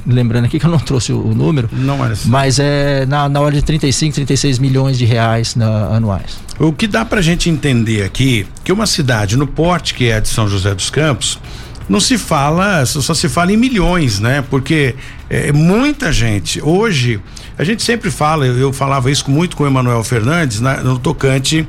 lembrando 0.06 0.44
aqui 0.44 0.58
que 0.58 0.66
eu 0.66 0.70
não 0.70 0.78
trouxe 0.78 1.12
o, 1.12 1.28
o 1.28 1.34
número. 1.34 1.68
Não 1.72 2.04
é 2.04 2.12
Mas 2.26 2.58
é 2.58 3.06
na, 3.06 3.28
na 3.28 3.40
ordem 3.40 3.60
de 3.60 3.66
35, 3.66 4.14
36 4.14 4.58
milhões 4.58 4.98
de 4.98 5.04
reais 5.04 5.54
na, 5.54 5.86
anuais. 5.96 6.38
O 6.58 6.72
que 6.72 6.86
dá 6.86 7.04
pra 7.04 7.22
gente 7.22 7.48
entender 7.48 8.02
aqui, 8.02 8.46
que 8.62 8.72
uma 8.72 8.86
cidade 8.86 9.36
no 9.36 9.46
porte 9.46 9.94
que 9.94 10.10
é 10.10 10.20
de 10.20 10.28
São 10.28 10.48
José 10.48 10.74
dos 10.74 10.90
Campos, 10.90 11.38
não 11.88 12.00
se 12.00 12.18
fala, 12.18 12.84
só 12.84 13.14
se 13.14 13.28
fala 13.28 13.52
em 13.52 13.56
milhões, 13.56 14.18
né? 14.18 14.44
Porque 14.50 14.94
é, 15.30 15.52
muita 15.52 16.12
gente. 16.12 16.60
Hoje, 16.60 17.20
a 17.56 17.64
gente 17.64 17.82
sempre 17.82 18.10
fala, 18.10 18.46
eu, 18.46 18.58
eu 18.58 18.72
falava 18.72 19.10
isso 19.10 19.30
muito 19.30 19.56
com 19.56 19.64
o 19.64 19.66
Emanuel 19.66 20.02
Fernandes, 20.02 20.60
né, 20.60 20.80
no 20.82 20.98
tocante 20.98 21.66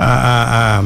a, 0.00 0.80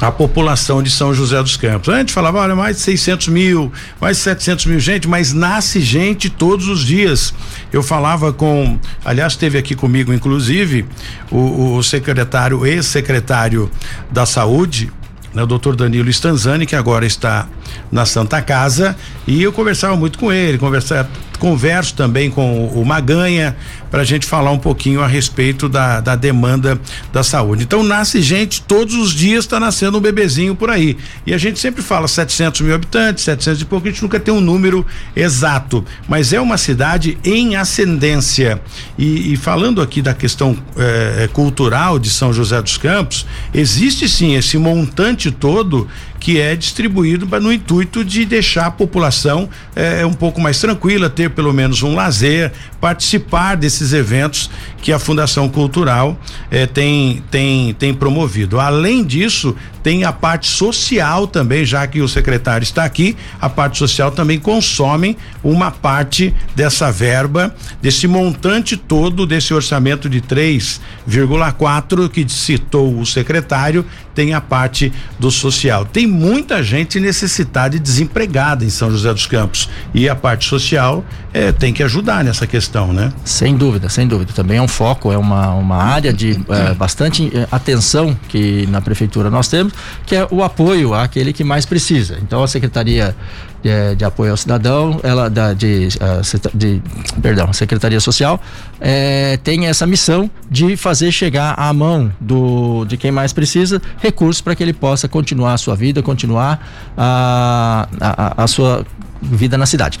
a, 0.00 0.06
a 0.06 0.12
população 0.12 0.82
de 0.82 0.90
São 0.90 1.12
José 1.12 1.42
dos 1.42 1.56
Campos. 1.56 1.92
A 1.92 1.98
gente 1.98 2.12
falava, 2.12 2.38
olha, 2.38 2.54
mais 2.54 2.76
de 2.76 2.82
600 2.82 3.28
mil, 3.28 3.72
mais 4.00 4.16
de 4.18 4.22
700 4.22 4.66
mil 4.66 4.78
gente, 4.80 5.08
mas 5.08 5.32
nasce 5.32 5.80
gente 5.80 6.30
todos 6.30 6.68
os 6.68 6.84
dias. 6.84 7.34
Eu 7.72 7.82
falava 7.82 8.32
com, 8.32 8.78
aliás, 9.04 9.32
esteve 9.32 9.58
aqui 9.58 9.74
comigo, 9.74 10.12
inclusive, 10.12 10.86
o, 11.30 11.76
o 11.76 11.82
secretário, 11.82 12.64
ex-secretário 12.64 13.70
da 14.10 14.24
Saúde, 14.24 14.92
né, 15.34 15.42
o 15.42 15.46
doutor 15.46 15.74
Danilo 15.74 16.08
Stanzani, 16.08 16.66
que 16.66 16.76
agora 16.76 17.04
está 17.04 17.48
na 17.90 18.04
Santa 18.04 18.40
Casa, 18.42 18.96
e 19.26 19.42
eu 19.42 19.52
conversava 19.52 19.96
muito 19.96 20.18
com 20.18 20.32
ele, 20.32 20.58
conversava, 20.58 21.08
converso 21.40 21.94
também 21.94 22.30
com 22.30 22.66
o 22.66 22.84
Maganha, 22.84 23.56
para 23.90 24.02
a 24.02 24.04
gente 24.04 24.24
falar 24.24 24.52
um 24.52 24.58
pouquinho 24.58 25.02
a 25.02 25.06
respeito 25.06 25.68
da, 25.68 26.00
da 26.00 26.14
demanda 26.14 26.80
da 27.12 27.24
saúde. 27.24 27.64
Então 27.64 27.82
nasce 27.82 28.22
gente 28.22 28.62
todos 28.62 28.94
os 28.94 29.12
dias 29.12 29.44
está 29.44 29.58
nascendo 29.58 29.98
um 29.98 30.00
bebezinho 30.00 30.54
por 30.54 30.70
aí. 30.70 30.96
E 31.26 31.34
a 31.34 31.38
gente 31.38 31.58
sempre 31.58 31.82
fala 31.82 32.06
700 32.06 32.60
mil 32.60 32.74
habitantes, 32.74 33.24
700 33.24 33.62
e 33.62 33.64
pouco, 33.64 33.88
a 33.88 33.90
gente 33.90 34.02
nunca 34.02 34.20
tem 34.20 34.32
um 34.32 34.40
número 34.40 34.86
exato, 35.16 35.84
mas 36.06 36.32
é 36.32 36.40
uma 36.40 36.56
cidade 36.56 37.18
em 37.24 37.56
ascendência. 37.56 38.60
E, 38.96 39.32
e 39.32 39.36
falando 39.36 39.82
aqui 39.82 40.00
da 40.00 40.14
questão 40.14 40.56
eh, 40.76 41.28
cultural 41.32 41.98
de 41.98 42.10
São 42.10 42.32
José 42.32 42.60
dos 42.62 42.76
Campos, 42.76 43.26
existe 43.52 44.08
sim 44.08 44.36
esse 44.36 44.56
montante 44.58 45.30
todo 45.32 45.88
que 46.20 46.38
é 46.38 46.54
distribuído 46.54 47.26
no 47.40 47.50
intuito 47.50 48.04
de 48.04 48.26
deixar 48.26 48.66
a 48.66 48.70
população 48.70 49.48
eh, 49.74 50.04
um 50.04 50.12
pouco 50.12 50.38
mais 50.38 50.60
tranquila, 50.60 51.08
ter 51.08 51.30
pelo 51.30 51.52
menos 51.52 51.82
um 51.82 51.94
lazer, 51.94 52.52
participar 52.78 53.56
desses 53.56 53.94
eventos 53.94 54.50
que 54.82 54.92
a 54.92 54.98
Fundação 54.98 55.48
Cultural 55.48 56.20
eh, 56.50 56.66
tem, 56.66 57.24
tem, 57.30 57.72
tem 57.72 57.94
promovido. 57.94 58.60
Além 58.60 59.02
disso, 59.02 59.56
tem 59.82 60.04
a 60.04 60.12
parte 60.12 60.46
social 60.48 61.26
também, 61.26 61.64
já 61.64 61.86
que 61.86 62.00
o 62.00 62.08
secretário 62.08 62.62
está 62.62 62.84
aqui, 62.84 63.16
a 63.40 63.48
parte 63.48 63.78
social 63.78 64.10
também 64.10 64.38
consome 64.38 65.16
uma 65.42 65.70
parte 65.70 66.34
dessa 66.54 66.92
verba, 66.92 67.54
desse 67.80 68.06
montante 68.06 68.76
todo 68.76 69.26
desse 69.26 69.54
orçamento 69.54 70.08
de 70.08 70.20
3,4 70.20 72.08
que 72.08 72.28
citou 72.28 72.98
o 72.98 73.06
secretário, 73.06 73.84
tem 74.14 74.34
a 74.34 74.40
parte 74.40 74.92
do 75.18 75.30
social. 75.30 75.84
Tem 75.84 76.06
muita 76.06 76.62
gente 76.62 77.00
necessitada 77.00 77.76
e 77.76 77.78
desempregada 77.78 78.64
em 78.64 78.70
São 78.70 78.90
José 78.90 79.12
dos 79.12 79.26
Campos 79.26 79.68
e 79.94 80.08
a 80.08 80.14
parte 80.14 80.46
social 80.46 81.04
é, 81.32 81.52
tem 81.52 81.72
que 81.72 81.82
ajudar 81.82 82.24
nessa 82.24 82.46
questão, 82.46 82.92
né? 82.92 83.12
Sem 83.24 83.56
dúvida, 83.56 83.88
sem 83.88 84.06
dúvida. 84.06 84.32
Também 84.32 84.58
é 84.58 84.62
um 84.62 84.68
foco, 84.68 85.12
é 85.12 85.16
uma, 85.16 85.54
uma 85.54 85.76
área 85.76 86.12
de 86.12 86.38
é, 86.48 86.74
bastante 86.74 87.30
atenção 87.50 88.16
que 88.28 88.66
na 88.66 88.80
prefeitura 88.80 89.30
nós 89.30 89.48
temos 89.48 89.69
que 90.06 90.16
é 90.16 90.26
o 90.30 90.42
apoio 90.42 90.94
àquele 90.94 91.32
que 91.32 91.44
mais 91.44 91.64
precisa. 91.64 92.18
Então 92.22 92.42
a 92.42 92.48
Secretaria 92.48 93.14
de, 93.62 93.96
de 93.96 94.04
Apoio 94.04 94.30
ao 94.30 94.36
Cidadão, 94.36 95.00
ela 95.02 95.28
da, 95.28 95.52
de, 95.52 95.88
uh, 95.96 96.56
de 96.56 96.82
perdão, 97.20 97.52
Secretaria 97.52 98.00
Social 98.00 98.40
é, 98.80 99.36
tem 99.38 99.66
essa 99.66 99.86
missão 99.86 100.30
de 100.50 100.76
fazer 100.76 101.12
chegar 101.12 101.54
à 101.58 101.72
mão 101.72 102.12
do, 102.20 102.84
de 102.86 102.96
quem 102.96 103.10
mais 103.10 103.32
precisa 103.32 103.80
recursos 103.98 104.40
para 104.40 104.54
que 104.54 104.62
ele 104.62 104.72
possa 104.72 105.08
continuar 105.08 105.54
a 105.54 105.58
sua 105.58 105.76
vida, 105.76 106.02
continuar 106.02 106.92
a, 106.96 107.88
a, 108.00 108.44
a 108.44 108.46
sua 108.46 108.84
vida 109.22 109.58
na 109.58 109.66
cidade. 109.66 110.00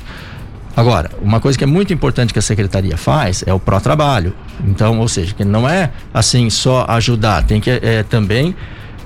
Agora, 0.76 1.10
uma 1.20 1.40
coisa 1.40 1.58
que 1.58 1.64
é 1.64 1.66
muito 1.66 1.92
importante 1.92 2.32
que 2.32 2.38
a 2.38 2.42
secretaria 2.42 2.96
faz 2.96 3.42
é 3.46 3.52
o 3.52 3.58
pró-trabalho. 3.58 4.32
Então, 4.64 5.00
ou 5.00 5.08
seja, 5.08 5.34
que 5.34 5.44
não 5.44 5.68
é 5.68 5.90
assim 6.14 6.48
só 6.48 6.86
ajudar, 6.88 7.44
tem 7.44 7.60
que 7.60 7.70
é, 7.70 8.02
também 8.04 8.54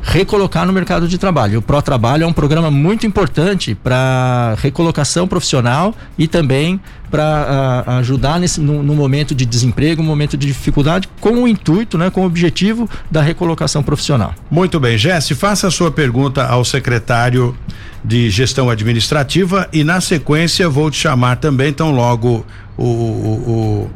recolocar 0.05 0.66
no 0.66 0.72
mercado 0.72 1.09
de 1.09 1.16
trabalho. 1.16 1.59
O 1.59 1.62
Pro 1.62 1.80
Trabalho 1.80 2.24
é 2.24 2.26
um 2.26 2.32
programa 2.32 2.70
muito 2.70 3.07
importante 3.07 3.74
para 3.74 4.55
recolocação 4.59 5.26
profissional 5.26 5.94
e 6.18 6.28
também 6.28 6.78
para 7.11 7.84
uh, 7.86 7.90
ajudar 7.92 8.38
nesse, 8.38 8.61
no, 8.61 8.82
no, 8.82 8.94
momento 8.94 9.34
de 9.34 9.46
desemprego, 9.46 10.02
no 10.02 10.09
momento 10.09 10.36
de 10.36 10.46
dificuldade, 10.46 11.09
com 11.20 11.42
o 11.42 11.48
intuito, 11.48 11.96
né, 11.96 12.11
com 12.11 12.22
o 12.22 12.26
objetivo 12.26 12.88
da 13.11 13.22
recolocação 13.22 13.82
profissional. 13.82 14.34
Muito 14.50 14.78
bem, 14.78 14.98
Jesse, 14.98 15.34
faça 15.34 15.68
a 15.68 15.70
sua 15.70 15.90
pergunta 15.90 16.44
ao 16.44 16.64
secretário 16.64 17.57
de 18.05 18.28
Gestão 18.28 18.68
Administrativa 18.68 19.68
e 19.72 19.82
na 19.82 20.00
sequência 20.00 20.68
vou 20.68 20.90
te 20.90 20.98
chamar 20.98 21.36
também, 21.36 21.68
então 21.68 21.90
logo 21.90 22.44
o, 22.76 22.84
o 22.84 23.90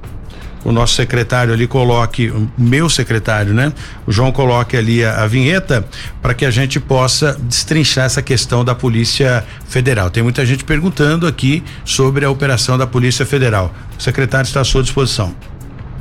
o 0.68 0.72
nosso 0.72 0.94
secretário 0.94 1.54
ali 1.54 1.66
coloque, 1.66 2.30
meu 2.56 2.90
secretário, 2.90 3.54
né? 3.54 3.72
O 4.06 4.12
João 4.12 4.30
coloque 4.30 4.76
ali 4.76 5.02
a, 5.02 5.22
a 5.22 5.26
vinheta 5.26 5.82
para 6.20 6.34
que 6.34 6.44
a 6.44 6.50
gente 6.50 6.78
possa 6.78 7.32
destrinchar 7.40 8.04
essa 8.04 8.20
questão 8.20 8.62
da 8.62 8.74
Polícia 8.74 9.42
Federal. 9.66 10.10
Tem 10.10 10.22
muita 10.22 10.44
gente 10.44 10.64
perguntando 10.64 11.26
aqui 11.26 11.64
sobre 11.86 12.26
a 12.26 12.30
operação 12.30 12.76
da 12.76 12.86
Polícia 12.86 13.24
Federal. 13.24 13.74
O 13.98 14.02
secretário 14.02 14.46
está 14.46 14.60
à 14.60 14.64
sua 14.64 14.82
disposição. 14.82 15.34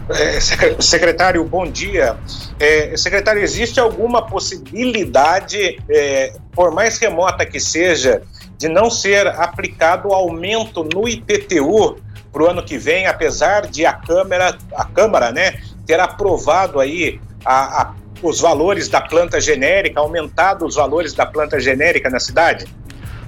É, 0.09 0.37
secretário, 0.81 1.45
bom 1.45 1.65
dia. 1.65 2.17
É, 2.59 2.95
secretário, 2.97 3.41
existe 3.41 3.79
alguma 3.79 4.21
possibilidade, 4.25 5.79
é, 5.89 6.33
por 6.51 6.71
mais 6.71 6.97
remota 6.97 7.45
que 7.45 7.59
seja, 7.59 8.21
de 8.57 8.67
não 8.67 8.89
ser 8.89 9.27
aplicado 9.27 10.13
aumento 10.13 10.83
no 10.93 11.07
IPTU 11.07 11.97
para 12.37 12.43
o 12.43 12.49
ano 12.51 12.61
que 12.61 12.77
vem, 12.77 13.07
apesar 13.07 13.65
de 13.65 13.83
a 13.83 13.93
Câmara, 13.93 14.55
a 14.75 14.85
Câmara, 14.85 15.31
né, 15.31 15.55
ter 15.87 15.99
aprovado 15.99 16.79
aí 16.79 17.19
a, 17.43 17.81
a, 17.81 17.93
os 18.21 18.39
valores 18.39 18.87
da 18.87 19.01
planta 19.01 19.41
genérica, 19.41 19.99
aumentado 19.99 20.63
os 20.63 20.75
valores 20.75 21.13
da 21.13 21.25
planta 21.25 21.59
genérica 21.59 22.11
na 22.11 22.19
cidade? 22.19 22.67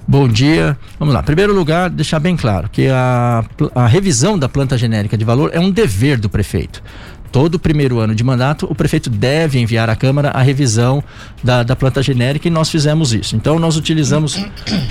Bom 0.07 0.27
dia. 0.27 0.77
Vamos 0.99 1.13
lá. 1.13 1.23
Primeiro 1.23 1.53
lugar, 1.53 1.89
deixar 1.89 2.19
bem 2.19 2.37
claro 2.37 2.69
que 2.69 2.87
a, 2.87 3.43
a 3.73 3.87
revisão 3.87 4.37
da 4.37 4.47
planta 4.47 4.77
genérica 4.77 5.17
de 5.17 5.25
valor 5.25 5.49
é 5.53 5.59
um 5.59 5.71
dever 5.71 6.19
do 6.19 6.29
prefeito 6.29 6.83
todo 7.31 7.59
primeiro 7.59 7.99
ano 7.99 8.15
de 8.15 8.23
mandato, 8.23 8.67
o 8.69 8.75
prefeito 8.75 9.09
deve 9.09 9.59
enviar 9.59 9.89
à 9.89 9.95
Câmara 9.95 10.29
a 10.29 10.41
revisão 10.41 11.03
da, 11.43 11.63
da 11.63 11.75
planta 11.75 12.01
genérica 12.01 12.47
e 12.47 12.51
nós 12.51 12.69
fizemos 12.69 13.13
isso. 13.13 13.35
Então, 13.35 13.59
nós 13.59 13.77
utilizamos 13.77 14.37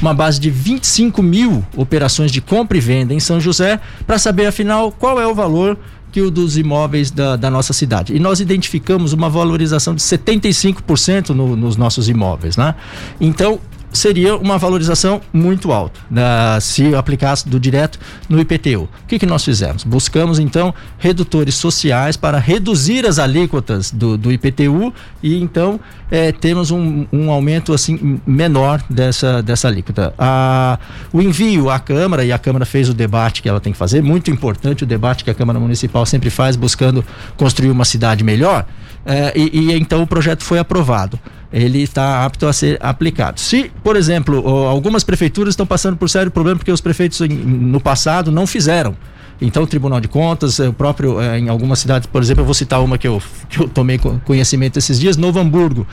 uma 0.00 0.14
base 0.14 0.40
de 0.40 0.50
25 0.50 1.22
mil 1.22 1.64
operações 1.76 2.30
de 2.30 2.40
compra 2.40 2.76
e 2.76 2.80
venda 2.80 3.14
em 3.14 3.20
São 3.20 3.40
José 3.40 3.80
para 4.06 4.18
saber, 4.18 4.46
afinal, 4.46 4.92
qual 4.92 5.20
é 5.20 5.26
o 5.26 5.34
valor 5.34 5.78
que 6.10 6.20
o 6.20 6.30
dos 6.30 6.56
imóveis 6.56 7.10
da, 7.10 7.36
da 7.36 7.50
nossa 7.50 7.72
cidade. 7.72 8.14
E 8.14 8.18
nós 8.18 8.40
identificamos 8.40 9.12
uma 9.12 9.28
valorização 9.28 9.94
de 9.94 10.00
75% 10.00 11.30
no, 11.30 11.54
nos 11.54 11.76
nossos 11.76 12.08
imóveis. 12.08 12.56
Né? 12.56 12.74
Então, 13.20 13.60
seria 13.92 14.36
uma 14.36 14.58
valorização 14.58 15.20
muito 15.32 15.72
alta 15.72 16.00
né, 16.10 16.22
se 16.60 16.94
aplicasse 16.94 17.48
do 17.48 17.58
direto 17.58 17.98
no 18.28 18.38
IPTU. 18.40 18.82
O 18.82 19.06
que, 19.06 19.18
que 19.18 19.26
nós 19.26 19.44
fizemos? 19.44 19.84
Buscamos 19.84 20.38
então 20.38 20.74
redutores 20.98 21.54
sociais 21.54 22.16
para 22.16 22.38
reduzir 22.38 23.06
as 23.06 23.18
alíquotas 23.18 23.90
do, 23.90 24.16
do 24.16 24.32
IPTU 24.32 24.92
e 25.22 25.40
então 25.40 25.80
é, 26.10 26.32
temos 26.32 26.70
um, 26.70 27.06
um, 27.12 27.30
aumento 27.30 27.72
assim 27.72 28.20
menor 28.26 28.82
dessa, 28.88 29.42
dessa 29.42 29.68
alíquota. 29.68 30.14
A, 30.18 30.78
o 31.12 31.20
envio 31.20 31.70
à 31.70 31.78
Câmara, 31.78 32.24
e 32.24 32.32
a 32.32 32.38
Câmara 32.38 32.64
fez 32.64 32.88
o 32.88 32.94
debate 32.94 33.42
que 33.42 33.48
ela 33.48 33.60
tem 33.60 33.72
que 33.72 33.78
fazer, 33.78 34.02
muito 34.02 34.30
importante 34.30 34.84
o 34.84 34.86
debate 34.86 35.24
que 35.24 35.30
a 35.30 35.34
Câmara 35.34 35.58
Municipal 35.58 36.04
sempre 36.06 36.30
faz, 36.30 36.56
buscando 36.56 37.04
construir 37.36 37.70
uma 37.70 37.84
cidade 37.84 38.24
melhor, 38.24 38.66
é, 39.04 39.32
e, 39.36 39.70
e 39.70 39.72
então 39.72 40.02
o 40.02 40.06
projeto 40.06 40.42
foi 40.42 40.58
aprovado 40.58 41.18
ele 41.52 41.82
está 41.82 42.24
apto 42.24 42.46
a 42.46 42.52
ser 42.52 42.78
aplicado. 42.80 43.40
Se, 43.40 43.70
por 43.82 43.96
exemplo, 43.96 44.46
algumas 44.66 45.02
prefeituras 45.02 45.52
estão 45.52 45.66
passando 45.66 45.96
por 45.96 46.08
sério 46.10 46.30
problema 46.30 46.58
porque 46.58 46.72
os 46.72 46.80
prefeitos 46.80 47.20
no 47.20 47.80
passado 47.80 48.30
não 48.30 48.46
fizeram. 48.46 48.96
Então, 49.40 49.62
o 49.62 49.66
Tribunal 49.66 50.00
de 50.00 50.08
Contas, 50.08 50.58
o 50.58 50.72
próprio, 50.72 51.20
eh, 51.20 51.38
em 51.38 51.48
algumas 51.48 51.78
cidades, 51.78 52.06
por 52.06 52.20
exemplo, 52.20 52.42
eu 52.42 52.44
vou 52.44 52.54
citar 52.54 52.82
uma 52.82 52.98
que 52.98 53.06
eu, 53.06 53.22
que 53.48 53.60
eu 53.60 53.68
tomei 53.68 53.98
conhecimento 54.24 54.78
esses 54.78 54.98
dias, 54.98 55.16
Novo 55.16 55.38
Hamburgo. 55.38 55.86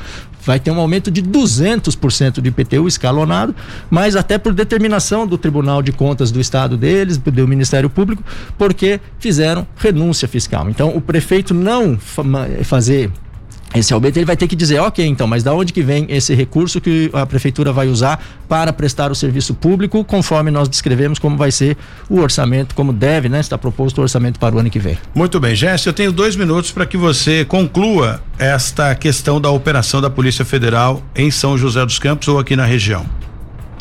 Vai 0.44 0.60
ter 0.60 0.72
um 0.72 0.80
aumento 0.80 1.12
de 1.12 1.22
200% 1.22 2.42
de 2.42 2.50
IPTU 2.50 2.88
escalonado, 2.88 3.56
mas 3.90 4.16
até 4.16 4.38
por 4.38 4.54
determinação 4.54 5.28
do 5.28 5.38
Tribunal 5.38 5.84
de 5.84 5.92
Contas 5.92 6.32
do 6.32 6.40
Estado 6.40 6.76
deles, 6.76 7.18
do 7.18 7.48
Ministério 7.48 7.90
Público, 7.90 8.24
porque 8.58 9.00
fizeram 9.20 9.68
renúncia 9.76 10.28
fiscal. 10.28 10.68
Então, 10.70 10.96
o 10.96 11.02
prefeito 11.02 11.54
não 11.54 11.98
fazer 12.64 13.12
esse 13.74 13.94
aumento, 13.94 14.18
ele 14.18 14.26
vai 14.26 14.38
ter 14.38 14.48
que 14.48 14.56
dizer, 14.56 14.80
ok, 14.80 15.06
então, 15.06 15.28
mas 15.28 15.44
da 15.44 15.54
onde 15.54 15.74
que 15.74 15.82
vem 15.82 16.06
esse 16.10 16.34
recurso 16.34 16.80
que 16.80 17.10
a 17.14 17.26
prefeitura 17.26 17.74
vai 17.74 17.88
usar 17.88 18.24
para 18.48 18.72
prestar 18.72 19.12
o 19.12 19.16
serviço 19.16 19.54
público, 19.54 20.04
conforme 20.04 20.52
nós 20.52 20.70
descrevemos 20.70 21.20
como 21.20 21.36
vai 21.36 21.52
ser 21.52 21.76
o 22.10 22.20
orçamento, 22.20 22.74
como 22.76 22.94
deve, 22.94 23.28
né? 23.28 23.40
Está 23.40 23.58
proposto 23.58 23.98
o 23.98 24.02
orçamento 24.02 24.40
para 24.40 24.56
o 24.56 24.60
ano 24.60 24.70
que 24.70 24.80
vem. 24.80 24.98
Muito 25.14 25.40
bem, 25.40 25.56
Jéssica, 25.56 25.90
eu 25.90 25.94
tenho 25.94 26.12
dois 26.12 26.36
minutos 26.36 26.72
para 26.72 26.86
que 26.86 26.96
você 26.96 27.44
conclua 27.44 28.22
esta 28.38 28.94
questão 28.96 29.42
da 29.42 29.50
operação 29.50 30.00
da 30.00 30.10
Polícia 30.10 30.46
Federal 30.46 31.02
em 31.16 31.30
São 31.32 31.58
José 31.58 31.86
dos 31.86 32.00
Campos 32.00 32.28
ou 32.28 32.40
aqui 32.40 32.56
na 32.56 32.66
região. 32.66 33.06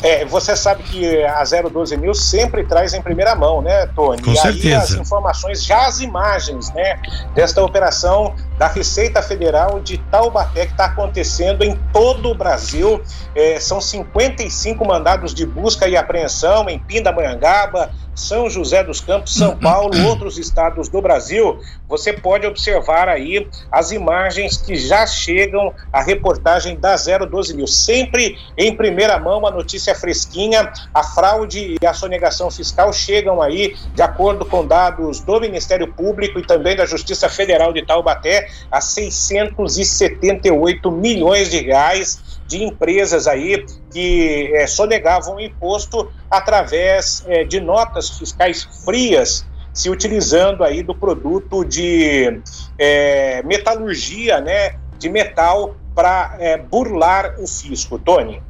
É, 0.03 0.25
você 0.25 0.55
sabe 0.55 0.83
que 0.83 1.23
a 1.23 1.43
012 1.43 1.97
News 1.97 2.29
sempre 2.29 2.63
traz 2.63 2.93
em 2.93 3.01
primeira 3.01 3.33
mão, 3.33 3.61
né, 3.61 3.87
Tony? 3.87 4.21
Com 4.21 4.31
e 4.31 4.37
certeza. 4.37 4.67
aí 4.67 4.73
as 4.73 4.91
informações, 4.91 5.63
já 5.63 5.87
as 5.87 5.99
imagens, 5.99 6.71
né, 6.73 6.99
desta 7.33 7.63
operação 7.63 8.35
da 8.57 8.67
Receita 8.67 9.21
Federal 9.21 9.79
de 9.79 9.97
Taubaté 9.97 10.65
que 10.65 10.71
está 10.71 10.85
acontecendo 10.85 11.63
em 11.63 11.75
todo 11.91 12.29
o 12.29 12.35
Brasil. 12.35 13.01
É, 13.33 13.59
são 13.59 13.81
55 13.81 14.85
mandados 14.85 15.33
de 15.33 15.45
busca 15.45 15.87
e 15.87 15.97
apreensão 15.97 16.69
em 16.69 16.79
Pindamonhangaba, 16.79 17.89
São 18.15 18.49
José 18.49 18.83
dos 18.83 18.99
Campos, 19.01 19.35
São 19.35 19.57
Paulo, 19.57 19.91
outros 20.07 20.37
estados 20.37 20.87
do 20.89 21.01
Brasil. 21.01 21.59
Você 21.87 22.13
pode 22.13 22.47
observar 22.47 23.09
aí 23.09 23.47
as 23.71 23.91
imagens 23.91 24.57
que 24.57 24.75
já 24.75 25.05
chegam 25.05 25.71
à 25.91 26.01
reportagem 26.01 26.79
da 26.79 26.95
012 26.95 27.55
Mil. 27.55 27.67
Sempre 27.67 28.39
em 28.57 28.75
primeira 28.75 29.19
mão, 29.19 29.45
a 29.45 29.51
notícia 29.51 29.93
fresquinha. 29.93 30.73
A 30.93 31.03
fraude 31.03 31.75
e 31.81 31.85
a 31.85 31.93
sonegação 31.93 32.49
fiscal 32.49 32.93
chegam 32.93 33.41
aí, 33.41 33.75
de 33.93 34.01
acordo 34.01 34.45
com 34.45 34.65
dados 34.65 35.19
do 35.19 35.37
Ministério 35.39 35.93
Público 35.93 36.39
e 36.39 36.47
também 36.47 36.75
da 36.75 36.85
Justiça 36.85 37.29
Federal 37.29 37.71
de 37.73 37.85
Taubaté 37.85 38.47
a 38.71 38.81
678 38.81 40.91
milhões 40.91 41.51
de 41.51 41.61
reais 41.61 42.24
de 42.47 42.63
empresas 42.63 43.27
aí 43.27 43.65
que 43.91 44.51
é, 44.53 44.67
sonegavam 44.67 45.39
imposto 45.39 46.11
através 46.29 47.23
é, 47.27 47.43
de 47.43 47.59
notas 47.59 48.09
fiscais 48.09 48.67
frias, 48.83 49.45
se 49.73 49.89
utilizando 49.89 50.63
aí 50.63 50.83
do 50.83 50.95
produto 50.95 51.63
de 51.65 52.39
é, 52.77 53.43
metalurgia, 53.43 54.39
né, 54.39 54.75
de 54.97 55.09
metal 55.09 55.75
para 55.95 56.35
é, 56.39 56.57
burlar 56.57 57.35
o 57.39 57.47
fisco. 57.47 57.97
Tony. 57.97 58.41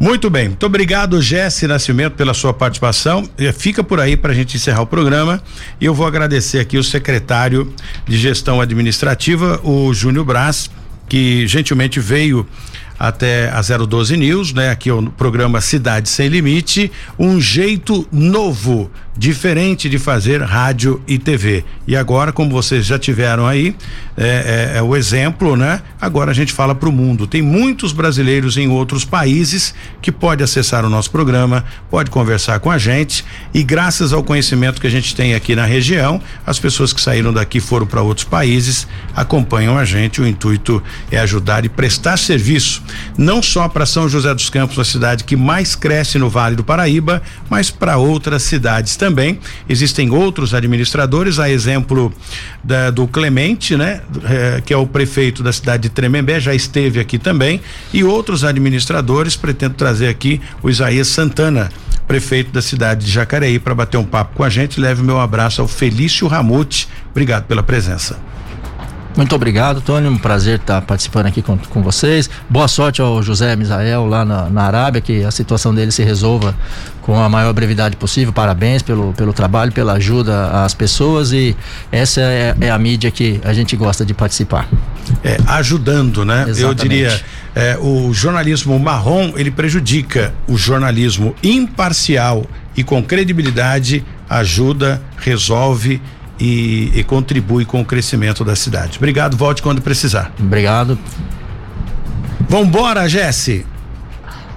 Muito 0.00 0.28
bem, 0.28 0.48
muito 0.48 0.66
obrigado, 0.66 1.20
Jesse 1.20 1.66
Nascimento, 1.66 2.14
pela 2.14 2.34
sua 2.34 2.52
participação. 2.52 3.28
Fica 3.54 3.84
por 3.84 4.00
aí 4.00 4.16
para 4.16 4.32
a 4.32 4.34
gente 4.34 4.56
encerrar 4.56 4.82
o 4.82 4.86
programa. 4.86 5.42
Eu 5.80 5.94
vou 5.94 6.06
agradecer 6.06 6.58
aqui 6.58 6.78
o 6.78 6.84
secretário 6.84 7.72
de 8.06 8.16
Gestão 8.18 8.60
Administrativa, 8.60 9.60
o 9.62 9.92
Júnior 9.92 10.24
Brás, 10.24 10.70
que 11.08 11.46
gentilmente 11.46 12.00
veio 12.00 12.46
até 12.98 13.50
a 13.50 13.60
012 13.60 14.16
News, 14.16 14.52
né? 14.52 14.70
Aqui 14.70 14.88
é 14.88 14.92
o 14.92 15.02
programa 15.10 15.60
Cidade 15.60 16.08
Sem 16.08 16.28
Limite, 16.28 16.90
um 17.18 17.40
jeito 17.40 18.06
novo 18.10 18.90
diferente 19.16 19.88
de 19.88 19.98
fazer 19.98 20.42
rádio 20.42 21.02
e 21.06 21.18
TV. 21.18 21.64
E 21.86 21.96
agora, 21.96 22.32
como 22.32 22.50
vocês 22.50 22.84
já 22.84 22.98
tiveram 22.98 23.46
aí, 23.46 23.74
é, 24.16 24.72
é, 24.74 24.78
é 24.78 24.82
o 24.82 24.94
exemplo, 24.94 25.56
né? 25.56 25.80
Agora 26.00 26.30
a 26.30 26.34
gente 26.34 26.52
fala 26.52 26.74
para 26.74 26.88
o 26.88 26.92
mundo. 26.92 27.26
Tem 27.26 27.40
muitos 27.40 27.92
brasileiros 27.92 28.56
em 28.56 28.68
outros 28.68 29.04
países 29.04 29.74
que 30.02 30.12
pode 30.12 30.42
acessar 30.42 30.84
o 30.84 30.90
nosso 30.90 31.10
programa, 31.10 31.64
pode 31.90 32.10
conversar 32.10 32.60
com 32.60 32.70
a 32.70 32.76
gente 32.76 33.24
e 33.54 33.62
graças 33.62 34.12
ao 34.12 34.22
conhecimento 34.22 34.80
que 34.80 34.86
a 34.86 34.90
gente 34.90 35.14
tem 35.14 35.34
aqui 35.34 35.56
na 35.56 35.64
região, 35.64 36.20
as 36.46 36.58
pessoas 36.58 36.92
que 36.92 37.00
saíram 37.00 37.32
daqui 37.32 37.58
foram 37.58 37.86
para 37.86 38.02
outros 38.02 38.24
países, 38.24 38.86
acompanham 39.14 39.78
a 39.78 39.84
gente. 39.84 40.20
O 40.20 40.26
intuito 40.26 40.82
é 41.10 41.18
ajudar 41.18 41.64
e 41.64 41.68
prestar 41.68 42.18
serviço, 42.18 42.82
não 43.16 43.42
só 43.42 43.68
para 43.68 43.86
São 43.86 44.08
José 44.08 44.34
dos 44.34 44.50
Campos, 44.50 44.78
a 44.78 44.84
cidade 44.84 45.24
que 45.24 45.36
mais 45.36 45.74
cresce 45.74 46.18
no 46.18 46.28
Vale 46.28 46.56
do 46.56 46.64
Paraíba, 46.64 47.22
mas 47.48 47.70
para 47.70 47.96
outras 47.96 48.42
cidades 48.42 48.96
também 48.96 49.05
também. 49.06 49.38
Existem 49.68 50.10
outros 50.10 50.52
administradores, 50.52 51.38
a 51.38 51.48
exemplo 51.48 52.12
da, 52.62 52.90
do 52.90 53.06
Clemente, 53.06 53.76
né? 53.76 54.00
É, 54.24 54.60
que 54.60 54.74
é 54.74 54.76
o 54.76 54.84
prefeito 54.84 55.44
da 55.44 55.52
cidade 55.52 55.84
de 55.84 55.90
Tremembé, 55.90 56.40
já 56.40 56.52
esteve 56.52 56.98
aqui 56.98 57.18
também, 57.18 57.60
e 57.92 58.02
outros 58.02 58.42
administradores. 58.42 59.36
Pretendo 59.36 59.74
trazer 59.74 60.08
aqui 60.08 60.40
o 60.60 60.68
Isaías 60.68 61.06
Santana, 61.06 61.70
prefeito 62.08 62.50
da 62.50 62.60
cidade 62.60 63.06
de 63.06 63.12
Jacareí, 63.12 63.60
para 63.60 63.74
bater 63.76 63.96
um 63.96 64.04
papo 64.04 64.34
com 64.34 64.42
a 64.42 64.48
gente. 64.48 64.80
Leve 64.80 65.02
meu 65.02 65.20
abraço 65.20 65.62
ao 65.62 65.68
Felício 65.68 66.26
Ramute. 66.26 66.88
Obrigado 67.12 67.44
pela 67.44 67.62
presença. 67.62 68.18
Muito 69.16 69.34
obrigado, 69.34 69.80
Tony. 69.80 70.06
Um 70.06 70.18
prazer 70.18 70.60
estar 70.60 70.82
participando 70.82 71.26
aqui 71.26 71.40
com, 71.40 71.56
com 71.56 71.82
vocês. 71.82 72.28
Boa 72.50 72.68
sorte 72.68 73.00
ao 73.00 73.22
José 73.22 73.56
Misael 73.56 74.06
lá 74.06 74.26
na, 74.26 74.50
na 74.50 74.64
Arábia, 74.64 75.00
que 75.00 75.24
a 75.24 75.30
situação 75.30 75.74
dele 75.74 75.90
se 75.90 76.02
resolva 76.04 76.54
com 77.00 77.18
a 77.18 77.26
maior 77.26 77.52
brevidade 77.54 77.96
possível. 77.96 78.30
Parabéns 78.30 78.82
pelo, 78.82 79.14
pelo 79.14 79.32
trabalho, 79.32 79.72
pela 79.72 79.94
ajuda 79.94 80.64
às 80.64 80.74
pessoas 80.74 81.32
e 81.32 81.56
essa 81.90 82.20
é, 82.20 82.54
é 82.60 82.70
a 82.70 82.78
mídia 82.78 83.10
que 83.10 83.40
a 83.42 83.54
gente 83.54 83.74
gosta 83.74 84.04
de 84.04 84.12
participar. 84.12 84.68
É, 85.24 85.38
ajudando, 85.46 86.22
né? 86.22 86.44
Exatamente. 86.48 86.62
Eu 86.62 86.74
diria, 86.74 87.20
é, 87.54 87.78
o 87.80 88.12
jornalismo 88.12 88.78
marrom 88.78 89.32
ele 89.36 89.50
prejudica 89.50 90.34
o 90.46 90.58
jornalismo 90.58 91.34
imparcial 91.42 92.44
e 92.76 92.84
com 92.84 93.02
credibilidade 93.02 94.04
ajuda, 94.28 95.00
resolve 95.16 96.02
e, 96.38 96.92
e 96.94 97.04
contribui 97.04 97.64
com 97.64 97.80
o 97.80 97.84
crescimento 97.84 98.44
da 98.44 98.54
cidade. 98.54 98.98
Obrigado, 98.98 99.36
volte 99.36 99.62
quando 99.62 99.80
precisar. 99.80 100.32
Obrigado. 100.38 100.98
Vambora, 102.48 103.08
Jesse. 103.08 103.66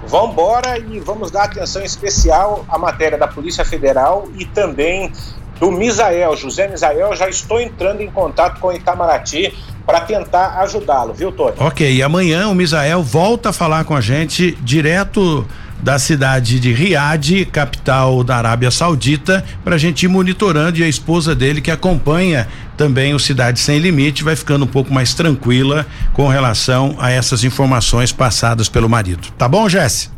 Vambora 0.06 0.78
e 0.78 0.98
vamos 1.00 1.30
dar 1.30 1.44
atenção 1.44 1.82
especial 1.82 2.64
à 2.68 2.76
matéria 2.76 3.16
da 3.16 3.28
Polícia 3.28 3.64
Federal 3.64 4.28
e 4.36 4.44
também 4.44 5.12
do 5.60 5.70
Misael, 5.70 6.36
José 6.36 6.66
Misael. 6.68 7.14
Já 7.14 7.28
estou 7.28 7.60
entrando 7.60 8.00
em 8.00 8.10
contato 8.10 8.58
com 8.58 8.68
o 8.68 8.72
Itamaraty 8.72 9.54
para 9.86 10.00
tentar 10.00 10.58
ajudá-lo, 10.60 11.12
viu, 11.12 11.30
Tony? 11.30 11.54
Ok, 11.58 11.90
e 11.92 12.02
amanhã 12.02 12.48
o 12.48 12.54
Misael 12.54 13.02
volta 13.02 13.50
a 13.50 13.52
falar 13.52 13.84
com 13.84 13.94
a 13.94 14.00
gente 14.00 14.52
direto 14.62 15.46
da 15.82 15.98
cidade 15.98 16.60
de 16.60 16.72
Riad, 16.72 17.46
capital 17.46 18.22
da 18.22 18.36
Arábia 18.36 18.70
Saudita, 18.70 19.44
para 19.64 19.76
a 19.76 19.78
gente 19.78 20.04
ir 20.04 20.08
monitorando 20.08 20.78
e 20.78 20.84
a 20.84 20.88
esposa 20.88 21.34
dele 21.34 21.60
que 21.60 21.70
acompanha 21.70 22.48
também 22.76 23.14
o 23.14 23.18
Cidade 23.18 23.60
Sem 23.60 23.78
Limite 23.78 24.24
vai 24.24 24.34
ficando 24.34 24.64
um 24.64 24.68
pouco 24.68 24.92
mais 24.92 25.12
tranquila 25.12 25.86
com 26.12 26.28
relação 26.28 26.96
a 26.98 27.10
essas 27.10 27.44
informações 27.44 28.12
passadas 28.12 28.68
pelo 28.68 28.88
marido. 28.88 29.28
Tá 29.36 29.46
bom, 29.48 29.68
Jesse? 29.68 30.10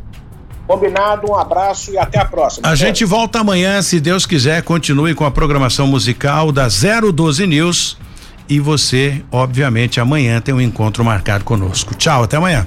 Combinado, 0.66 1.30
um 1.30 1.36
abraço 1.36 1.90
e 1.90 1.98
até 1.98 2.20
a 2.20 2.24
próxima. 2.24 2.68
A 2.68 2.74
gente 2.74 3.04
volta 3.04 3.40
amanhã, 3.40 3.82
se 3.82 4.00
Deus 4.00 4.24
quiser, 4.24 4.62
continue 4.62 5.14
com 5.14 5.24
a 5.24 5.30
programação 5.30 5.86
musical 5.86 6.52
da 6.52 6.68
012 6.68 7.46
News 7.46 7.98
e 8.48 8.60
você, 8.60 9.22
obviamente, 9.30 10.00
amanhã 10.00 10.40
tem 10.40 10.54
um 10.54 10.60
encontro 10.60 11.04
marcado 11.04 11.44
conosco. 11.44 11.94
Tchau, 11.94 12.22
até 12.22 12.36
amanhã 12.36 12.66